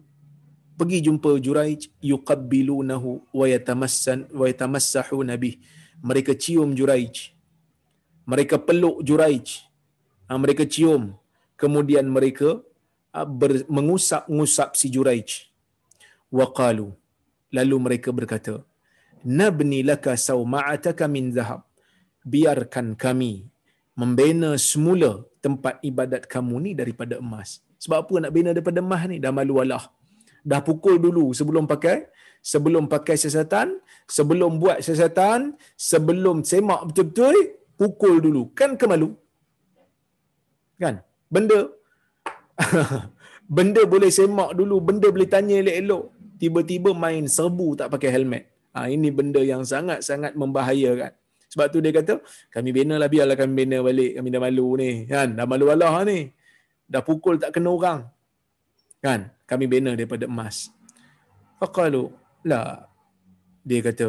pergi 0.77 1.09
jumpa 1.09 1.41
Juraij 1.41 1.89
yuqabbilunahu 2.05 3.33
wa 3.33 3.47
yatamassan 3.49 4.29
wa 4.29 4.45
yatamassahu 4.45 5.25
nabi 5.25 5.65
mereka 6.05 6.37
cium 6.37 6.77
Juraij 6.77 7.33
mereka 8.29 8.61
peluk 8.61 9.01
Juraij 9.01 9.65
ha, 10.29 10.37
mereka 10.37 10.69
cium 10.69 11.17
kemudian 11.57 12.05
mereka 12.05 12.61
ha, 13.17 13.25
mengusap-ngusap 13.77 14.71
si 14.81 14.87
Juraij 14.95 15.29
wa 16.39 16.47
qalu 16.59 16.89
lalu 17.57 17.77
mereka 17.87 18.11
berkata 18.19 18.55
nabni 19.39 19.81
laka 19.91 20.15
sawma'ataka 20.29 21.05
min 21.17 21.35
zahab. 21.37 21.63
Biarkan 22.33 22.87
kami 23.05 23.33
membina 24.01 24.51
semula 24.71 25.11
tempat 25.45 25.75
ibadat 25.91 26.23
kamu 26.33 26.55
ni 26.65 26.71
daripada 26.81 27.15
emas. 27.23 27.63
Sebab 27.83 27.99
apa 28.03 28.15
nak 28.23 28.33
bina 28.37 28.51
daripada 28.57 28.81
emas 28.87 29.03
ni? 29.11 29.19
Dah 29.25 29.33
malu 29.39 29.63
Allah. 29.63 29.85
Dah 30.51 30.61
pukul 30.69 30.97
dulu 31.07 31.25
sebelum 31.39 31.65
pakai 31.73 32.07
sebelum 32.51 32.85
pakai 32.95 33.17
siasatan 33.23 33.69
sebelum 34.17 34.59
buat 34.63 34.79
siasatan 34.87 35.59
sebelum 35.91 36.47
semak 36.51 36.81
betul-betul 36.91 37.37
pukul 37.79 38.15
dulu. 38.27 38.43
Kan 38.59 38.75
kemalu? 38.81 39.11
Kan? 40.83 41.03
Benda 41.35 41.59
benda 43.57 43.83
boleh 43.93 44.11
semak 44.19 44.51
dulu 44.59 44.77
benda 44.89 45.09
boleh 45.15 45.29
tanya 45.35 45.55
elok-elok. 45.63 46.05
Tiba-tiba 46.41 46.91
main 46.93 47.25
serbu 47.37 47.81
tak 47.81 47.89
pakai 47.95 48.11
helmet. 48.13 48.45
Ha, 48.77 48.93
ini 48.93 49.09
benda 49.09 49.41
yang 49.41 49.65
sangat-sangat 49.65 50.37
membahayakan. 50.37 51.13
Sebab 51.49 51.67
tu 51.73 51.81
dia 51.81 51.93
kata 51.95 52.21
kami 52.53 52.71
bina 52.77 53.01
lah 53.01 53.09
biarlah 53.09 53.37
kami 53.41 53.65
bina 53.65 53.81
balik 53.81 54.21
kami 54.21 54.29
dah 54.35 54.41
malu 54.45 54.69
ni. 54.77 54.91
Kan? 55.09 55.33
Dah 55.39 55.47
malu 55.49 55.73
Allah 55.73 55.95
ni. 56.05 56.29
Dah 56.85 57.01
pukul 57.01 57.41
tak 57.41 57.57
kena 57.57 57.73
orang. 57.73 58.01
Kan? 59.01 59.33
Kami 59.49 59.65
bina 59.65 59.97
daripada 59.97 60.29
emas. 60.29 60.69
Faqalu 61.57 62.13
la. 62.45 62.85
Dia 63.67 63.81
kata 63.81 64.09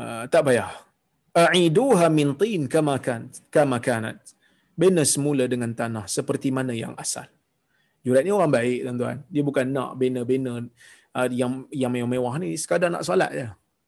uh, 0.00 0.22
tak 0.32 0.42
payah. 0.48 0.70
Aiduha 1.34 2.06
min 2.08 2.38
tin 2.40 2.70
kama 2.70 2.94
kan 3.02 3.26
kama 3.50 3.82
kanat 3.82 4.33
bina 4.74 5.02
semula 5.06 5.46
dengan 5.46 5.70
tanah 5.72 6.06
seperti 6.10 6.50
mana 6.50 6.74
yang 6.74 6.94
asal. 6.98 7.26
Jurat 8.04 8.20
ni 8.20 8.30
orang 8.34 8.52
baik 8.52 8.84
tuan-tuan. 8.84 9.24
Dia 9.32 9.42
bukan 9.46 9.64
nak 9.72 9.96
bina-bina 9.96 10.60
uh, 10.60 11.28
yang 11.32 11.64
yang 11.72 11.90
mewah 11.94 12.36
ni. 12.36 12.52
Sekadar 12.60 12.92
nak 12.92 13.06
solat 13.06 13.30
je. 13.32 13.46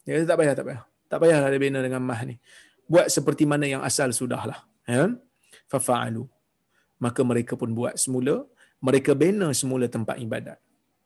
Dia 0.09 0.11
kata 0.17 0.25
tak 0.25 0.39
payah 0.41 0.55
tak 0.57 0.67
payah. 0.67 0.83
Tak 1.07 1.19
payahlah 1.21 1.49
dia 1.53 1.61
bina 1.61 1.79
dengan 1.85 2.01
emas 2.01 2.25
ni. 2.25 2.41
Buat 2.89 3.13
seperti 3.13 3.45
mana 3.45 3.67
yang 3.69 3.83
asal 3.85 4.09
sudahlah 4.15 4.65
ya 4.89 5.13
fafa'alu. 5.69 6.25
Maka 6.97 7.21
mereka 7.21 7.59
pun 7.61 7.77
buat 7.77 7.95
semula. 8.01 8.47
Mereka 8.81 9.13
bina 9.13 9.53
semula 9.53 9.85
tempat 9.91 10.17
ibadat. 10.17 10.57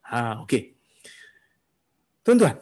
Ha, 0.07 0.43
okey. 0.47 0.75
Tuan-tuan. 2.23 2.59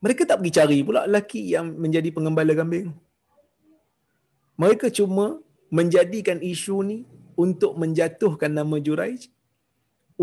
Mereka 0.00 0.24
tak 0.24 0.40
pergi 0.40 0.52
cari 0.56 0.78
pula 0.80 1.04
lelaki 1.04 1.52
yang 1.52 1.76
menjadi 1.76 2.08
pengembala 2.10 2.56
kambing. 2.56 2.90
Mereka 4.60 4.86
cuma 4.98 5.26
menjadikan 5.78 6.38
isu 6.52 6.76
ni 6.90 6.98
untuk 7.44 7.72
menjatuhkan 7.82 8.52
nama 8.58 8.76
Juraij 8.86 9.22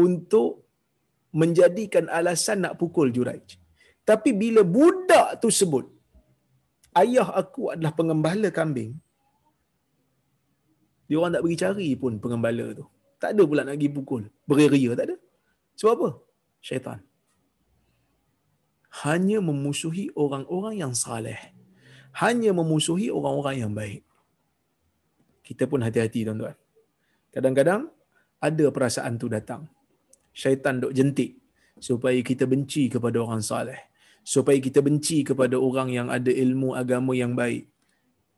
untuk 0.05 0.49
menjadikan 1.33 2.05
alasan 2.17 2.61
nak 2.63 2.77
pukul 2.81 3.09
Juraij. 3.15 3.57
Tapi 4.09 4.29
bila 4.41 4.61
budak 4.61 5.41
tu 5.41 5.49
sebut 5.59 5.85
ayah 7.01 7.27
aku 7.41 7.73
adalah 7.73 7.93
pengembala 7.99 8.49
kambing, 8.53 8.91
dia 11.07 11.17
orang 11.19 11.33
tak 11.35 11.43
pergi 11.43 11.59
cari 11.63 11.89
pun 12.01 12.13
pengembala 12.23 12.65
tu. 12.79 12.85
Tak 13.21 13.33
ada 13.33 13.43
pula 13.49 13.61
nak 13.65 13.75
pergi 13.77 13.89
pukul. 13.97 14.23
Beria 14.49 14.91
tak 14.93 15.05
ada. 15.09 15.17
Sebab 15.79 15.91
apa? 15.97 16.09
Syaitan. 16.61 16.99
Hanya 19.01 19.37
memusuhi 19.41 20.05
orang-orang 20.13 20.75
yang 20.83 20.93
saleh. 20.93 21.37
Hanya 22.21 22.51
memusuhi 22.53 23.07
orang-orang 23.13 23.55
yang 23.61 23.73
baik. 23.73 24.06
Kita 25.47 25.63
pun 25.63 25.79
hati-hati 25.79 26.27
tuan-tuan. 26.27 26.59
Kadang-kadang 27.31 27.87
ada 28.43 28.65
perasaan 28.67 29.15
tu 29.15 29.31
datang. 29.31 29.63
Syaitan 30.35 30.83
duk 30.83 30.91
jentik 30.91 31.39
supaya 31.79 32.19
kita 32.19 32.43
benci 32.43 32.91
kepada 32.91 33.23
orang 33.23 33.39
saleh. 33.39 33.79
Supaya 34.27 34.59
kita 34.59 34.83
benci 34.83 35.23
kepada 35.23 35.55
orang 35.55 35.87
yang 35.87 36.07
ada 36.11 36.27
ilmu 36.27 36.75
agama 36.75 37.15
yang 37.15 37.31
baik. 37.31 37.71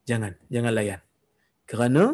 Jangan, 0.06 0.38
jangan 0.54 0.70
layan. 0.78 1.02
Kerana 1.66 2.14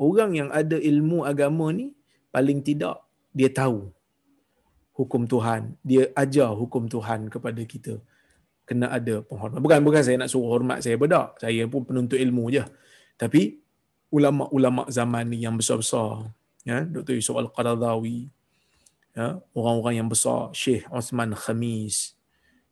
orang 0.00 0.30
yang 0.32 0.48
ada 0.48 0.80
ilmu 0.80 1.28
agama 1.28 1.68
ni 1.76 1.92
paling 2.32 2.64
tidak 2.64 3.04
dia 3.36 3.52
tahu 3.52 3.92
hukum 4.96 5.28
Tuhan, 5.28 5.76
dia 5.84 6.08
ajar 6.16 6.52
hukum 6.56 6.88
Tuhan 6.88 7.28
kepada 7.28 7.60
kita. 7.64 8.00
Kena 8.64 8.88
ada 8.88 9.20
penghormatan. 9.24 9.60
Bukan 9.60 9.78
bukan 9.84 10.02
saya 10.04 10.16
nak 10.20 10.32
suruh 10.32 10.48
hormat 10.48 10.80
saya 10.80 10.96
bedak. 10.96 11.36
Saya 11.36 11.68
pun 11.68 11.84
penuntut 11.84 12.16
ilmu 12.16 12.48
je. 12.48 12.64
Tapi 13.20 13.61
ulama-ulama 14.12 14.84
zaman 14.92 15.24
ni 15.32 15.42
yang 15.42 15.56
besar-besar, 15.56 16.28
ya, 16.68 16.84
Dr. 16.84 17.16
Yusuf 17.16 17.40
Al-Qaradawi, 17.40 18.28
ya, 19.16 19.40
orang-orang 19.56 20.04
yang 20.04 20.08
besar, 20.12 20.52
Syekh 20.52 20.84
Osman 20.92 21.32
Khamis, 21.32 22.12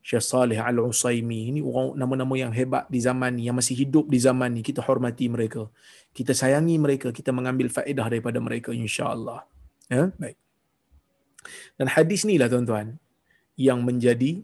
Syekh 0.01 0.25
Salih 0.25 0.57
Al-Usaimi. 0.57 1.53
Ini 1.53 1.61
orang 1.61 1.97
nama-nama 1.97 2.35
yang 2.37 2.53
hebat 2.53 2.89
di 2.89 3.01
zaman 3.01 3.37
ni 3.37 3.49
yang 3.49 3.57
masih 3.57 3.77
hidup 3.77 4.09
di 4.09 4.17
zaman 4.17 4.49
ni. 4.57 4.65
Kita 4.65 4.81
hormati 4.81 5.29
mereka. 5.29 5.69
Kita 6.17 6.33
sayangi 6.33 6.81
mereka. 6.81 7.13
Kita 7.13 7.37
mengambil 7.37 7.69
faedah 7.69 8.09
daripada 8.09 8.41
mereka 8.41 8.73
insya-Allah. 8.73 9.45
Ya 9.93 10.09
baik. 10.17 10.41
Dan 11.77 11.87
hadis 11.93 12.25
ni 12.25 12.41
lah 12.41 12.49
tuan-tuan 12.49 12.97
yang 13.61 13.85
menjadi 13.85 14.41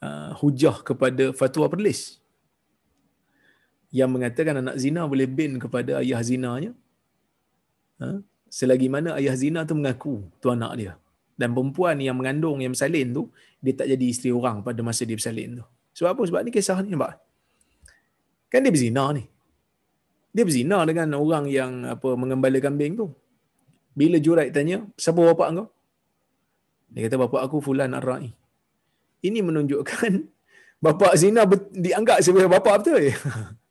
uh, 0.00 0.32
hujah 0.40 0.80
kepada 0.80 1.36
fatwa 1.36 1.68
perlis 1.68 2.21
yang 3.92 4.08
mengatakan 4.08 4.64
anak 4.64 4.76
zina 4.80 5.04
boleh 5.04 5.28
bin 5.28 5.60
kepada 5.60 6.00
ayah 6.00 6.20
zinanya 6.24 6.72
ha? 8.00 8.18
selagi 8.48 8.88
mana 8.88 9.20
ayah 9.20 9.36
zina 9.36 9.62
tu 9.68 9.76
mengaku 9.76 10.24
tu 10.40 10.48
anak 10.48 10.72
dia 10.80 10.92
dan 11.36 11.56
perempuan 11.56 11.96
yang 11.98 12.16
mengandung 12.18 12.60
yang 12.60 12.72
bersalin 12.76 13.08
tu 13.10 13.22
dia 13.58 13.72
tak 13.72 13.88
jadi 13.90 14.06
isteri 14.06 14.30
orang 14.30 14.60
pada 14.60 14.80
masa 14.84 15.02
dia 15.08 15.16
bersalin 15.16 15.58
tu. 15.58 15.64
Sebab 15.98 16.10
apa? 16.14 16.22
Sebab 16.28 16.40
ni 16.44 16.50
kisah 16.54 16.78
ni 16.84 16.92
nampak. 16.92 17.18
Kan 18.52 18.64
dia 18.64 18.72
berzina 18.74 19.10
ni. 19.16 19.24
Dia 20.32 20.44
berzina 20.44 20.84
dengan 20.88 21.08
orang 21.16 21.48
yang 21.48 21.84
apa 21.88 22.08
mengembala 22.16 22.58
kambing 22.62 22.94
tu. 22.94 23.06
Bila 23.92 24.16
Juraid 24.16 24.56
tanya, 24.56 24.88
siapa 24.96 25.20
bapak 25.20 25.48
kau? 25.52 25.68
Dia 26.92 27.08
kata 27.08 27.16
bapak 27.20 27.40
aku 27.44 27.60
Fulan 27.60 27.92
Ar-Ra'i. 27.92 28.32
Ini 29.24 29.40
menunjukkan 29.44 30.12
bapak 30.84 31.12
zina 31.16 31.44
dianggap 31.72 32.20
sebagai 32.24 32.48
bapak 32.48 32.74
betul. 32.84 33.04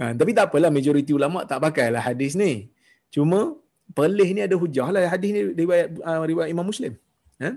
ha, 0.00 0.12
tapi 0.14 0.30
tak 0.36 0.50
apalah 0.50 0.70
majoriti 0.70 1.12
ulama 1.14 1.46
tak 1.50 1.60
pakailah 1.64 2.02
hadis 2.02 2.34
ni. 2.34 2.70
Cuma 3.14 3.54
perlih 3.92 4.28
ni 4.32 4.40
ada 4.42 4.56
hujah 4.56 4.88
lah 4.94 5.04
hadis 5.06 5.30
ni 5.36 5.40
riwayat 5.52 5.88
uh, 6.00 6.24
riwayat 6.24 6.48
Imam 6.54 6.66
Muslim. 6.66 6.96
Ha? 7.42 7.50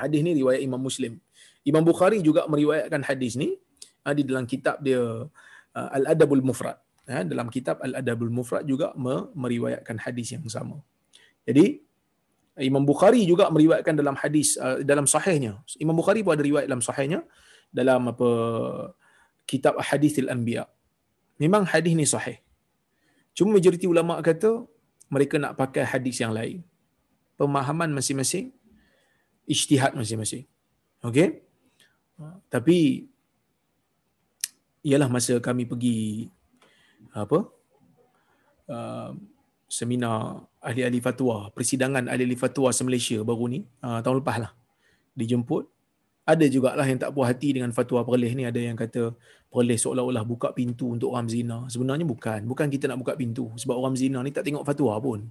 Hadis 0.00 0.20
ni 0.24 0.32
riwayat 0.40 0.60
Imam 0.64 0.80
Muslim. 0.80 1.20
Imam 1.64 1.84
Bukhari 1.84 2.18
juga 2.24 2.48
meriwayatkan 2.48 3.02
hadis 3.04 3.36
ni 3.36 3.56
uh, 4.06 4.14
di 4.16 4.22
dalam 4.24 4.44
kitab 4.48 4.80
dia 4.80 5.00
uh, 5.00 5.88
Al-Adabul 5.98 6.44
Mufrad. 6.44 6.78
Ha? 7.04 7.20
dalam 7.20 7.52
kitab 7.52 7.84
Al-Adabul 7.84 8.32
Mufrad 8.32 8.64
juga 8.64 8.96
meriwayatkan 9.36 10.00
hadis 10.00 10.32
yang 10.32 10.44
sama. 10.48 10.80
Jadi 11.44 11.84
Imam 12.64 12.86
Bukhari 12.86 13.26
juga 13.28 13.50
meriwayatkan 13.52 13.98
dalam 13.98 14.16
hadis 14.16 14.56
uh, 14.56 14.80
dalam 14.80 15.04
sahihnya. 15.04 15.60
Imam 15.76 15.92
Bukhari 15.92 16.24
pun 16.24 16.32
ada 16.32 16.44
riwayat 16.44 16.66
dalam 16.70 16.80
sahihnya 16.80 17.20
dalam 17.68 18.08
apa 18.08 18.30
kitab 19.44 19.76
Hadithil 19.82 20.32
Anbiya. 20.32 20.64
Memang 21.40 21.66
hadis 21.66 21.94
ni 21.98 22.06
sahih. 22.06 22.38
Cuma 23.34 23.58
majoriti 23.58 23.90
ulama 23.90 24.22
kata 24.22 24.62
mereka 25.10 25.34
nak 25.42 25.58
pakai 25.58 25.82
hadis 25.82 26.22
yang 26.22 26.30
lain. 26.30 26.62
Pemahaman 27.34 27.90
masing-masing, 27.90 28.54
ijtihad 29.50 29.98
masing-masing. 29.98 30.46
Okey? 31.02 31.42
Tapi 32.46 33.10
ialah 34.86 35.10
masa 35.10 35.42
kami 35.42 35.66
pergi 35.66 36.30
apa? 37.10 37.50
Uh, 38.70 39.18
seminar 39.66 40.46
ahli-ahli 40.62 41.02
fatwa, 41.02 41.50
persidangan 41.50 42.06
ahli-ahli 42.06 42.38
fatwa 42.38 42.70
se-Malaysia 42.70 43.18
baru 43.26 43.50
ni, 43.50 43.60
uh, 43.82 43.98
tahun 43.98 44.22
lepas 44.22 44.38
lah. 44.38 44.52
Dijemput 45.18 45.73
Ada 46.24 46.48
jugalah 46.48 46.88
yang 46.88 46.96
tak 46.96 47.12
puas 47.12 47.28
hati 47.28 47.52
dengan 47.52 47.68
fatwa 47.76 48.00
perleh 48.00 48.32
ni. 48.32 48.48
Ada 48.48 48.56
yang 48.56 48.76
kata 48.80 49.12
perleh 49.52 49.76
seolah-olah 49.76 50.24
buka 50.24 50.56
pintu 50.56 50.88
untuk 50.88 51.12
orang 51.12 51.28
zina. 51.28 51.68
Sebenarnya 51.68 52.08
bukan. 52.08 52.48
Bukan 52.48 52.72
kita 52.72 52.88
nak 52.88 53.04
buka 53.04 53.12
pintu. 53.12 53.52
Sebab 53.60 53.76
orang 53.76 53.92
zina 53.92 54.24
ni 54.24 54.32
tak 54.32 54.48
tengok 54.48 54.64
fatwa 54.64 54.96
pun. 55.04 55.28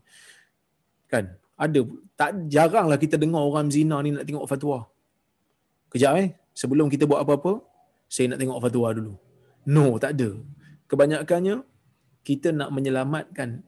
Kan? 1.10 1.34
Ada. 1.58 1.82
Tak 2.14 2.46
jaranglah 2.46 3.02
kita 3.02 3.18
dengar 3.18 3.42
orang 3.42 3.74
zina 3.74 3.98
ni 4.06 4.14
nak 4.14 4.26
tengok 4.30 4.46
fatwa. 4.46 4.86
Kejap 5.90 6.14
eh. 6.22 6.38
Sebelum 6.54 6.86
kita 6.94 7.10
buat 7.10 7.26
apa-apa, 7.26 7.66
saya 8.06 8.30
nak 8.30 8.40
tengok 8.46 8.62
fatwa 8.62 8.88
dulu. 8.94 9.14
No, 9.66 9.98
tak 9.98 10.14
ada. 10.14 10.38
Kebanyakannya, 10.86 11.66
kita 12.22 12.54
nak 12.54 12.70
menyelamatkan 12.70 13.66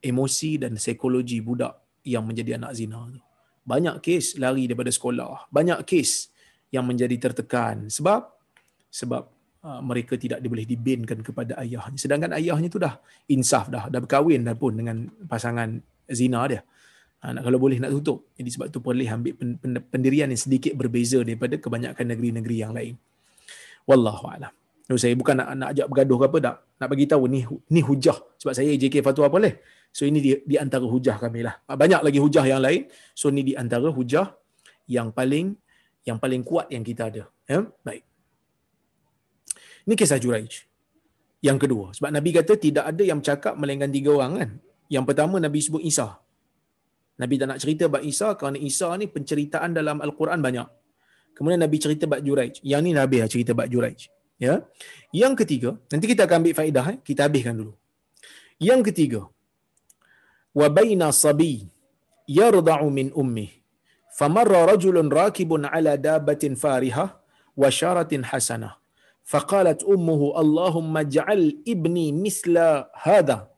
emosi 0.00 0.56
dan 0.56 0.80
psikologi 0.80 1.44
budak 1.44 1.76
yang 2.04 2.24
menjadi 2.24 2.56
anak 2.56 2.72
zina 2.72 3.04
tu. 3.12 3.20
Banyak 3.64 4.00
kes 4.00 4.36
lari 4.36 4.68
daripada 4.68 4.92
sekolah. 4.92 5.48
Banyak 5.48 5.84
kes 5.88 6.32
yang 6.74 6.82
menjadi 6.82 7.14
tertekan. 7.14 7.86
Sebab 7.86 8.34
sebab 8.90 9.22
uh, 9.62 9.80
mereka 9.80 10.18
tidak 10.18 10.42
boleh 10.42 10.66
dibinkan 10.66 11.22
kepada 11.22 11.54
ayahnya. 11.62 11.94
Sedangkan 11.94 12.34
ayahnya 12.34 12.66
tu 12.66 12.82
dah 12.82 12.98
insaf 13.30 13.70
dah. 13.70 13.86
Dah 13.86 14.02
berkahwin 14.02 14.42
dah 14.42 14.58
pun 14.58 14.74
dengan 14.74 15.06
pasangan 15.30 15.78
zina 16.10 16.42
dia. 16.50 16.66
Ha, 17.24 17.32
nak, 17.32 17.42
kalau 17.46 17.56
boleh 17.62 17.78
nak 17.78 17.94
tutup. 17.94 18.28
Jadi 18.36 18.50
sebab 18.52 18.66
tu 18.68 18.82
boleh 18.82 19.06
ambil 19.08 19.32
pendirian 19.88 20.28
yang 20.28 20.36
sedikit 20.36 20.76
berbeza 20.76 21.22
daripada 21.22 21.56
kebanyakan 21.56 22.04
negeri-negeri 22.12 22.56
yang 22.58 22.74
lain. 22.76 22.98
Wallahu'alam. 23.88 24.52
No, 24.84 25.00
saya 25.00 25.16
bukan 25.16 25.40
nak, 25.40 25.48
nak 25.56 25.68
ajak 25.72 25.86
bergaduh 25.88 26.18
ke 26.20 26.24
apa 26.28 26.38
tak. 26.44 26.56
Nak 26.76 26.88
bagi 26.92 27.06
tahu 27.08 27.24
ni 27.32 27.40
ni 27.72 27.80
hujah. 27.80 28.20
Sebab 28.36 28.52
saya 28.52 28.76
JK 28.76 29.00
fatwa 29.00 29.32
apa 29.32 29.40
boleh. 29.40 29.54
So 29.88 30.04
ini 30.04 30.20
di, 30.20 30.30
di 30.44 30.60
antara 30.60 30.84
hujah 30.84 31.16
kami 31.16 31.40
lah. 31.40 31.56
Banyak 31.64 32.04
lagi 32.04 32.20
hujah 32.20 32.44
yang 32.44 32.60
lain. 32.60 32.92
So 33.16 33.32
ini 33.32 33.40
di 33.40 33.52
antara 33.56 33.88
hujah 33.88 34.36
yang 34.84 35.08
paling 35.16 35.56
yang 36.08 36.18
paling 36.22 36.42
kuat 36.48 36.68
yang 36.74 36.84
kita 36.84 37.08
ada. 37.10 37.24
Ya? 37.48 37.60
Baik. 37.86 38.04
Ini 39.84 39.94
kisah 40.00 40.20
Juraij. 40.20 40.64
Yang 41.44 41.58
kedua. 41.64 41.86
Sebab 41.96 42.10
Nabi 42.16 42.30
kata 42.32 42.56
tidak 42.56 42.84
ada 42.90 43.02
yang 43.04 43.20
cakap 43.20 43.54
melainkan 43.60 43.92
tiga 43.92 44.10
orang 44.16 44.32
kan. 44.40 44.50
Yang 44.88 45.04
pertama 45.08 45.36
Nabi 45.46 45.60
sebut 45.64 45.82
Isa. 45.84 46.08
Nabi 47.20 47.34
tak 47.40 47.48
nak 47.50 47.58
cerita 47.62 47.84
bab 47.92 48.02
Isa 48.12 48.28
kerana 48.38 48.58
Isa 48.58 48.88
ni 49.00 49.06
penceritaan 49.14 49.70
dalam 49.76 50.00
Al-Quran 50.06 50.40
banyak. 50.40 50.68
Kemudian 51.36 51.60
Nabi 51.64 51.76
cerita 51.84 52.04
bab 52.08 52.20
Juraij. 52.26 52.64
Yang 52.72 52.82
ni 52.86 52.90
Nabi 52.96 53.16
lah 53.22 53.28
cerita 53.34 53.52
bab 53.58 53.68
Juraij. 53.68 54.08
Ya. 54.40 54.54
Yang 55.14 55.44
ketiga, 55.44 55.70
nanti 55.92 56.06
kita 56.10 56.26
akan 56.26 56.36
ambil 56.42 56.54
faedah 56.58 56.86
eh. 56.92 56.98
kita 57.08 57.20
habiskan 57.26 57.54
dulu. 57.60 57.72
Yang 58.58 58.80
ketiga, 58.90 59.20
wa 60.54 60.66
baina 60.70 61.08
sabi 61.10 61.66
yarda'u 62.38 62.86
min 62.98 63.08
ummi 63.22 63.63
rajulun 64.20 65.10
rakibun 65.10 65.64
ala 65.64 65.96
dabatin 65.96 66.54
farihah 66.56 67.18
wa 67.56 67.68
syaratin 67.70 68.22
hasanah 68.22 68.84
فقالت 69.24 69.88
أمه 69.88 70.40
اللهم 70.40 70.96
اجعل 70.96 71.40
ابني 71.68 72.12
مثل 72.12 72.54
هذا. 73.02 73.48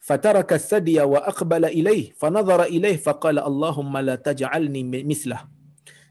فترك 0.00 0.52
الثدي 0.52 1.00
وأقبل 1.00 1.64
إليه 1.64 2.12
فنظر 2.16 2.62
إليه 2.62 2.96
فقال 2.96 3.38
اللهم 3.38 3.98
لا 3.98 4.14
تجعلني 4.14 4.82
مثله. 5.04 5.40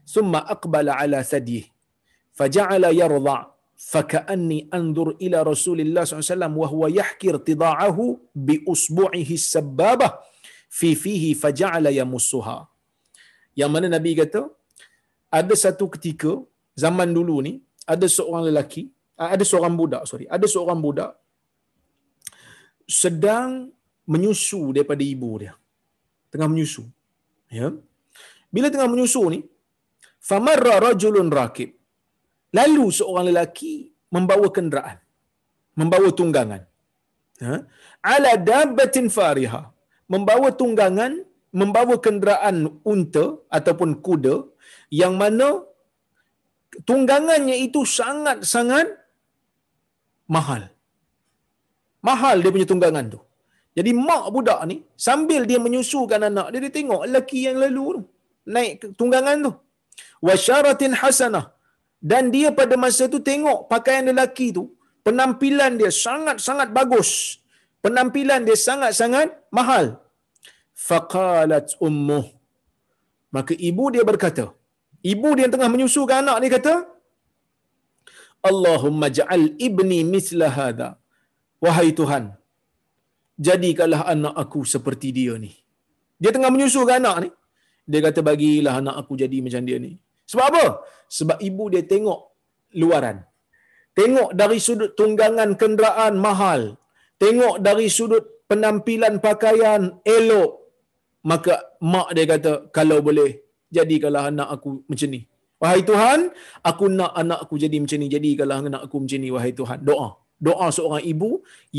ثم 0.06 0.34
أقبل 0.36 0.88
على 0.88 1.22
ثديه 1.22 1.62
فجعل 2.32 2.84
يرضع 2.84 3.46
فكأني 3.76 4.68
أنظر 4.74 5.08
إلى 5.22 5.42
رسول 5.42 5.80
الله 5.80 6.04
صلى 6.04 6.18
الله 6.18 6.26
عليه 6.26 6.34
وسلم 6.34 6.52
وهو 6.58 6.86
يحكي 6.86 7.30
ارتضاعه 7.30 7.98
بأصبعه 8.34 9.30
السبابة 9.30 10.08
في 10.70 10.94
فيه 10.94 11.34
فجعل 11.34 11.86
يمسها. 11.86 12.68
Yang 13.60 13.70
mana 13.74 13.86
Nabi 13.94 14.12
kata 14.20 14.42
ada 15.38 15.54
satu 15.64 15.86
ketika 15.94 16.32
zaman 16.82 17.10
dulu 17.18 17.36
ni 17.46 17.52
ada 17.94 18.06
seorang 18.16 18.44
lelaki 18.48 18.82
ada 19.36 19.44
seorang 19.50 19.74
budak 19.80 20.02
sorry 20.10 20.26
ada 20.36 20.46
seorang 20.54 20.78
budak 20.86 21.12
sedang 23.02 23.50
menyusu 24.12 24.60
daripada 24.76 25.02
ibu 25.14 25.30
dia 25.42 25.54
tengah 26.32 26.48
menyusu 26.52 26.84
ya 27.58 27.68
bila 28.54 28.68
tengah 28.74 28.88
menyusu 28.92 29.22
ni 29.34 29.40
famarra 30.28 30.76
rajulun 30.86 31.28
rakib 31.40 31.70
Lalu 32.56 32.84
seorang 32.98 33.28
lelaki 33.28 33.92
membawa 34.14 34.48
kenderaan, 34.56 34.98
membawa 35.76 36.08
tunggangan. 36.20 36.62
Ha? 37.44 37.56
Ala 38.00 38.32
dabbatin 38.40 39.12
fariha. 39.12 39.68
Membawa 40.08 40.48
tunggangan, 40.60 41.12
membawa 41.60 41.96
kenderaan 42.06 42.56
unta 42.92 43.24
ataupun 43.58 43.90
kuda 44.06 44.34
yang 45.00 45.14
mana 45.22 45.48
tunggangannya 46.88 47.56
itu 47.66 47.82
sangat-sangat 47.98 48.88
mahal. 50.34 50.62
Mahal 52.08 52.36
dia 52.42 52.52
punya 52.54 52.68
tunggangan 52.72 53.06
tu. 53.14 53.20
Jadi 53.78 53.90
mak 54.08 54.24
budak 54.34 54.60
ni 54.70 54.76
sambil 55.06 55.46
dia 55.50 55.58
menyusukan 55.62 56.20
anak 56.30 56.46
dia 56.52 56.60
dia 56.64 56.72
tengok 56.78 57.00
lelaki 57.06 57.38
yang 57.46 57.58
lalu 57.62 57.84
tu 57.96 58.02
naik 58.54 58.72
tunggangan 59.00 59.36
tu. 59.46 59.52
Wasyaratin 60.26 60.94
hasanah 61.00 61.46
dan 62.10 62.30
dia 62.34 62.48
pada 62.58 62.74
masa 62.84 63.04
tu 63.14 63.18
tengok 63.30 63.66
pakaian 63.72 64.04
lelaki 64.10 64.54
tu 64.56 64.64
penampilan 65.06 65.74
dia 65.80 65.90
sangat-sangat 65.90 66.70
bagus 66.78 67.10
penampilan 67.84 68.46
dia 68.46 68.58
sangat-sangat 68.68 69.28
mahal 69.58 69.98
faqalat 70.86 71.68
ummuh 71.88 72.26
maka 73.36 73.52
ibu 73.70 73.84
dia 73.94 74.04
berkata 74.10 74.44
ibu 75.12 75.28
dia 75.34 75.44
yang 75.44 75.54
tengah 75.56 75.70
menyusukan 75.74 76.20
anak 76.24 76.38
ni 76.44 76.50
kata 76.56 76.74
Allahumma 78.50 79.06
ja'al 79.18 79.46
ibni 79.68 79.98
misla 80.12 80.48
hadha 80.58 80.90
wahai 81.64 81.90
tuhan 82.00 82.24
jadikanlah 83.48 84.02
anak 84.14 84.34
aku 84.42 84.60
seperti 84.74 85.08
dia 85.18 85.34
ni 85.44 85.52
dia 86.22 86.30
tengah 86.36 86.52
menyusukan 86.54 86.98
anak 87.00 87.16
ni 87.24 87.30
dia 87.90 88.00
kata 88.06 88.20
bagilah 88.30 88.74
anak 88.82 88.94
aku 89.02 89.12
jadi 89.22 89.38
macam 89.46 89.64
dia 89.68 89.78
ni 89.86 89.92
sebab 90.30 90.44
apa? 90.52 90.64
Sebab 91.18 91.38
ibu 91.48 91.64
dia 91.72 91.82
tengok 91.92 92.20
luaran. 92.80 93.18
Tengok 93.98 94.30
dari 94.40 94.58
sudut 94.66 94.92
tunggangan 94.98 95.56
kenderaan 95.60 96.20
mahal. 96.26 96.76
Tengok 97.22 97.64
dari 97.66 97.88
sudut 97.88 98.44
penampilan 98.50 99.24
pakaian 99.24 99.82
elok. 100.04 100.52
Maka 101.30 101.54
mak 101.92 102.08
dia 102.16 102.24
kata, 102.32 102.52
kalau 102.76 102.98
boleh, 103.08 103.30
jadikanlah 103.76 104.24
anak 104.30 104.48
aku 104.54 104.70
macam 104.90 105.08
ni. 105.14 105.20
Wahai 105.62 105.82
Tuhan, 105.90 106.20
aku 106.70 106.84
nak 106.98 107.12
anak 107.22 107.38
aku 107.44 107.54
jadi 107.64 107.76
macam 107.82 107.98
ni. 108.02 108.08
Jadikanlah 108.14 108.58
anak 108.70 108.82
aku 108.86 108.96
macam 109.02 109.18
ni, 109.24 109.30
wahai 109.36 109.52
Tuhan. 109.60 109.78
Doa. 109.90 110.08
Doa 110.46 110.66
seorang 110.76 111.02
ibu 111.12 111.30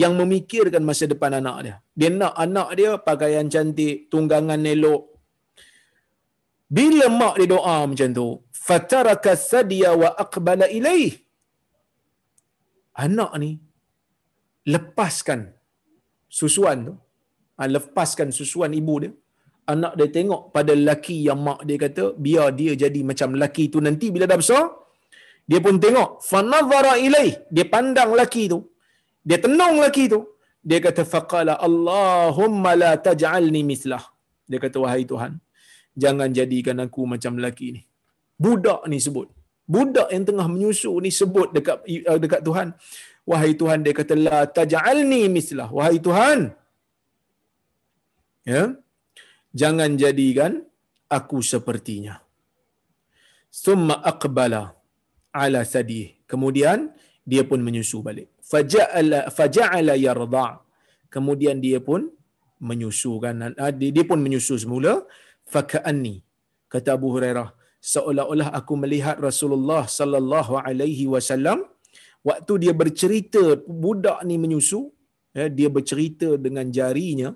yang 0.01 0.13
memikirkan 0.19 0.83
masa 0.89 1.05
depan 1.13 1.31
anak 1.39 1.57
dia. 1.65 1.75
Dia 1.99 2.09
nak 2.21 2.33
anak 2.45 2.69
dia 2.79 2.91
pakaian 3.09 3.47
cantik, 3.53 4.11
tunggangan 4.11 4.67
elok, 4.73 5.01
bila 6.77 7.05
mak 7.19 7.35
dia 7.41 7.49
doa 7.53 7.77
macam 7.91 8.09
tu, 8.17 8.27
fataraka 8.65 9.31
thadiya 9.51 9.91
wa 10.01 10.09
aqbala 10.23 10.65
ilaih. 10.77 11.13
Anak 13.05 13.31
ni 13.41 13.51
lepaskan 14.73 15.41
susuan 16.39 16.77
tu. 16.87 16.95
Ha, 17.57 17.67
lepaskan 17.75 18.29
susuan 18.39 18.71
ibu 18.81 18.95
dia. 19.03 19.11
Anak 19.73 19.93
dia 19.99 20.07
tengok 20.17 20.41
pada 20.55 20.71
lelaki 20.79 21.17
yang 21.27 21.39
mak 21.47 21.59
dia 21.67 21.77
kata, 21.85 22.03
biar 22.25 22.47
dia 22.59 22.73
jadi 22.83 23.01
macam 23.09 23.37
lelaki 23.37 23.63
tu 23.73 23.79
nanti 23.87 24.07
bila 24.15 24.25
dah 24.31 24.39
besar. 24.41 24.63
Dia 25.49 25.59
pun 25.65 25.75
tengok, 25.83 26.09
fanazara 26.29 26.93
ilaih. 27.05 27.33
Dia 27.55 27.65
pandang 27.73 28.09
lelaki 28.13 28.43
tu. 28.53 28.59
Dia 29.29 29.37
tenung 29.43 29.75
lelaki 29.81 30.05
tu. 30.13 30.19
Dia 30.69 30.79
kata, 30.85 31.01
faqala 31.13 31.53
Allahumma 31.67 32.71
la 32.81 32.91
taj'alni 33.07 33.61
mislah. 33.71 34.03
Dia 34.49 34.59
kata, 34.63 34.77
wahai 34.83 35.03
Tuhan, 35.11 35.31
jangan 36.03 36.29
jadikan 36.37 36.77
aku 36.85 37.01
macam 37.13 37.37
lelaki 37.39 37.67
ni. 37.75 37.81
Budak 38.43 38.81
ni 38.91 38.97
sebut. 39.05 39.27
Budak 39.73 40.09
yang 40.13 40.25
tengah 40.29 40.47
menyusu 40.53 40.91
ni 41.03 41.11
sebut 41.19 41.49
dekat 41.55 41.77
uh, 42.09 42.19
dekat 42.23 42.41
Tuhan. 42.47 42.67
Wahai 43.29 43.51
Tuhan 43.61 43.79
dia 43.85 43.93
kata 43.99 44.13
la 44.27 44.39
taj'alni 44.57 45.21
mislah. 45.37 45.69
Wahai 45.77 45.97
Tuhan. 46.07 46.39
Ya. 48.49 48.63
Jangan 49.55 49.97
jadikan 49.97 50.61
aku 51.09 51.41
sepertinya. 51.41 52.21
Summa 53.49 53.97
aqbala 54.11 54.77
ala 55.33 55.61
sadi. 55.65 56.03
Kemudian 56.29 56.93
dia 57.25 57.41
pun 57.49 57.59
menyusu 57.61 58.05
balik. 58.05 58.29
Faja'ala 58.51 59.33
faja'ala 59.33 59.97
yarda. 59.97 60.61
Kemudian 61.09 61.57
dia 61.57 61.81
pun 61.81 62.01
menyusukan 62.67 63.35
ah, 63.55 63.71
dia 63.71 64.03
pun 64.09 64.19
menyusu 64.25 64.55
semula 64.63 64.93
faka'anni 65.53 66.15
kata 66.73 66.89
Abu 66.99 67.07
Hurairah 67.15 67.49
seolah-olah 67.91 68.49
aku 68.59 68.73
melihat 68.83 69.17
Rasulullah 69.27 69.83
sallallahu 69.99 70.59
alaihi 70.67 71.07
wasallam 71.13 71.59
waktu 72.29 72.53
dia 72.63 72.73
bercerita 72.81 73.43
budak 73.83 74.19
ni 74.29 74.35
menyusu 74.43 74.81
ya, 75.37 75.47
dia 75.47 75.69
bercerita 75.77 76.35
dengan 76.45 76.67
jarinya 76.77 77.31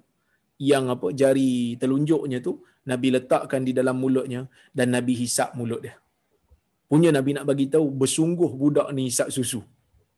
yang 0.60 0.86
apa 0.94 1.10
jari 1.12 1.80
telunjuknya 1.82 2.40
tu 2.46 2.62
Nabi 2.92 3.08
letakkan 3.16 3.62
di 3.68 3.72
dalam 3.72 3.98
mulutnya 4.04 4.46
dan 4.78 4.94
Nabi 4.96 5.14
hisap 5.18 5.56
mulut 5.58 5.82
dia 5.86 5.96
punya 6.94 7.10
Nabi 7.18 7.32
nak 7.34 7.46
bagi 7.50 7.66
tahu 7.74 7.86
bersungguh 8.02 8.52
budak 8.62 8.88
ni 8.96 9.04
isap 9.12 9.30
susu. 9.36 9.62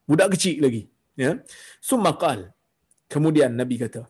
Budak 0.09 0.27
kecil 0.35 0.59
lagi. 0.65 0.83
Ya. 1.23 1.31
Sumakal. 1.89 2.39
Kemudian 3.13 3.51
Nabi 3.59 3.75
kata, 3.83 4.01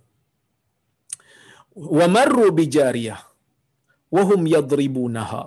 wa 1.98 2.06
marru 2.16 2.48
bi 2.58 2.64
jariyah 2.76 3.22
wa 4.16 4.22
hum 4.30 4.42
yadribunaha. 4.54 5.44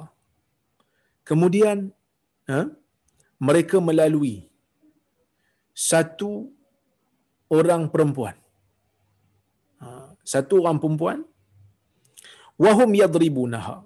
Kemudian 1.28 1.78
ha, 2.50 2.58
mereka 3.48 3.76
melalui 3.88 4.36
satu 5.88 6.30
orang 7.58 7.82
perempuan. 7.94 8.36
Satu 10.32 10.54
orang 10.62 10.78
perempuan 10.82 11.18
wahum 12.64 12.90
yadribunaha. 13.00 13.76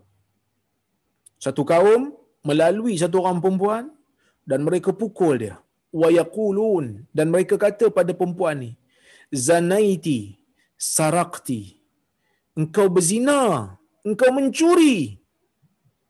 Satu 1.44 1.62
kaum 1.72 2.02
melalui 2.48 2.94
satu 3.02 3.16
orang 3.22 3.38
perempuan 3.44 3.84
dan 4.50 4.60
mereka 4.66 4.90
pukul 5.02 5.34
dia. 5.42 5.56
Wa 6.00 6.08
yaqulun 6.18 6.84
dan 7.16 7.26
mereka 7.32 7.54
kata 7.64 7.86
pada 7.96 8.12
perempuan 8.20 8.56
ni, 8.64 8.70
zanaiti 9.46 10.20
sarakti. 10.96 11.62
Engkau 12.60 12.86
berzina, 12.94 13.40
engkau 14.08 14.30
mencuri. 14.36 14.96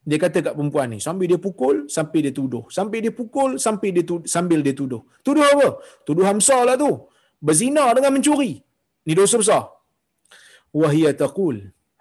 Dia 0.03 0.19
kata 0.23 0.39
kat 0.47 0.55
perempuan 0.59 0.89
ni, 0.95 0.99
sambil 1.07 1.27
dia 1.31 1.41
pukul, 1.47 1.77
sampai 1.97 2.19
dia 2.27 2.35
tuduh. 2.39 2.65
Sampai 2.77 2.99
dia 3.05 3.13
pukul, 3.21 3.51
sampai 3.67 3.89
dia 3.95 4.05
tuduh, 4.11 4.27
sambil 4.35 4.59
dia 4.67 4.75
tuduh. 4.81 5.03
Tuduh 5.27 5.45
apa? 5.55 5.69
Tuduh 6.07 6.27
hamsa 6.31 6.59
lah 6.69 6.75
tu. 6.75 6.91
Berzina 7.47 7.85
dengan 7.97 8.15
mencuri. 8.15 8.53
Ni 9.07 9.13
dosa 9.19 9.39
besar. 9.43 9.82
Wahia 10.81 11.11
taqul, 11.23 11.57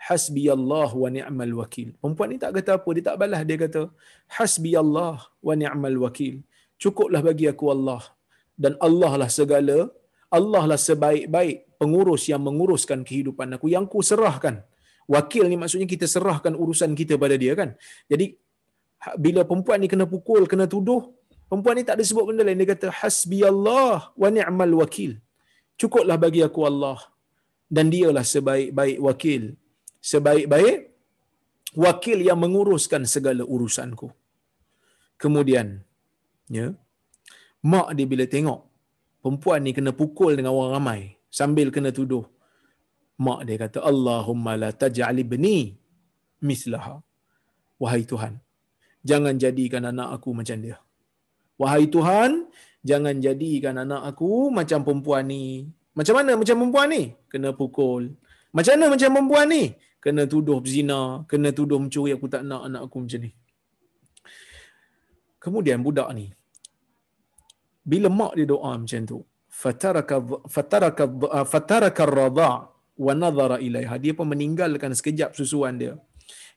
hasbi 0.08 0.44
Allah 0.56 0.90
wa 1.04 1.10
ni'mal 1.18 1.54
wakil. 1.62 1.88
Perempuan 2.02 2.28
ni 2.32 2.38
tak 2.44 2.52
kata 2.58 2.72
apa, 2.80 2.90
dia 2.96 3.04
tak 3.10 3.18
balas 3.22 3.42
dia 3.50 3.58
kata 3.64 3.82
hasbi 4.38 4.72
Allah 4.84 5.16
wa 5.48 5.54
ni'mal 5.62 5.98
wakil. 6.06 6.36
Cukuplah 6.82 7.22
bagi 7.30 7.46
aku 7.52 7.66
Allah 7.76 8.02
dan 8.64 8.74
Allah 8.88 9.12
lah 9.22 9.30
segala 9.40 9.78
Allah 10.38 10.64
lah 10.72 10.80
sebaik-baik 10.88 11.56
pengurus 11.82 12.24
yang 12.32 12.42
menguruskan 12.48 13.00
kehidupan 13.08 13.48
aku 13.56 13.68
yang 13.76 13.86
ku 13.92 14.00
serahkan. 14.10 14.56
Wakil 15.16 15.46
ni 15.52 15.58
maksudnya 15.62 15.88
kita 15.94 16.06
serahkan 16.14 16.54
urusan 16.64 16.92
kita 17.00 17.14
pada 17.24 17.36
dia 17.44 17.54
kan. 17.60 17.70
Jadi 18.12 18.26
ha, 19.04 19.08
bila 19.24 19.44
perempuan 19.50 19.78
ni 19.84 19.92
kena 19.94 20.06
pukul, 20.14 20.48
kena 20.52 20.66
tuduh, 20.74 21.02
perempuan 21.52 21.76
ni 21.80 21.84
tak 21.90 22.00
ada 22.00 22.04
sebut 22.10 22.26
benda 22.32 22.48
lain. 22.48 22.60
Dia 22.64 22.70
kata 22.74 22.88
hasbi 23.00 23.40
Allah 23.52 23.98
wa 24.22 24.30
ni'mal 24.38 24.74
wakil. 24.82 25.12
Cukuplah 25.82 26.16
bagi 26.26 26.42
aku 26.48 26.64
Allah 26.72 26.98
dan 27.76 27.88
dialah 27.94 28.26
sebaik-baik 28.34 29.00
wakil 29.08 29.44
sebaik-baik 30.02 30.78
wakil 31.78 32.18
yang 32.20 32.40
menguruskan 32.44 33.06
segala 33.06 33.46
urusanku. 33.46 34.10
Kemudian, 35.22 35.68
ya, 36.50 36.74
mak 37.72 37.94
dia 37.94 38.10
bila 38.10 38.26
tengok 38.26 38.60
perempuan 39.22 39.62
ni 39.62 39.72
kena 39.78 39.94
pukul 39.94 40.34
dengan 40.34 40.52
orang 40.58 40.74
ramai 40.82 41.02
sambil 41.30 41.70
kena 41.70 41.94
tuduh, 41.94 42.26
mak 43.22 43.46
dia 43.46 43.62
kata, 43.62 43.80
Allahumma 43.92 44.58
la 44.58 44.70
taj'al 44.74 45.22
ibni 45.22 45.78
mislaha. 46.42 46.98
Wahai 47.82 48.04
Tuhan, 48.10 48.42
jangan 49.06 49.38
jadikan 49.44 49.86
anak 49.90 50.10
aku 50.18 50.30
macam 50.40 50.58
dia. 50.66 50.78
Wahai 51.62 51.86
Tuhan, 51.94 52.50
jangan 52.82 53.22
jadikan 53.22 53.78
anak 53.86 54.02
aku 54.10 54.50
macam 54.50 54.82
perempuan 54.82 55.30
ni. 55.30 55.70
Macam 55.98 56.14
mana 56.18 56.32
macam 56.40 56.56
perempuan 56.60 56.88
ni? 56.96 57.04
Kena 57.32 57.50
pukul. 57.52 58.04
Macam 58.56 58.72
mana 58.76 58.86
macam 58.94 59.10
perempuan 59.12 59.48
ni? 59.52 59.64
kena 60.04 60.26
tuduh 60.26 60.60
zina, 60.74 61.02
kena 61.30 61.50
tuduh 61.58 61.78
mencuri, 61.84 62.12
aku 62.18 62.28
tak 62.34 62.42
nak 62.50 62.62
anak 62.68 62.82
aku 62.90 62.98
macam 63.06 63.22
ni. 63.26 63.32
Kemudian 65.44 65.80
budak 65.86 66.10
ni, 66.18 66.26
bila 67.86 68.10
mak 68.20 68.34
dia 68.38 68.50
doa 68.50 68.74
macam 68.82 69.02
tu, 69.12 69.18
fataraka 69.62 70.18
fataraka 70.56 71.04
fataraka 71.54 72.02
ar-radha' 72.10 72.58
wa 73.06 73.14
nadhara 73.22 73.58
ilaiha. 73.68 73.96
Dia 74.04 74.14
pun 74.18 74.28
meninggalkan 74.34 74.92
sekejap 74.98 75.38
susuan 75.38 75.78
dia. 75.82 75.94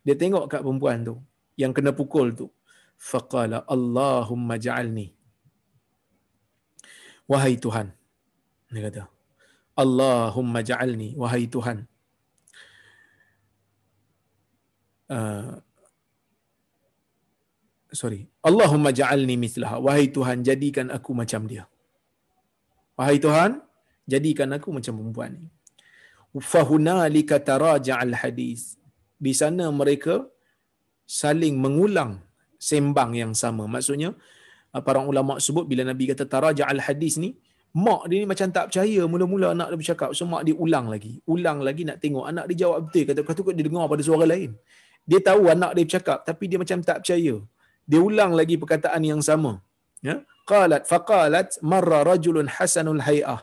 Dia 0.05 0.17
tengok 0.17 0.45
kat 0.53 0.61
perempuan 0.65 1.05
tu 1.09 1.15
yang 1.61 1.73
kena 1.77 1.93
pukul 2.01 2.33
tu. 2.41 2.49
Faqala 3.11 3.59
Allahumma 3.75 4.57
ja'alni. 4.57 5.13
Wahai 7.29 7.57
Tuhan. 7.65 7.89
Dia 8.73 8.81
kata, 8.89 9.03
Allahumma 9.83 10.61
ja'alni 10.71 11.09
wahai 11.23 11.45
Tuhan. 11.55 11.79
Uh, 15.11 15.59
sorry. 17.91 18.31
Allahumma 18.49 18.91
ja'alni 19.01 19.35
mithlaha. 19.45 19.77
Wahai 19.87 20.07
Tuhan, 20.17 20.47
jadikan 20.47 20.89
aku 20.97 21.11
macam 21.21 21.43
dia. 21.51 21.65
Wahai 22.99 23.19
Tuhan, 23.19 23.59
jadikan 24.07 24.55
aku 24.57 24.71
macam 24.77 24.95
perempuan 24.99 25.33
ni. 25.43 25.49
Fahunalika 26.53 27.39
taraja'al 27.39 28.15
hadis. 28.23 28.79
Di 29.19 29.33
sana 29.41 29.71
mereka 29.71 30.27
saling 31.07 31.59
mengulang 31.65 32.23
sembang 32.59 33.15
yang 33.15 33.33
sama. 33.43 33.67
Maksudnya, 33.75 34.11
para 34.87 35.03
ulama 35.03 35.39
sebut 35.47 35.65
bila 35.71 35.83
Nabi 35.87 36.11
kata 36.11 36.27
taraja'al 36.27 36.83
hadis 36.87 37.15
ni, 37.23 37.39
mak 37.75 38.07
dia 38.07 38.23
ni 38.23 38.27
macam 38.31 38.49
tak 38.55 38.71
percaya 38.71 39.03
mula-mula 39.11 39.47
anak 39.55 39.75
dia 39.75 39.79
bercakap. 39.83 40.11
So, 40.15 40.31
mak 40.31 40.47
dia 40.47 40.55
ulang 40.55 40.87
lagi. 40.93 41.19
Ulang 41.27 41.59
lagi 41.67 41.83
nak 41.89 41.99
tengok. 42.03 42.25
Anak 42.31 42.47
dia 42.51 42.67
jawab 42.67 42.87
betul. 42.87 43.05
Kata-kata 43.11 43.51
dia 43.51 43.65
dengar 43.67 43.91
pada 43.91 44.03
suara 44.07 44.25
lain 44.35 44.55
dia 45.11 45.21
tahu 45.29 45.43
anak 45.55 45.71
dia 45.77 45.85
bercakap 45.87 46.19
tapi 46.29 46.45
dia 46.51 46.59
macam 46.63 46.79
tak 46.89 46.99
percaya 47.05 47.35
dia 47.91 48.01
ulang 48.09 48.33
lagi 48.41 48.57
perkataan 48.63 49.03
yang 49.11 49.21
sama 49.29 49.53
ya 50.07 50.17
qalat 50.51 50.83
faqalat 50.91 51.49
marra 51.73 52.01
rajulun 52.11 52.49
hasanul 52.57 53.03
hay'ah 53.07 53.41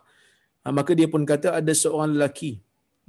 ha, 0.65 0.67
maka 0.77 0.91
dia 0.99 1.07
pun 1.13 1.21
kata 1.31 1.49
ada 1.59 1.73
seorang 1.83 2.17
lelaki 2.17 2.51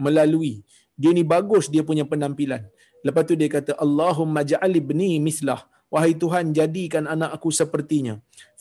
melalui 0.05 0.55
dia 1.01 1.13
ni 1.17 1.25
bagus 1.35 1.67
dia 1.75 1.83
punya 1.89 2.05
penampilan 2.13 2.63
lepas 3.07 3.25
tu 3.29 3.37
dia 3.41 3.49
kata 3.57 3.73
Allahumma 3.85 4.45
ja'al 4.53 4.77
ibni 4.83 5.17
mislah 5.29 5.61
wahai 5.93 6.13
Tuhan 6.23 6.57
jadikan 6.59 7.05
anak 7.15 7.37
aku 7.37 7.53
sepertinya. 7.61 8.15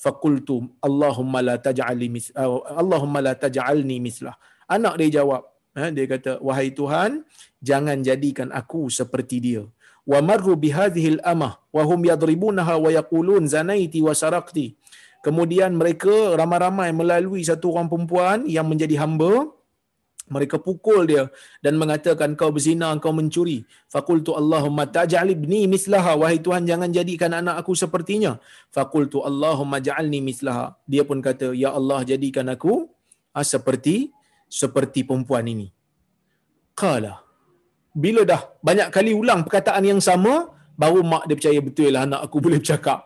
Faqultu 0.03 0.67
Allahumma 0.88 1.39
la 1.47 1.55
taj'alni 1.67 2.09
uh, 2.36 2.59
Allahumma 2.82 3.19
la 3.27 3.34
taj'alni 3.43 3.97
mislah. 4.07 4.36
Anak 4.75 4.99
dia 4.99 5.23
jawab 5.23 5.47
ha, 5.79 5.88
dia 5.95 6.05
kata 6.13 6.32
wahai 6.47 6.69
Tuhan 6.79 7.23
jangan 7.63 7.97
jadikan 8.09 8.51
aku 8.61 8.91
seperti 8.99 9.38
dia. 9.47 9.63
Wa 10.11 10.19
marru 10.19 10.53
bihadhihi 10.59 11.09
al-amah 11.17 11.53
wa 11.71 11.82
hum 11.88 12.01
yadribunaha 12.11 12.75
wa 12.84 12.89
yaqulun 12.91 13.45
zanaiti 13.55 14.01
wa 14.03 14.13
sarakti 14.21 14.67
kemudian 15.25 15.71
mereka 15.77 16.34
ramai-ramai 16.34 16.89
melalui 16.91 17.45
satu 17.45 17.71
orang 17.73 17.88
perempuan 17.88 18.38
yang 18.49 18.65
menjadi 18.65 19.05
hamba 19.05 19.53
mereka 20.36 20.57
pukul 20.67 21.01
dia 21.11 21.23
dan 21.65 21.73
mengatakan 21.82 22.34
kau 22.39 22.51
berzina 22.55 22.89
kau 23.03 23.13
mencuri 23.19 23.57
faqultu 23.93 24.34
allahumma 24.41 24.86
taj'al 24.97 25.29
ibni 25.38 25.61
mislaha 25.73 26.13
wahai 26.21 26.39
tuhan 26.45 26.63
jangan 26.69 26.89
jadikan 26.97 27.32
anak 27.41 27.55
aku 27.61 27.75
sepertinya 27.84 28.34
faqultu 28.75 29.19
allahumma 29.29 29.79
ja'alni 29.88 30.21
mislaha 30.29 30.65
dia 30.93 31.03
pun 31.09 31.19
kata 31.27 31.49
ya 31.63 31.71
allah 31.79 31.99
jadikan 32.11 32.47
aku 32.55 32.75
ah, 33.38 33.45
seperti 33.53 33.95
seperti 34.61 35.03
perempuan 35.09 35.45
ini 35.55 35.67
qala 36.82 37.15
bila 37.91 38.21
dah 38.32 38.41
banyak 38.67 38.88
kali 38.95 39.11
ulang 39.11 39.43
perkataan 39.45 39.84
yang 39.84 39.99
sama, 39.99 40.47
baru 40.79 41.03
mak 41.03 41.27
dia 41.27 41.36
percaya 41.36 41.59
betul 41.59 41.89
lah 41.91 42.07
anak 42.07 42.21
aku 42.25 42.38
boleh 42.39 42.59
bercakap. 42.63 42.99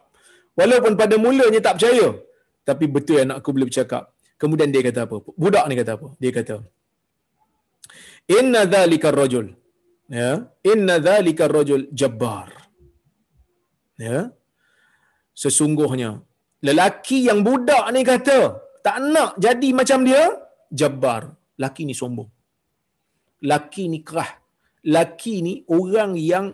Walaupun 0.56 0.94
pada 0.96 1.16
mulanya 1.18 1.60
tak 1.60 1.82
percaya, 1.82 2.08
tapi 2.64 2.86
betul 2.96 3.18
anak 3.26 3.42
aku 3.42 3.50
boleh 3.56 3.68
bercakap. 3.70 4.14
Kemudian 4.38 4.70
dia 4.70 4.82
kata 4.86 5.10
apa? 5.10 5.16
Budak 5.34 5.64
ni 5.68 5.74
kata 5.82 5.92
apa? 5.98 6.08
Dia 6.22 6.32
kata, 6.38 6.56
Inna 8.40 8.62
dhalika 8.74 9.10
rajul. 9.20 9.48
Ya. 10.20 10.32
Inna 10.72 10.96
dhalika 11.08 11.46
rajul 11.56 11.84
jabbar. 12.00 12.50
Ya. 14.06 14.20
Sesungguhnya, 15.42 16.24
lelaki 16.68 17.18
yang 17.30 17.40
budak 17.48 17.86
ni 17.96 18.02
kata, 18.12 18.40
tak 18.86 18.98
nak 19.14 19.32
jadi 19.46 19.70
macam 19.80 20.00
dia, 20.08 20.24
jabbar. 20.72 21.22
Laki 21.64 21.84
ni 21.88 21.96
sombong. 22.02 22.30
Laki 23.52 23.84
ni 23.92 24.00
kerah 24.08 24.32
laki 24.86 25.36
ni 25.46 25.54
orang 25.78 26.14
yang 26.32 26.46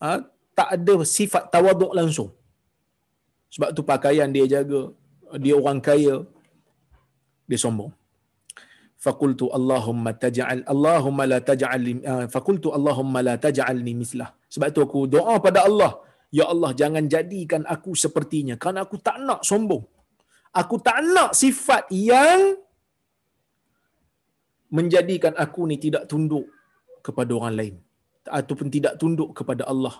ha, 0.00 0.24
tak 0.56 0.68
ada 0.76 0.96
sifat 1.04 1.52
tawaduk 1.52 1.92
langsung. 1.98 2.32
Sebab 3.54 3.70
tu 3.76 3.82
pakaian 3.84 4.30
dia 4.32 4.46
jaga, 4.54 4.82
dia 5.44 5.54
orang 5.60 5.78
kaya, 5.88 6.24
dia 7.50 7.58
sombong. 7.60 7.92
Allahumma 9.00 10.10
taj'al 10.24 10.60
Allahumma 10.72 11.24
la 11.32 11.38
taj'al 11.40 11.82
uh, 12.12 12.26
fakultu 12.34 12.68
Allahumma 12.78 13.20
la 13.28 13.34
taj'alni 13.44 13.92
mislah. 14.00 14.28
Sebab 14.52 14.68
tu 14.76 14.80
aku 14.86 15.00
doa 15.14 15.34
pada 15.46 15.64
Allah, 15.68 15.92
ya 16.38 16.44
Allah 16.52 16.70
jangan 16.80 17.04
jadikan 17.14 17.62
aku 17.74 17.96
sepertinya 17.96 18.54
kerana 18.60 18.84
aku 18.86 18.96
tak 19.00 19.16
nak 19.28 19.40
sombong. 19.50 19.84
Aku 20.60 20.76
tak 20.82 20.98
nak 21.14 21.30
sifat 21.42 21.88
yang 21.94 22.58
menjadikan 24.78 25.32
aku 25.44 25.64
ni 25.70 25.76
tidak 25.84 26.04
tunduk 26.10 26.46
kepada 27.06 27.30
orang 27.38 27.54
lain 27.60 27.74
ataupun 28.26 28.68
tidak 28.68 28.94
tunduk 29.00 29.30
kepada 29.38 29.64
Allah. 29.72 29.94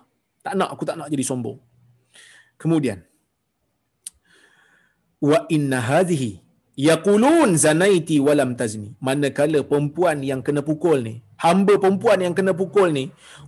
Tak 0.45 0.55
nak 0.61 0.69
aku 0.75 0.85
tak 0.89 0.97
nak 1.01 1.09
jadi 1.09 1.25
sombong. 1.25 1.59
Kemudian 2.61 3.01
wa 5.21 5.39
inna 5.57 5.79
hadhihi 5.81 6.50
yaqulun 6.89 7.51
zanaiti 7.65 8.17
walam 8.27 8.53
tazni. 8.61 8.89
Manakala 9.09 9.61
perempuan 9.71 10.19
yang 10.31 10.43
kena 10.47 10.63
pukul 10.71 10.99
ni 11.09 11.17
hamba 11.45 11.75
perempuan 11.83 12.21
yang 12.27 12.35
kena 12.39 12.53
pukul 12.61 12.89
ni 12.99 13.05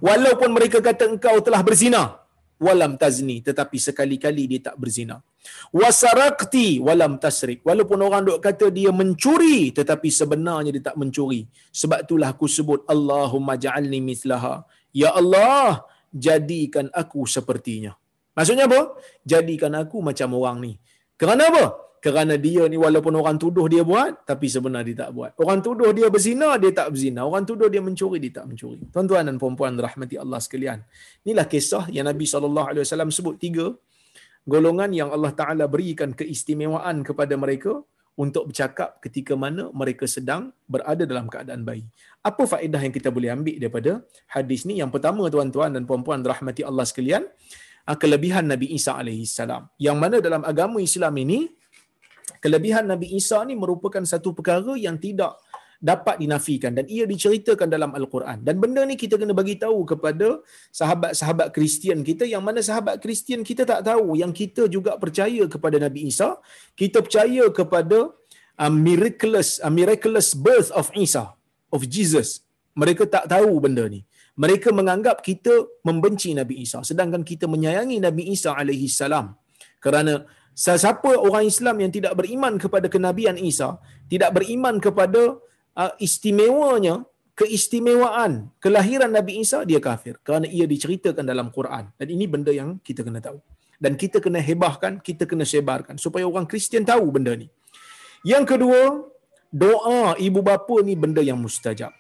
walaupun 0.09 0.51
mereka 0.57 0.81
kata 0.89 1.05
engkau 1.13 1.37
telah 1.47 1.61
berzina 1.69 2.03
walam 2.67 2.93
tazni 3.03 3.37
tetapi 3.49 3.77
sekali-kali 3.87 4.43
dia 4.51 4.61
tak 4.71 4.77
berzina. 4.83 5.17
Wasarakti 5.75 6.67
walam 6.87 7.19
tasrik. 7.25 7.61
Walaupun 7.69 7.99
orang 8.07 8.23
dok 8.29 8.39
kata 8.47 8.67
dia 8.79 8.91
mencuri 9.01 9.75
tetapi 9.79 10.09
sebenarnya 10.21 10.71
dia 10.77 10.85
tak 10.89 10.97
mencuri. 11.01 11.41
Sebab 11.81 12.07
itulah 12.07 12.31
aku 12.35 12.47
sebut 12.57 12.81
Allahumma 12.95 13.59
ja'alni 13.65 13.99
mithlaha. 14.11 14.55
Ya 14.95 15.11
Allah 15.21 15.83
jadikan 16.27 16.87
aku 17.03 17.27
sepertinya. 17.35 17.93
Maksudnya 18.39 18.65
apa? 18.71 18.81
Jadikan 19.33 19.73
aku 19.83 19.99
macam 20.09 20.29
orang 20.39 20.57
ni. 20.65 20.73
Kerana 21.21 21.51
apa 21.51 21.65
kerana 22.03 22.35
dia 22.35 22.67
ni 22.67 22.75
walaupun 22.75 23.15
orang 23.15 23.39
tuduh 23.39 23.71
dia 23.71 23.87
buat 23.87 24.27
tapi 24.27 24.51
sebenarnya 24.51 24.87
dia 24.91 24.97
tak 25.07 25.11
buat. 25.15 25.31
Orang 25.39 25.63
tuduh 25.63 25.95
dia 25.95 26.11
berzina 26.11 26.59
dia 26.59 26.75
tak 26.75 26.91
berzina. 26.91 27.23
Orang 27.23 27.47
tuduh 27.47 27.71
dia 27.71 27.79
mencuri 27.79 28.19
dia 28.19 28.43
tak 28.43 28.51
mencuri. 28.51 28.83
Tuan-tuan 28.91 29.23
dan 29.31 29.39
puan-puan 29.39 29.79
rahmati 29.79 30.19
Allah 30.19 30.43
sekalian. 30.43 30.83
Inilah 31.23 31.47
kisah 31.47 31.87
yang 31.95 32.11
Nabi 32.11 32.27
SAW 32.27 33.15
sebut 33.15 33.39
tiga 33.39 33.71
golongan 34.43 34.91
yang 34.91 35.15
Allah 35.15 35.31
Taala 35.31 35.71
berikan 35.71 36.11
keistimewaan 36.11 37.07
kepada 37.07 37.39
mereka 37.39 37.79
untuk 38.19 38.51
bercakap 38.51 38.99
ketika 38.99 39.39
mana 39.39 39.71
mereka 39.71 40.05
sedang 40.05 40.51
berada 40.67 41.07
dalam 41.07 41.31
keadaan 41.31 41.63
bayi. 41.63 41.87
Apa 42.21 42.45
faedah 42.51 42.83
yang 42.83 42.93
kita 42.93 43.15
boleh 43.15 43.31
ambil 43.31 43.57
daripada 43.63 43.93
hadis 44.35 44.67
ni? 44.69 44.83
Yang 44.83 44.99
pertama 44.99 45.31
tuan-tuan 45.33 45.71
dan 45.71 45.87
puan-puan 45.89 46.21
rahmati 46.21 46.67
Allah 46.67 46.85
sekalian, 46.85 47.25
ah, 47.87 47.97
kelebihan 47.97 48.45
Nabi 48.51 48.75
Isa 48.75 48.99
alaihi 48.99 49.25
salam. 49.25 49.71
Yang 49.81 49.97
mana 50.03 50.17
dalam 50.19 50.43
agama 50.45 50.83
Islam 50.83 51.15
ini 51.25 51.62
kelebihan 52.45 52.85
Nabi 52.93 53.09
Isa 53.21 53.39
ni 53.49 53.55
merupakan 53.63 54.03
satu 54.13 54.31
perkara 54.37 54.75
yang 54.87 54.97
tidak 55.07 55.39
dapat 55.91 56.17
dinafikan 56.23 56.73
dan 56.79 56.87
ia 56.87 57.05
diceritakan 57.13 57.67
dalam 57.75 57.91
al-Quran. 57.99 58.39
Dan 58.47 58.63
benda 58.63 58.83
ni 58.91 58.95
kita 59.03 59.19
kena 59.21 59.35
bagi 59.41 59.59
tahu 59.65 59.83
kepada 59.91 60.29
sahabat-sahabat 60.81 61.49
Kristian 61.57 62.07
kita 62.07 62.25
yang 62.33 62.43
mana 62.47 62.63
sahabat 62.69 63.03
Kristian 63.03 63.43
kita 63.43 63.67
tak 63.73 63.83
tahu 63.91 64.15
yang 64.23 64.31
kita 64.41 64.71
juga 64.71 64.95
percaya 65.03 65.43
kepada 65.55 65.77
Nabi 65.83 66.07
Isa, 66.11 66.39
kita 66.79 67.03
percaya 67.03 67.51
kepada 67.51 68.15
a 68.63 68.69
uh, 68.69 68.73
miraculous 68.87 69.51
a 69.59 69.67
uh, 69.67 69.73
miraculous 69.75 70.29
birth 70.47 70.71
of 70.81 70.87
Isa 70.95 71.35
of 71.75 71.83
Jesus. 71.91 72.47
Mereka 72.79 73.05
tak 73.15 73.27
tahu 73.35 73.53
benda 73.65 73.85
ni. 73.95 74.01
Mereka 74.43 74.69
menganggap 74.79 75.21
kita 75.29 75.55
membenci 75.89 76.31
Nabi 76.41 76.65
Isa 76.65 76.81
sedangkan 76.91 77.27
kita 77.31 77.45
menyayangi 77.55 77.99
Nabi 78.07 78.23
Isa 78.33 78.55
alaihi 78.55 78.89
salam. 78.89 79.35
Kerana 79.83 80.15
Siapa 80.53 81.17
orang 81.17 81.49
Islam 81.49 81.81
yang 81.81 81.93
tidak 81.93 82.13
beriman 82.13 82.61
kepada 82.61 82.85
kenabian 82.93 83.41
Isa, 83.41 83.81
tidak 84.13 84.37
beriman 84.37 84.77
kepada 84.77 85.41
uh, 85.73 85.93
istimewanya, 85.97 87.09
keistimewaan 87.33 88.53
kelahiran 88.61 89.09
Nabi 89.09 89.41
Isa, 89.41 89.65
dia 89.65 89.81
kafir. 89.81 90.21
Kerana 90.21 90.45
ia 90.45 90.69
diceritakan 90.69 91.25
dalam 91.25 91.49
Quran. 91.49 91.89
Dan 91.97 92.07
ini 92.13 92.29
benda 92.29 92.53
yang 92.53 92.77
kita 92.85 93.01
kena 93.01 93.25
tahu. 93.25 93.41
Dan 93.81 93.97
kita 93.97 94.21
kena 94.21 94.45
hebahkan, 94.45 95.01
kita 95.01 95.25
kena 95.25 95.49
sebarkan. 95.49 95.97
Supaya 95.97 96.29
orang 96.29 96.45
Kristian 96.45 96.85
tahu 96.85 97.09
benda 97.09 97.33
ni. 97.33 97.49
Yang 98.23 98.55
kedua, 98.55 99.09
doa 99.49 100.15
ibu 100.21 100.45
bapa 100.45 100.85
ni 100.85 100.95
benda 100.95 101.25
yang 101.25 101.41
mustajab. 101.41 101.91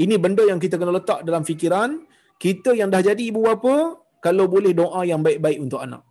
Ini 0.00 0.16
benda 0.16 0.42
yang 0.48 0.56
kita 0.56 0.80
kena 0.80 0.90
letak 0.96 1.20
dalam 1.28 1.44
fikiran. 1.44 2.00
Kita 2.40 2.72
yang 2.72 2.88
dah 2.88 3.04
jadi 3.04 3.20
ibu 3.20 3.44
bapa, 3.44 4.00
kalau 4.24 4.48
boleh 4.48 4.72
doa 4.72 5.04
yang 5.04 5.20
baik-baik 5.20 5.60
untuk 5.60 5.78
anak 5.78 6.02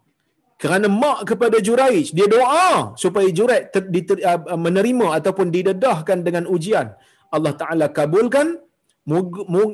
kerana 0.61 0.87
mak 1.01 1.19
kepada 1.29 1.57
Juraij 1.67 2.13
dia 2.17 2.27
doa 2.33 2.93
supaya 3.03 3.27
Juraij 3.37 3.63
ter, 3.73 3.83
diter, 3.93 4.17
uh, 4.29 4.59
menerima 4.65 5.07
ataupun 5.17 5.47
didedahkan 5.55 6.21
dengan 6.27 6.45
ujian. 6.55 6.93
Allah 7.35 7.53
Taala 7.61 7.85
kabulkan. 7.99 8.47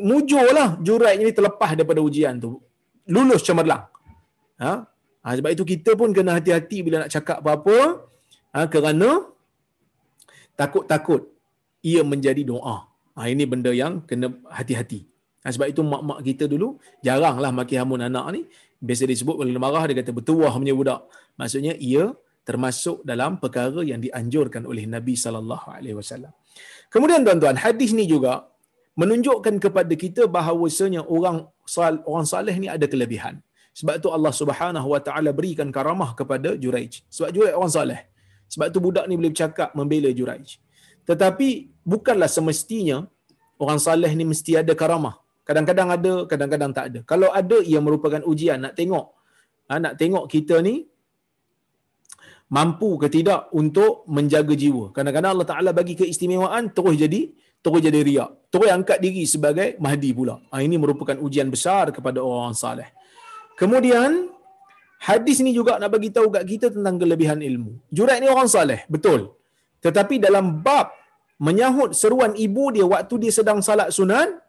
Mujurlah 0.09 0.79
Juraij 0.88 1.19
ini 1.19 1.31
terlepas 1.35 1.75
daripada 1.75 1.99
ujian 1.99 2.39
tu. 2.39 2.51
Lulus 3.15 3.43
cemerlang. 3.47 3.83
Ha? 4.63 4.73
ha 5.23 5.29
sebab 5.38 5.51
itu 5.55 5.63
kita 5.73 5.91
pun 5.99 6.15
kena 6.15 6.39
hati-hati 6.39 6.77
bila 6.85 7.03
nak 7.03 7.11
cakap 7.15 7.38
apa-apa. 7.43 7.77
Ha, 8.55 8.59
kerana 8.73 9.09
takut-takut 10.59 11.21
ia 11.83 12.01
menjadi 12.11 12.47
doa. 12.47 12.88
Ha, 13.19 13.27
ini 13.33 13.43
benda 13.43 13.75
yang 13.75 13.93
kena 14.07 14.31
hati-hati 14.47 15.03
sebab 15.45 15.67
itu 15.73 15.81
mak-mak 15.85 16.19
kita 16.27 16.45
dulu 16.53 16.81
jaranglah 17.05 17.51
maki 17.59 17.75
hamun 17.81 18.01
anak 18.09 18.25
ni. 18.35 18.41
Biasa 18.77 19.03
disebut 19.09 19.35
dia 19.41 19.61
marah 19.65 19.83
dia 19.89 19.95
kata 19.99 20.11
bertuah 20.17 20.53
punya 20.53 20.73
budak. 20.79 21.01
Maksudnya 21.39 21.73
ia 21.89 22.13
termasuk 22.47 22.97
dalam 23.09 23.41
perkara 23.43 23.81
yang 23.91 23.99
dianjurkan 24.05 24.63
oleh 24.71 24.85
Nabi 24.95 25.15
sallallahu 25.23 25.67
alaihi 25.77 25.97
wasallam. 25.99 26.31
Kemudian 26.93 27.21
tuan-tuan 27.25 27.57
hadis 27.65 27.91
ni 27.99 28.05
juga 28.13 28.33
menunjukkan 29.01 29.55
kepada 29.65 29.93
kita 30.03 30.25
bahawasanya 30.35 31.01
orang 31.15 31.38
orang 32.11 32.27
saleh 32.33 32.55
ni 32.61 32.67
ada 32.75 32.85
kelebihan. 32.93 33.35
Sebab 33.77 33.95
tu 34.03 34.09
Allah 34.09 34.33
Subhanahu 34.33 34.88
wa 34.93 35.01
taala 35.07 35.29
berikan 35.39 35.69
karamah 35.75 36.17
kepada 36.19 36.49
Juraij 36.63 37.05
sebab 37.13 37.29
Juraij 37.35 37.53
orang 37.59 37.73
saleh 37.77 37.99
sebab 38.49 38.67
tu 38.73 38.79
budak 38.85 39.05
ni 39.05 39.13
boleh 39.19 39.31
bercakap 39.33 39.69
membela 39.77 40.09
Juraij 40.19 40.57
tetapi 41.09 41.49
bukanlah 41.93 42.25
semestinya 42.38 42.97
orang 43.63 43.79
saleh 43.88 44.09
ni 44.17 44.25
mesti 44.31 44.57
ada 44.61 44.73
karamah 44.81 45.15
Kadang-kadang 45.48 45.88
ada, 45.95 46.14
kadang-kadang 46.32 46.72
tak 46.76 46.86
ada. 46.91 47.00
Kalau 47.12 47.30
ada, 47.32 47.58
ia 47.64 47.80
merupakan 47.80 48.20
ujian. 48.28 48.60
Nak 48.60 48.76
tengok. 48.76 49.06
Ha, 49.72 49.80
nak 49.84 49.93
tengok 49.95 50.26
kita 50.28 50.60
ni 50.60 50.84
mampu 52.52 52.89
ke 53.02 53.08
tidak 53.08 53.48
untuk 53.56 54.04
menjaga 54.12 54.54
jiwa. 54.64 54.91
Kadang-kadang 54.95 55.32
Allah 55.36 55.48
Ta'ala 55.48 55.72
bagi 55.80 55.95
keistimewaan, 56.00 56.76
terus 56.76 56.95
jadi 57.00 57.22
terus 57.64 57.80
jadi 57.80 58.00
riak. 58.10 58.52
Terus 58.52 58.70
angkat 58.76 59.00
diri 59.00 59.24
sebagai 59.24 59.80
mahdi 59.80 60.12
pula. 60.12 60.36
Ha, 60.52 60.60
ini 60.68 60.76
merupakan 60.76 61.16
ujian 61.16 61.48
besar 61.48 61.95
kepada 61.95 62.20
orang 62.20 62.52
saleh. 62.52 62.91
Kemudian, 63.56 64.28
hadis 65.00 65.39
ni 65.39 65.56
juga 65.56 65.80
nak 65.80 65.95
bagi 65.95 66.12
tahu 66.12 66.28
kat 66.28 66.43
kita 66.43 66.68
tentang 66.76 67.00
kelebihan 67.00 67.39
ilmu. 67.39 67.72
Jurat 67.88 68.20
ni 68.20 68.28
orang 68.28 68.52
saleh, 68.52 68.84
betul. 68.91 69.32
Tetapi 69.80 70.20
dalam 70.20 70.60
bab 70.60 70.91
menyahut 71.39 71.95
seruan 71.95 72.36
ibu 72.36 72.68
dia 72.76 72.84
waktu 72.84 73.16
dia 73.24 73.32
sedang 73.32 73.60
salat 73.64 73.95
sunat, 73.95 74.28
Ah, 74.28 74.47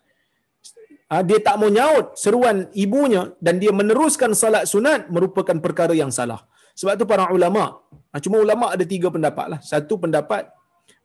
dia 1.09 1.41
tak 1.41 1.57
mau 1.57 1.73
nyaut 1.73 2.13
seruan 2.21 2.69
ibunya 2.77 3.33
dan 3.41 3.57
dia 3.57 3.73
meneruskan 3.73 4.37
salat 4.37 4.69
sunat 4.69 5.09
merupakan 5.09 5.57
perkara 5.57 5.97
yang 5.97 6.13
salah. 6.13 6.45
Sebab 6.77 7.01
tu 7.01 7.09
para 7.09 7.33
ulama, 7.33 7.81
ah, 8.13 8.21
cuma 8.21 8.37
ulama 8.39 8.69
ada 8.69 8.85
tiga 8.85 9.09
pendapat 9.09 9.57
lah. 9.57 9.61
Satu 9.65 9.97
pendapat 9.97 10.53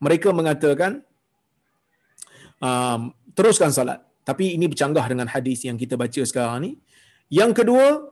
mereka 0.04 0.36
mengatakan 0.36 1.01
um, 2.60 3.16
teruskan 3.32 3.72
salat. 3.72 4.04
Tapi 4.28 4.60
ini 4.60 4.68
bercanggah 4.68 5.08
dengan 5.08 5.28
hadis 5.32 5.64
yang 5.64 5.80
kita 5.80 5.95
baca 5.95 6.22
sekarang 6.28 6.60
ni. 6.68 6.72
Yang 7.32 7.64
kedua, 7.64 8.04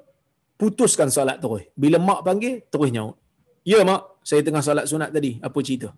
putuskan 0.56 1.12
salat 1.12 1.44
terus. 1.44 1.68
Bila 1.76 2.00
mak 2.00 2.24
panggil, 2.24 2.64
terus 2.72 2.89
nyaut. 2.96 3.20
Ya 3.68 3.84
mak, 3.84 4.24
saya 4.24 4.42
tengah 4.42 4.64
salat 4.64 4.88
sunat 4.88 5.12
tadi. 5.12 5.44
Apa 5.44 5.60
cerita? 5.60 5.92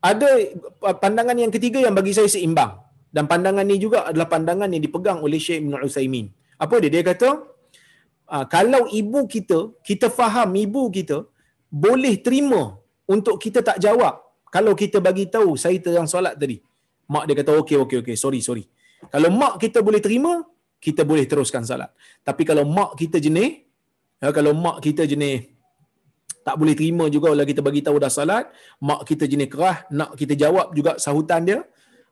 Ada 0.00 0.54
pandangan 1.02 1.34
yang 1.34 1.50
ketiga 1.50 1.82
yang 1.82 1.98
bagi 1.98 2.14
saya 2.14 2.30
seimbang 2.30 2.83
dan 3.14 3.24
pandangan 3.30 3.64
ni 3.70 3.76
juga 3.84 3.98
adalah 4.10 4.26
pandangan 4.34 4.68
yang 4.74 4.82
dipegang 4.86 5.18
oleh 5.26 5.38
Syekh 5.44 5.58
Ibn 5.62 5.86
Uthaymin. 5.86 6.26
Apa 6.64 6.82
dia? 6.82 6.90
Dia 6.94 7.02
kata, 7.10 7.28
ah, 8.34 8.44
kalau 8.54 8.82
ibu 9.00 9.20
kita, 9.34 9.58
kita 9.88 10.06
faham 10.18 10.50
ibu 10.64 10.82
kita, 10.96 11.18
boleh 11.84 12.14
terima 12.26 12.62
untuk 13.14 13.36
kita 13.44 13.62
tak 13.68 13.78
jawab. 13.84 14.14
Kalau 14.54 14.72
kita 14.82 14.98
bagi 15.06 15.26
tahu 15.34 15.54
saya 15.62 15.78
tengah 15.84 16.06
solat 16.10 16.34
tadi. 16.42 16.58
Mak 17.12 17.24
dia 17.28 17.34
kata, 17.38 17.50
okey, 17.62 17.76
okey, 17.84 17.96
okey, 18.02 18.16
sorry, 18.18 18.40
sorry. 18.48 18.64
Kalau 19.14 19.30
mak 19.40 19.54
kita 19.62 19.78
boleh 19.86 20.02
terima, 20.06 20.42
kita 20.86 21.02
boleh 21.10 21.24
teruskan 21.30 21.62
salat. 21.70 21.90
Tapi 22.28 22.42
kalau 22.48 22.64
mak 22.76 22.92
kita 23.00 23.18
jenis, 23.26 23.50
ya, 24.22 24.28
kalau 24.36 24.52
mak 24.64 24.78
kita 24.86 25.04
jenis 25.12 25.54
tak 26.44 26.60
boleh 26.60 26.76
terima 26.76 27.08
juga 27.08 27.32
kalau 27.32 27.46
kita 27.48 27.62
bagi 27.64 27.80
tahu 27.80 27.96
dah 28.04 28.12
salat, 28.12 28.44
mak 28.88 29.00
kita 29.08 29.24
jenis 29.24 29.48
kerah, 29.48 29.88
nak 29.88 30.12
kita 30.20 30.36
jawab 30.36 30.76
juga 30.76 31.00
sahutan 31.00 31.40
dia, 31.48 31.58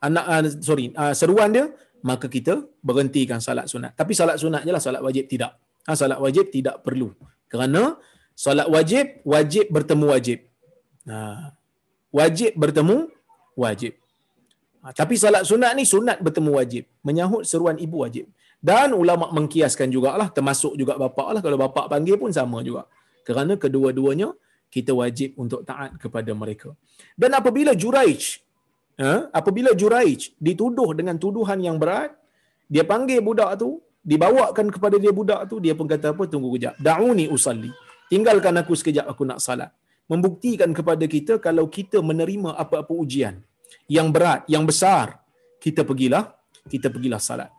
anak 0.03 0.25
uh, 0.27 0.43
sorry 0.59 0.91
uh, 0.99 1.15
seruan 1.15 1.55
dia 1.55 1.67
maka 2.03 2.27
kita 2.27 2.59
berhentikan 2.83 3.39
salat 3.39 3.71
sunat. 3.71 3.95
Tapi 3.95 4.13
salat 4.13 4.37
sunat 4.43 4.67
jelah 4.67 4.83
salat 4.83 5.01
wajib 5.07 5.31
tidak. 5.31 5.55
Ha, 5.87 5.95
salat 5.95 6.19
wajib 6.19 6.51
tidak 6.51 6.83
perlu. 6.83 7.15
Kerana 7.47 7.97
salat 8.35 8.67
wajib 8.67 9.23
wajib 9.23 9.71
bertemu 9.71 10.07
wajib. 10.11 10.39
Ha, 11.07 11.19
wajib 12.11 12.53
bertemu 12.59 12.97
wajib. 13.55 13.93
Ha, 14.83 14.91
tapi 14.91 15.15
salat 15.15 15.47
sunat 15.47 15.79
ni 15.79 15.87
sunat 15.87 16.19
bertemu 16.19 16.51
wajib. 16.59 16.85
Menyahut 17.07 17.47
seruan 17.47 17.79
ibu 17.79 18.03
wajib. 18.03 18.27
Dan 18.63 18.95
ulama 18.95 19.31
mengkiaskan 19.35 19.91
jugalah 19.91 20.31
termasuk 20.31 20.75
juga 20.79 20.99
bapa 20.99 21.35
lah. 21.35 21.43
Kalau 21.43 21.59
bapa 21.59 21.87
panggil 21.87 22.19
pun 22.19 22.35
sama 22.35 22.63
juga. 22.67 22.87
Kerana 23.23 23.55
kedua-duanya 23.55 24.35
kita 24.75 24.91
wajib 24.91 25.39
untuk 25.39 25.63
taat 25.63 25.95
kepada 26.03 26.31
mereka. 26.35 26.75
Dan 27.15 27.31
apabila 27.39 27.75
Juraij 27.79 28.43
ha? 29.03 29.15
apabila 29.41 29.71
Juraij 29.81 30.33
dituduh 30.47 30.91
dengan 30.99 31.17
tuduhan 31.25 31.59
yang 31.67 31.77
berat, 31.83 32.15
dia 32.73 32.85
panggil 32.93 33.21
budak 33.29 33.51
tu, 33.63 33.83
dibawakan 34.11 34.67
kepada 34.75 34.97
dia 35.03 35.13
budak 35.19 35.41
tu, 35.51 35.57
dia 35.65 35.75
pun 35.79 35.87
kata 35.93 36.15
apa? 36.15 36.25
Tunggu 36.33 36.49
kejap. 36.55 36.75
Da'uni 36.87 37.27
usalli. 37.37 37.71
Tinggalkan 38.13 38.55
aku 38.61 38.73
sekejap 38.81 39.07
aku 39.13 39.25
nak 39.31 39.41
salat. 39.47 39.71
membuktikan 40.11 40.71
kepada 40.79 41.05
kita 41.15 41.35
kalau 41.47 41.65
kita 41.77 41.99
menerima 42.05 42.51
apa-apa 42.63 42.93
ujian 42.93 43.35
yang 43.97 44.09
berat, 44.15 44.45
yang 44.55 44.65
besar, 44.71 45.23
kita 45.65 45.87
pergilah, 45.89 46.25
kita 46.69 46.93
pergilah 46.93 47.23
salat. 47.23 47.51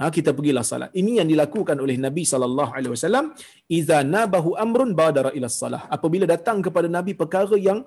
Ha, 0.00 0.08
kita 0.16 0.30
pergilah 0.36 0.64
salat. 0.64 0.90
Ini 0.96 1.20
yang 1.20 1.28
dilakukan 1.32 1.76
oleh 1.76 1.96
Nabi 2.00 2.24
sallallahu 2.24 2.72
alaihi 2.72 2.92
wasallam, 2.94 3.24
"Idza 3.68 3.98
nabahu 4.14 4.56
amrun 4.64 4.96
badara 5.00 5.30
ila 5.36 5.48
salah." 5.50 5.82
Apabila 5.96 6.24
datang 6.24 6.64
kepada 6.64 6.88
Nabi 6.88 7.12
perkara 7.12 7.56
yang 7.68 7.84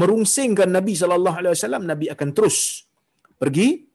merungsingkan 0.00 0.68
Nabi 0.74 0.98
sallallahu 0.98 1.36
alaihi 1.38 1.54
wasallam, 1.54 1.82
Nabi 1.86 2.10
akan 2.10 2.28
terus 2.34 2.82
pergi 3.38 3.86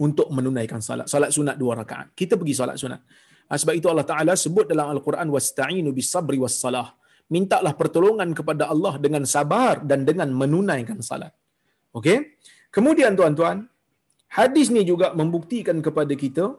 untuk 0.00 0.32
menunaikan 0.32 0.80
salat. 0.80 1.06
Salat 1.12 1.30
sunat 1.36 1.60
dua 1.60 1.76
rakaat. 1.80 2.16
Kita 2.16 2.40
pergi 2.40 2.54
salat 2.56 2.76
sunat. 2.80 3.00
Ha, 3.48 3.56
sebab 3.60 3.74
itu 3.76 3.88
Allah 3.92 4.06
Taala 4.08 4.32
sebut 4.36 4.64
dalam 4.72 4.88
Al-Quran 4.94 5.28
wasta'inu 5.28 5.92
was 6.40 6.56
salah. 6.64 6.88
Mintalah 7.28 7.76
pertolongan 7.76 8.32
kepada 8.32 8.72
Allah 8.72 8.96
dengan 8.96 9.28
sabar 9.28 9.84
dan 9.84 10.08
dengan 10.08 10.32
menunaikan 10.32 11.04
salat. 11.04 11.32
Okey? 11.92 12.40
Kemudian 12.72 13.12
tuan-tuan, 13.18 13.68
hadis 14.32 14.72
ni 14.72 14.84
juga 14.84 15.12
membuktikan 15.12 15.76
kepada 15.84 16.12
kita 16.16 16.56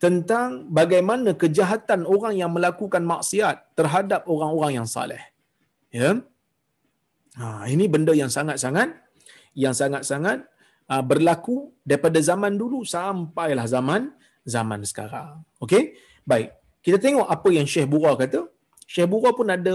tentang 0.00 0.68
bagaimana 0.72 1.36
kejahatan 1.36 2.08
orang 2.08 2.36
yang 2.40 2.52
melakukan 2.56 3.04
maksiat 3.04 3.76
terhadap 3.76 4.24
orang-orang 4.24 4.80
yang 4.80 4.88
saleh. 4.88 5.20
Ya. 5.92 6.24
Ha, 7.40 7.64
ini 7.72 7.84
benda 7.88 8.12
yang 8.12 8.28
sangat-sangat 8.28 8.88
yang 9.56 9.74
sangat-sangat 9.80 10.44
uh, 10.92 11.02
berlaku 11.10 11.72
daripada 11.80 12.20
zaman 12.20 12.54
dulu 12.60 12.84
sampailah 12.84 13.66
zaman 13.74 14.12
zaman 14.44 14.80
sekarang. 14.90 15.40
Okey? 15.64 15.96
Baik. 16.28 16.52
Kita 16.84 16.96
tengok 17.00 17.28
apa 17.34 17.48
yang 17.56 17.66
Syekh 17.72 17.88
Bura 17.92 18.12
kata. 18.20 18.44
Syekh 18.84 19.08
Bura 19.12 19.30
pun 19.32 19.48
ada 19.56 19.74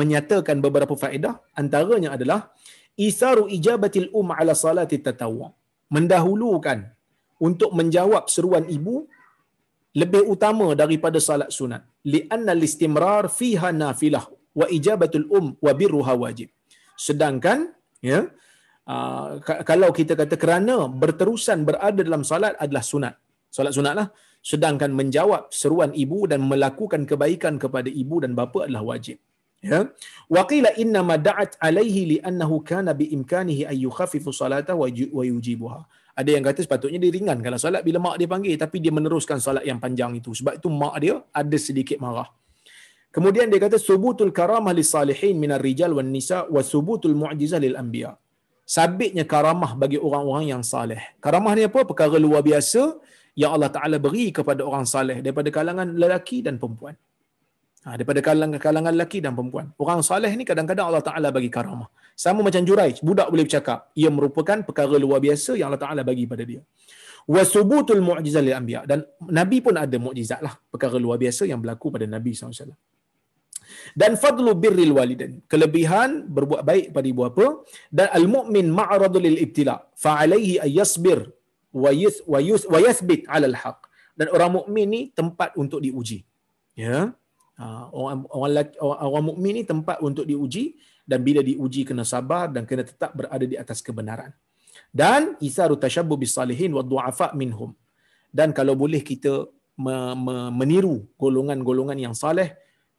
menyatakan 0.00 0.62
beberapa 0.64 0.94
faedah. 1.02 1.34
Antaranya 1.58 2.14
adalah 2.16 2.54
isaru 2.98 3.44
ijabatil 3.56 4.08
um 4.12 4.30
ala 4.38 4.54
salati 4.64 4.98
tatawwu 5.06 5.48
mendahulukan 5.94 6.78
untuk 7.46 7.70
menjawab 7.78 8.30
seruan 8.34 8.64
ibu 8.76 9.08
lebih 9.92 10.24
utama 10.34 10.72
daripada 10.72 11.18
salat 11.20 11.52
sunat 11.52 11.82
li'anna 12.12 12.52
listimrar 12.56 13.28
fiha 13.28 13.70
nafilah 13.76 14.24
wa 14.60 14.66
ijabatul 14.76 15.26
um 15.38 15.46
wa 15.64 15.72
birruha 15.80 16.14
wajib. 16.24 16.48
Sedangkan 17.06 17.72
ya 18.04 18.28
uh, 18.92 19.40
kalau 19.70 19.90
kita 19.98 20.12
kata 20.20 20.36
kerana 20.36 20.86
berterusan 21.02 21.64
berada 21.68 22.00
dalam 22.08 22.22
salat 22.30 22.54
adalah 22.64 22.84
sunat. 22.92 23.14
Salat 23.52 23.72
sunatlah. 23.76 24.08
Sedangkan 24.42 24.90
menjawab 24.90 25.54
seruan 25.54 25.94
ibu 25.94 26.26
dan 26.26 26.42
melakukan 26.42 27.06
kebaikan 27.06 27.62
kepada 27.62 27.86
ibu 27.86 28.18
dan 28.24 28.34
bapa 28.34 28.66
adalah 28.66 28.82
wajib. 28.92 29.16
Ya. 29.62 29.86
Waqila 30.26 30.74
inna 30.82 31.06
ma 31.06 31.14
da'at 31.14 31.54
alaihi 31.62 32.00
li 32.10 32.16
annahu 32.18 32.66
kana 32.66 32.90
bi 32.98 33.06
imkanihi 33.14 33.62
ay 33.70 33.86
yukhaffifu 33.86 34.34
salata 34.34 34.74
wa 34.74 34.90
yujibuha. 34.90 35.86
Ada 36.18 36.30
yang 36.34 36.44
kata 36.44 36.60
sepatutnya 36.66 36.98
dia 37.00 37.12
ringankan 37.14 37.56
solat 37.56 37.86
bila 37.86 38.02
mak 38.02 38.20
dia 38.20 38.28
panggil 38.28 38.58
tapi 38.58 38.84
dia 38.84 38.92
meneruskan 38.92 39.38
solat 39.38 39.64
yang 39.64 39.78
panjang 39.78 40.12
itu. 40.18 40.34
Sebab 40.34 40.58
itu 40.58 40.68
mak 40.68 40.94
dia 41.00 41.14
ada 41.30 41.56
sedikit 41.56 42.02
marah 42.02 42.28
kemudian 43.16 43.46
dia 43.52 43.60
kata 43.64 43.78
subutul 43.88 44.32
karamah 44.38 44.74
lis 44.78 44.90
salihin 44.94 45.36
minar 45.42 45.60
rijal 45.68 45.92
wan 45.98 46.10
nisa 46.16 46.38
wa 46.54 46.62
subutul 46.72 47.16
mu'jizah 47.22 47.60
lil 47.64 47.76
anbiya 47.82 48.12
sabitnya 48.76 49.24
karamah 49.32 49.72
bagi 49.82 49.98
orang-orang 50.08 50.46
yang 50.52 50.62
saleh 50.72 51.00
karamah 51.24 51.52
ni 51.58 51.64
apa 51.70 51.80
perkara 51.90 52.16
luar 52.26 52.42
biasa 52.50 52.82
yang 53.42 53.50
Allah 53.56 53.70
Taala 53.76 53.96
beri 54.06 54.26
kepada 54.38 54.60
orang 54.68 54.84
saleh 54.94 55.18
daripada 55.24 55.48
kalangan 55.58 55.88
lelaki 56.02 56.38
dan 56.46 56.56
perempuan 56.60 56.96
Ha, 57.82 57.98
daripada 57.98 58.22
kalangan, 58.22 58.62
kalangan 58.62 58.94
lelaki 58.94 59.18
dan 59.18 59.34
perempuan. 59.34 59.66
Orang 59.74 60.06
saleh 60.06 60.30
ni 60.38 60.46
kadang-kadang 60.46 60.86
Allah 60.86 61.02
Ta'ala 61.02 61.28
bagi 61.34 61.50
karamah. 61.50 61.90
Sama 62.14 62.38
macam 62.46 62.62
Juraij, 62.62 63.02
budak 63.02 63.26
boleh 63.26 63.42
bercakap. 63.42 63.90
Ia 63.98 64.06
merupakan 64.06 64.62
perkara 64.62 64.94
luar 65.02 65.18
biasa 65.18 65.58
yang 65.58 65.66
Allah 65.66 65.82
Ta'ala 65.82 66.06
bagi 66.06 66.30
pada 66.30 66.46
dia. 66.46 66.62
Wasubutul 67.26 67.98
mu'jizat 67.98 68.42
li 68.46 68.54
anbiya. 68.54 68.86
Dan 68.86 69.02
Nabi 69.26 69.58
pun 69.66 69.74
ada 69.74 69.96
mu'jizat 69.98 70.46
lah. 70.46 70.54
Perkara 70.70 70.94
luar 70.94 71.18
biasa 71.18 71.42
yang 71.50 71.58
berlaku 71.58 71.90
pada 71.90 72.06
Nabi 72.06 72.30
SAW. 72.30 72.70
Dan 74.00 74.14
fadlu 74.22 74.52
birril 74.62 74.94
walidan. 74.98 75.32
Kelebihan 75.52 76.10
berbuat 76.36 76.62
baik 76.70 76.86
pada 76.94 77.06
ibu 77.12 77.20
bapa. 77.26 77.46
Dan 77.92 78.08
al-mu'min 78.18 78.66
ma'radul 78.80 79.24
lil 79.26 79.38
ibtila. 79.44 79.76
Fa'alaihi 80.04 80.62
ayyasbir 80.66 81.20
wa 81.72 81.90
yathbit 82.86 83.24
alal 83.28 83.56
haq. 83.62 83.80
Dan 84.18 84.28
orang 84.34 84.50
mukmin 84.60 84.86
ni 84.94 85.00
tempat 85.18 85.56
untuk 85.62 85.80
diuji. 85.84 86.18
Ya. 86.76 87.16
Ha, 87.60 87.64
orang 87.92 88.24
orang 88.32 88.52
orang, 88.80 88.98
orang 89.12 89.24
mukmin 89.30 89.52
ni 89.60 89.62
tempat 89.68 90.00
untuk 90.00 90.24
diuji 90.24 90.76
dan 91.04 91.20
bila 91.26 91.40
diuji 91.44 91.84
kena 91.88 92.04
sabar 92.04 92.48
dan 92.48 92.64
kena 92.68 92.84
tetap 92.84 93.12
berada 93.18 93.44
di 93.44 93.56
atas 93.56 93.80
kebenaran. 93.84 94.32
Dan 94.92 95.36
isaru 95.40 95.76
tashabbu 95.80 96.14
bis 96.20 96.32
salihin 96.36 96.72
wa 96.76 96.84
du'afa 96.84 97.32
minhum. 97.36 97.72
Dan 98.32 98.52
kalau 98.56 98.72
boleh 98.76 99.00
kita 99.00 99.48
meniru 100.52 101.08
golongan-golongan 101.16 101.96
yang 101.96 102.14
saleh 102.16 102.52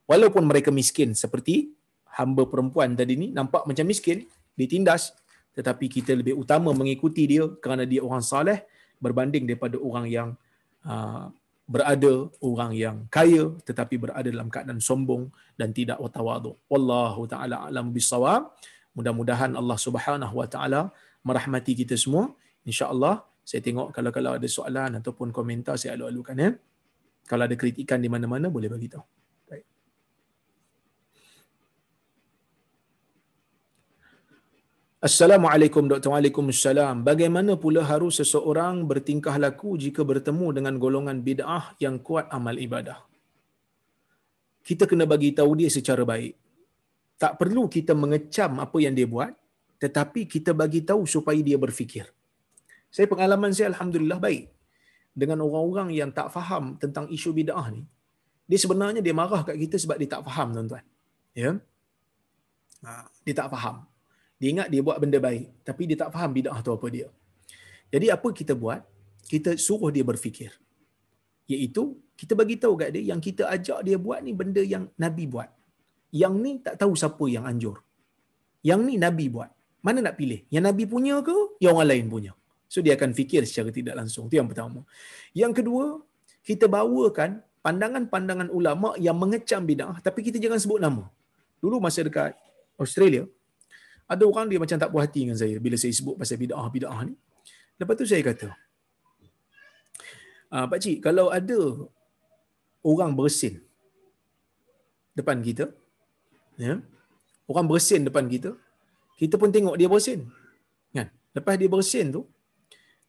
walaupun 0.09 0.43
mereka 0.45 0.69
miskin 0.69 1.15
seperti 1.15 1.71
hamba 2.19 2.45
perempuan 2.45 2.93
tadi 2.93 3.17
ni 3.17 3.27
nampak 3.33 3.65
macam 3.65 3.85
miskin 3.87 4.27
ditindas 4.53 5.15
tetapi 5.53 5.85
kita 5.89 6.17
lebih 6.17 6.33
utama 6.37 6.73
mengikuti 6.73 7.29
dia 7.29 7.45
kerana 7.61 7.85
dia 7.85 8.01
orang 8.01 8.21
saleh 8.21 8.65
berbanding 8.97 9.45
daripada 9.45 9.77
orang 9.77 10.05
yang 10.09 10.29
uh, 10.85 11.29
berada 11.63 12.27
orang 12.43 12.71
yang 12.75 12.97
kaya 13.07 13.55
tetapi 13.63 13.95
berada 13.95 14.27
dalam 14.27 14.51
keadaan 14.51 14.83
sombong 14.83 15.31
dan 15.55 15.71
tidak 15.71 15.97
watawadu. 16.01 16.59
Wallahu 16.67 17.23
taala 17.29 17.63
alam 17.69 17.95
bisawab. 17.95 18.51
Mudah-mudahan 18.93 19.57
Allah 19.57 19.77
Subhanahu 19.79 20.35
wa 20.37 20.47
taala 20.49 20.91
merahmati 21.23 21.73
kita 21.73 21.95
semua. 21.95 22.35
Insya-Allah 22.67 23.23
saya 23.43 23.59
tengok 23.63 23.95
kalau 23.95 24.11
kalau 24.11 24.31
ada 24.35 24.47
soalan 24.47 24.99
ataupun 24.99 25.31
komentar 25.31 25.79
saya 25.79 25.95
alu-alukan 25.95 26.35
ya. 26.35 26.49
Kalau 27.23 27.47
ada 27.47 27.55
kritikan 27.55 28.03
di 28.03 28.11
mana-mana 28.11 28.51
boleh 28.51 28.67
bagi 28.67 28.91
tahu. 28.91 29.03
Assalamualaikum 35.03 35.83
Dr. 35.91 36.15
Waalaikumsalam. 36.15 37.03
Bagaimana 37.03 37.59
pula 37.59 37.83
harus 37.83 38.23
seseorang 38.23 38.87
bertingkah 38.87 39.35
laku 39.35 39.75
jika 39.75 39.99
bertemu 39.99 40.47
dengan 40.55 40.79
golongan 40.79 41.19
bid'ah 41.19 41.75
yang 41.83 41.99
kuat 41.99 42.31
amal 42.31 42.55
ibadah? 42.55 43.03
Kita 44.63 44.87
kena 44.87 45.03
bagi 45.03 45.35
tahu 45.35 45.59
dia 45.59 45.67
secara 45.67 46.07
baik. 46.07 46.39
Tak 47.19 47.35
perlu 47.35 47.67
kita 47.67 47.91
mengecam 47.91 48.63
apa 48.63 48.77
yang 48.79 48.95
dia 48.95 49.03
buat, 49.03 49.35
tetapi 49.83 50.23
kita 50.23 50.55
bagi 50.55 50.87
tahu 50.87 51.03
supaya 51.03 51.43
dia 51.43 51.59
berfikir. 51.59 52.07
Saya 52.87 53.03
pengalaman 53.11 53.51
saya 53.51 53.75
alhamdulillah 53.75 54.23
baik 54.23 54.47
dengan 55.11 55.43
orang-orang 55.43 55.91
yang 55.99 56.15
tak 56.15 56.31
faham 56.31 56.79
tentang 56.79 57.11
isu 57.11 57.35
bid'ah 57.35 57.67
ni. 57.75 57.83
Dia 58.47 58.55
sebenarnya 58.55 59.03
dia 59.03 59.11
marah 59.11 59.43
kat 59.43 59.59
kita 59.59 59.75
sebab 59.75 59.99
dia 59.99 60.07
tak 60.15 60.23
faham 60.23 60.55
tuan-tuan. 60.55 60.87
Ya. 61.35 61.59
Ha, 62.87 63.11
dia 63.27 63.35
tak 63.35 63.51
faham. 63.51 63.83
Dia 64.43 64.49
ingat 64.53 64.67
dia 64.67 64.81
buat 64.87 64.99
benda 64.99 65.19
baik, 65.23 65.45
tapi 65.67 65.87
dia 65.89 65.97
tak 66.01 66.11
faham 66.11 66.31
bidah 66.35 66.59
tu 66.59 66.71
apa 66.75 66.87
dia. 66.95 67.07
Jadi 67.93 68.07
apa 68.15 68.27
kita 68.39 68.53
buat? 68.61 68.83
Kita 69.31 69.55
suruh 69.65 69.87
dia 69.95 70.03
berfikir. 70.03 70.51
Iaitu 71.47 71.95
kita 72.19 72.35
bagi 72.35 72.55
tahu 72.59 72.73
kat 72.81 72.89
dia 72.95 73.03
yang 73.11 73.23
kita 73.23 73.47
ajak 73.55 73.79
dia 73.87 73.95
buat 74.05 74.19
ni 74.25 74.35
benda 74.41 74.59
yang 74.73 74.83
Nabi 75.03 75.31
buat. 75.33 75.47
Yang 76.11 76.33
ni 76.43 76.51
tak 76.65 76.75
tahu 76.81 76.91
siapa 76.91 77.25
yang 77.35 77.47
anjur. 77.51 77.79
Yang 78.69 78.81
ni 78.87 78.95
Nabi 79.05 79.31
buat. 79.31 79.47
Mana 79.79 80.03
nak 80.03 80.19
pilih? 80.19 80.43
Yang 80.51 80.63
Nabi 80.67 80.83
punya 80.91 81.15
ke 81.23 81.37
yang 81.63 81.79
orang 81.79 81.89
lain 81.95 82.05
punya? 82.11 82.31
So 82.73 82.83
dia 82.83 82.99
akan 82.99 83.15
fikir 83.15 83.47
secara 83.47 83.71
tidak 83.79 83.95
langsung. 83.95 84.27
Itu 84.27 84.35
yang 84.43 84.49
pertama. 84.51 84.83
Yang 85.31 85.63
kedua, 85.63 85.85
kita 86.43 86.67
bawakan 86.67 87.39
pandangan-pandangan 87.63 88.51
ulama 88.51 88.91
yang 88.99 89.15
mengecam 89.15 89.63
bidah 89.63 90.03
tapi 90.03 90.19
kita 90.27 90.35
jangan 90.35 90.59
sebut 90.59 90.83
nama. 90.83 91.07
Dulu 91.63 91.79
masa 91.79 92.03
dekat 92.03 92.35
Australia, 92.75 93.23
ada 94.13 94.23
orang 94.31 94.45
dia 94.51 94.59
macam 94.63 94.77
tak 94.81 94.89
puas 94.93 95.03
hati 95.05 95.21
dengan 95.25 95.37
saya 95.41 95.55
bila 95.65 95.75
saya 95.81 95.93
sebut 95.99 96.15
pasal 96.19 96.37
bid'ah 96.43 96.67
bid'ah 96.75 96.99
ni. 97.07 97.13
Lepas 97.79 97.95
tu 97.99 98.05
saya 98.11 98.21
kata, 98.29 98.47
ah 100.53 100.65
pak 100.71 100.79
cik, 100.83 100.97
kalau 101.05 101.27
ada 101.37 101.59
orang 102.91 103.11
bersin 103.19 103.55
depan 105.17 105.37
kita, 105.47 105.65
ya. 106.65 106.75
Orang 107.51 107.65
bersin 107.71 108.01
depan 108.07 108.25
kita, 108.33 108.51
kita 109.19 109.35
pun 109.41 109.49
tengok 109.55 109.75
dia 109.79 109.89
bersin. 109.93 110.19
Kan? 110.95 111.07
Lepas 111.35 111.55
dia 111.61 111.69
bersin 111.75 112.05
tu, 112.15 112.21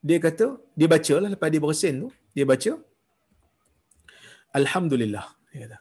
dia 0.09 0.18
kata, 0.26 0.46
dia 0.78 0.88
baca 0.94 1.14
lah 1.22 1.30
lepas 1.34 1.48
dia 1.52 1.62
bersin 1.66 1.94
tu, 2.02 2.09
dia 2.36 2.44
baca 2.52 2.72
Alhamdulillah, 4.55 5.26
dia 5.50 5.66
kata. 5.66 5.78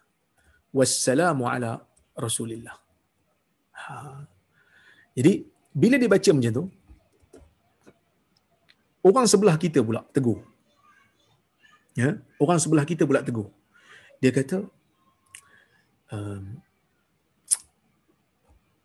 Wassalamu 0.74 1.46
ala 1.46 1.86
Rasulillah. 2.18 2.74
Ha, 3.78 3.94
jadi 5.18 5.46
bila 5.74 5.96
dia 6.02 6.10
baca 6.10 6.30
macam 6.34 6.52
tu, 6.54 6.66
orang 9.06 9.26
sebelah 9.30 9.56
kita 9.58 9.80
pula 9.82 10.02
tegur. 10.14 10.42
Ya, 11.94 12.18
orang 12.42 12.58
sebelah 12.58 12.86
kita 12.86 13.06
pula 13.06 13.22
tegur. 13.22 13.50
Dia 14.18 14.34
kata, 14.34 14.66
um, 16.10 16.58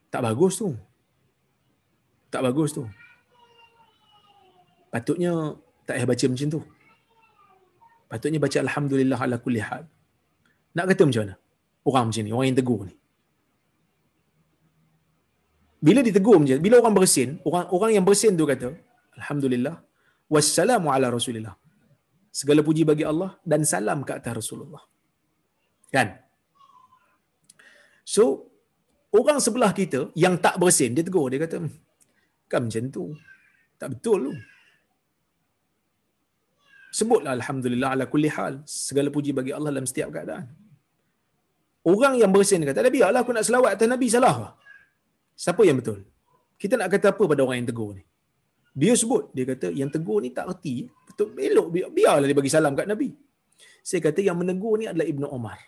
Tak 0.08 0.24
bagus 0.24 0.56
tu. 0.60 0.72
Tak 2.32 2.40
bagus 2.44 2.72
tu. 2.72 2.84
Patutnya 4.88 5.32
tak 5.84 6.00
payah 6.00 6.08
baca 6.08 6.24
macam 6.32 6.48
tu. 6.48 6.60
Patutnya 8.08 8.38
baca 8.40 8.58
Alhamdulillah 8.64 9.20
ala 9.20 9.36
kulli 9.36 9.60
hal. 9.60 9.84
Nak 10.72 10.84
kata 10.92 11.02
macam 11.04 11.22
mana? 11.28 11.36
Orang 11.84 12.04
macam 12.08 12.22
ni, 12.24 12.32
orang 12.32 12.46
yang 12.48 12.58
tegur 12.60 12.80
ni. 12.88 12.94
Bila 15.86 16.00
ditegur 16.06 16.36
macam 16.42 16.58
bila 16.66 16.76
orang 16.82 16.94
bersin, 16.98 17.28
orang 17.48 17.66
orang 17.76 17.90
yang 17.96 18.04
bersin 18.08 18.32
tu 18.40 18.46
kata, 18.52 18.68
Alhamdulillah, 19.18 19.76
wassalamu 20.34 20.90
ala 20.94 21.06
rasulillah. 21.18 21.54
Segala 22.40 22.60
puji 22.66 22.82
bagi 22.90 23.04
Allah 23.10 23.30
dan 23.50 23.62
salam 23.72 23.98
ke 24.06 24.12
atas 24.18 24.32
Rasulullah. 24.40 24.82
Kan? 25.94 26.08
So, 28.14 28.22
orang 29.18 29.38
sebelah 29.46 29.70
kita 29.80 30.00
yang 30.24 30.34
tak 30.44 30.54
bersin, 30.62 30.94
dia 30.96 31.02
tegur, 31.06 31.26
dia 31.32 31.40
kata, 31.42 31.56
hmm, 31.62 31.72
kan 32.50 32.60
macam 32.66 32.84
tu. 32.96 33.04
Tak 33.80 33.88
betul 33.94 34.18
tu. 34.26 34.32
Sebutlah 36.98 37.32
Alhamdulillah 37.38 37.88
ala 37.94 38.04
kulli 38.12 38.30
hal. 38.36 38.54
Segala 38.66 39.08
puji 39.16 39.30
bagi 39.38 39.52
Allah 39.56 39.70
dalam 39.74 39.86
setiap 39.90 40.08
keadaan. 40.14 40.46
Orang 41.92 42.14
yang 42.22 42.30
bersin 42.34 42.66
kata, 42.68 42.82
dah 42.86 42.92
biarlah 42.92 43.20
aku 43.22 43.32
nak 43.36 43.46
selawat 43.48 43.70
atas 43.78 43.88
Nabi 43.94 44.06
salah. 44.14 44.34
Siapa 45.38 45.62
yang 45.62 45.78
betul? 45.78 46.02
Kita 46.58 46.74
nak 46.74 46.90
kata 46.90 47.14
apa 47.14 47.22
pada 47.30 47.46
orang 47.46 47.62
yang 47.62 47.68
tegur 47.70 47.94
ni? 47.94 48.02
Dia 48.74 48.92
sebut, 48.98 49.30
dia 49.30 49.44
kata 49.46 49.70
yang 49.70 49.90
tegur 49.94 50.18
ni 50.18 50.34
tak 50.34 50.50
erti. 50.50 50.90
Betul, 51.06 51.38
elok, 51.38 51.66
biar, 51.74 51.88
biarlah 51.94 52.26
dia 52.26 52.34
bagi 52.34 52.50
salam 52.50 52.74
kat 52.74 52.90
Nabi. 52.90 53.14
Saya 53.86 54.00
kata 54.02 54.20
yang 54.26 54.34
menegur 54.34 54.74
ni 54.82 54.90
adalah 54.90 55.06
Ibnu 55.06 55.26
Omar. 55.30 55.58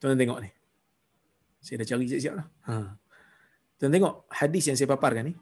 Tuan 0.00 0.16
tengok 0.16 0.40
ni. 0.40 0.50
Saya 1.60 1.84
dah 1.84 1.86
cari 1.90 2.04
siap-siap 2.08 2.34
lah. 2.40 2.46
Ha. 2.68 2.74
Tuan 3.76 3.92
tengok 3.92 4.14
hadis 4.32 4.64
yang 4.68 4.76
saya 4.80 4.88
paparkan 4.88 5.28
ni. 5.28 5.34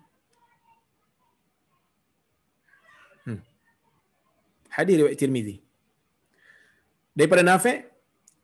Hmm. 3.30 3.40
Hadis 4.74 4.94
riwayat 4.98 5.18
Tirmizi. 5.22 5.56
Daripada 7.16 7.46
Nafi' 7.46 7.78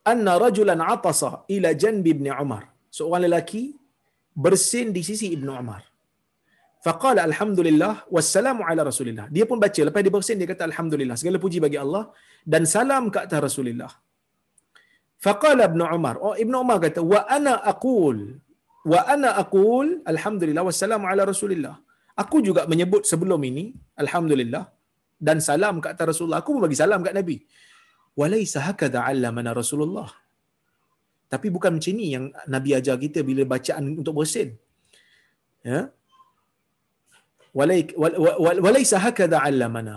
anna 0.06 0.38
rajulan 0.38 0.80
atasa 0.80 1.44
ila 1.50 1.74
janbi 1.74 2.14
ibn 2.14 2.30
Umar. 2.32 2.70
Seorang 2.88 3.26
lelaki 3.26 3.81
bersin 4.44 4.90
di 4.96 5.02
sisi 5.08 5.32
Ibnu 5.36 5.50
Umar. 5.62 5.82
Faqala 6.82 7.22
alhamdulillah 7.28 8.10
wassalamu 8.14 8.62
ala 8.66 8.82
rasulillah. 8.90 9.26
Dia 9.30 9.44
pun 9.50 9.58
baca 9.64 9.80
lepas 9.86 10.02
dia 10.02 10.12
bersin 10.16 10.36
dia 10.40 10.48
kata 10.50 10.66
alhamdulillah 10.70 11.14
segala 11.20 11.38
puji 11.38 11.58
bagi 11.62 11.78
Allah 11.78 12.10
dan 12.42 12.66
salam 12.66 13.06
ke 13.14 13.18
atas 13.22 13.38
Rasulullah. 13.38 13.92
Faqala 15.22 15.70
Ibnu 15.70 15.84
Umar. 15.96 16.14
Oh 16.18 16.34
Ibnu 16.34 16.56
Umar 16.64 16.78
kata 16.82 17.00
wa 17.12 17.22
ana 17.36 17.54
aqul 17.72 18.18
wa 18.82 19.00
ana 19.14 19.30
aqul 19.42 20.02
alhamdulillah 20.12 20.64
wassalamu 20.66 21.06
ala 21.06 21.22
rasulillah. 21.32 21.76
Aku 22.22 22.42
juga 22.44 22.66
menyebut 22.72 23.06
sebelum 23.08 23.40
ini 23.50 23.72
alhamdulillah 24.02 24.64
dan 25.26 25.38
salam 25.38 25.78
ke 25.78 25.88
atas 25.94 26.04
Rasulullah. 26.12 26.42
Aku 26.42 26.58
pun 26.58 26.66
bagi 26.66 26.76
salam 26.82 27.00
kat 27.06 27.14
Nabi. 27.14 27.36
Walaysa 28.18 28.58
hakadha 28.68 29.06
'allamana 29.06 29.54
Rasulullah. 29.60 30.10
Tapi 31.32 31.46
bukan 31.54 31.70
macam 31.76 31.92
ni 32.00 32.06
yang 32.14 32.24
Nabi 32.54 32.70
ajar 32.78 32.96
kita 33.04 33.20
bila 33.28 33.42
bacaan 33.54 33.84
untuk 34.00 34.14
bersin. 34.20 34.48
Ya. 35.64 35.80
Walaysa 37.56 38.96
hakadha 39.04 39.38
'allamana. 39.40 39.96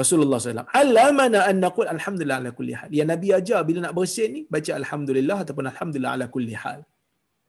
Rasulullah 0.00 0.36
SAW. 0.36 0.68
Alamana 0.80 1.38
an 1.50 1.56
naqul 1.64 1.88
alhamdulillah 1.96 2.38
ala 2.42 2.50
kulli 2.58 2.74
hal. 2.78 2.90
Yang 2.98 3.08
Nabi 3.12 3.28
ajar 3.38 3.60
bila 3.68 3.78
nak 3.86 3.94
bersin 3.98 4.28
ni, 4.36 4.40
baca 4.54 4.70
alhamdulillah 4.80 5.38
ataupun 5.44 5.64
alhamdulillah 5.72 6.12
ala 6.16 6.26
kulli 6.34 6.54
hal. 6.62 6.80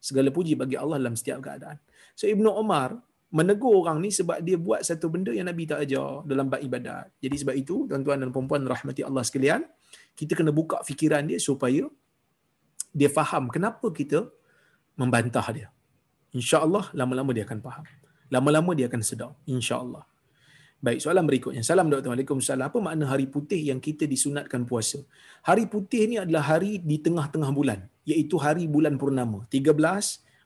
Segala 0.07 0.29
puji 0.37 0.53
bagi 0.61 0.79
Allah 0.79 0.97
dalam 1.01 1.15
setiap 1.19 1.43
keadaan. 1.45 1.77
So 2.15 2.23
Ibnu 2.33 2.47
Umar 2.63 2.89
menegur 3.37 3.73
orang 3.83 3.99
ni 3.99 4.09
sebab 4.19 4.39
dia 4.47 4.55
buat 4.55 4.79
satu 4.89 5.11
benda 5.11 5.35
yang 5.35 5.51
Nabi 5.51 5.67
tak 5.67 5.83
ajar 5.83 6.23
dalam 6.23 6.47
bab 6.47 6.63
ibadat. 6.63 7.11
Jadi 7.19 7.35
sebab 7.41 7.55
itu, 7.59 7.75
tuan-tuan 7.89 8.23
dan 8.23 8.29
puan-puan 8.31 8.63
rahmati 8.63 9.03
Allah 9.03 9.23
sekalian, 9.27 9.67
kita 10.15 10.31
kena 10.39 10.55
buka 10.55 10.79
fikiran 10.87 11.27
dia 11.27 11.39
supaya 11.43 11.83
dia 12.93 13.09
faham 13.11 13.49
kenapa 13.51 13.87
kita 13.91 14.27
membantah 14.97 15.47
dia. 15.53 15.67
InsyaAllah 16.35 16.91
lama-lama 16.93 17.31
dia 17.31 17.43
akan 17.47 17.59
faham. 17.63 17.85
Lama-lama 18.27 18.71
dia 18.75 18.91
akan 18.91 19.01
sedar. 19.01 19.31
InsyaAllah. 19.47 20.03
Baik, 20.77 21.01
soalan 21.01 21.25
berikutnya. 21.25 21.65
Salam 21.65 21.89
Dr. 21.89 22.13
Waalaikumsalam. 22.13 22.69
Apa 22.69 22.77
makna 22.77 23.09
hari 23.09 23.25
putih 23.25 23.57
yang 23.57 23.81
kita 23.81 24.05
disunatkan 24.05 24.61
puasa? 24.61 25.01
Hari 25.41 25.65
putih 25.65 26.05
ni 26.05 26.21
adalah 26.21 26.53
hari 26.53 26.77
di 26.77 27.01
tengah-tengah 27.01 27.49
bulan. 27.49 27.81
Iaitu 28.05 28.37
hari 28.37 28.69
bulan 28.69 28.93
purnama. 29.01 29.49
13, 29.49 29.73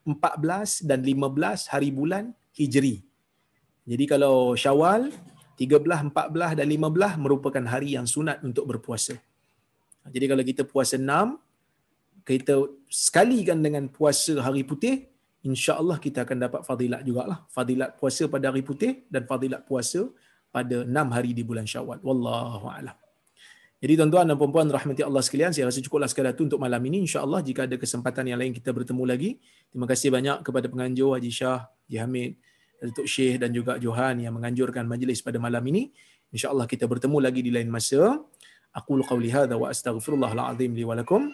14 0.07 0.87
dan 0.87 1.03
15 1.03 1.67
hari 1.67 1.91
bulan 1.91 2.31
Hijri. 2.55 3.03
Jadi 3.83 4.03
kalau 4.07 4.55
syawal, 4.55 5.11
13, 5.59 6.15
14 6.15 6.55
dan 6.55 6.67
15 6.69 7.19
merupakan 7.19 7.63
hari 7.67 7.99
yang 7.99 8.07
sunat 8.07 8.39
untuk 8.39 8.71
berpuasa. 8.71 9.19
Jadi 10.07 10.25
kalau 10.31 10.43
kita 10.47 10.63
puasa 10.63 10.95
6, 10.95 11.35
kita 12.23 12.67
sekalikan 12.87 13.59
dengan 13.59 13.89
puasa 13.89 14.37
hari 14.41 14.63
putih, 14.67 15.09
insya-Allah 15.41 15.97
kita 15.97 16.23
akan 16.25 16.37
dapat 16.37 16.61
fadilat 16.65 17.01
jugalah. 17.07 17.45
Fadilat 17.49 17.97
puasa 17.97 18.29
pada 18.29 18.53
hari 18.53 18.61
putih 18.61 19.05
dan 19.09 19.25
fadilat 19.25 19.65
puasa 19.65 20.07
pada 20.51 20.83
6 20.83 20.91
hari 21.15 21.31
di 21.31 21.41
bulan 21.41 21.65
Syawal. 21.65 22.03
Wallahu 22.03 22.67
a'lam. 22.67 22.97
Jadi 23.81 23.97
tuan-tuan 23.97 24.29
dan 24.29 24.37
puan-puan 24.37 24.69
rahmati 24.69 25.01
Allah 25.01 25.25
sekalian, 25.25 25.49
saya 25.49 25.65
rasa 25.65 25.81
cukuplah 25.81 26.05
sekadar 26.05 26.37
itu 26.37 26.45
untuk 26.45 26.61
malam 26.61 26.77
ini. 26.85 27.01
Insya-Allah 27.01 27.41
jika 27.41 27.65
ada 27.65 27.81
kesempatan 27.81 28.29
yang 28.29 28.37
lain 28.37 28.53
kita 28.53 28.69
bertemu 28.69 29.03
lagi. 29.09 29.41
Terima 29.73 29.89
kasih 29.89 30.13
banyak 30.13 30.45
kepada 30.45 30.69
penganjur 30.69 31.17
Haji 31.17 31.31
Shah, 31.33 31.65
Haji 31.65 31.97
Hamid, 31.97 32.31
Datuk 32.77 33.09
Syekh 33.09 33.41
dan 33.41 33.49
juga 33.49 33.81
Johan 33.81 34.21
yang 34.21 34.37
menganjurkan 34.37 34.85
majlis 34.85 35.25
pada 35.25 35.41
malam 35.41 35.65
ini. 35.65 35.89
Insya-Allah 36.29 36.69
kita 36.69 36.85
bertemu 36.85 37.17
lagi 37.17 37.41
di 37.41 37.49
lain 37.49 37.73
masa. 37.73 38.21
Aku 38.69 39.01
qauli 39.01 39.33
hadza 39.33 39.57
wa 39.57 39.73
astaghfirullahal 39.73 40.53
azim 40.53 40.77
li 40.77 40.85
wa 40.85 40.93
lakum. 40.93 41.33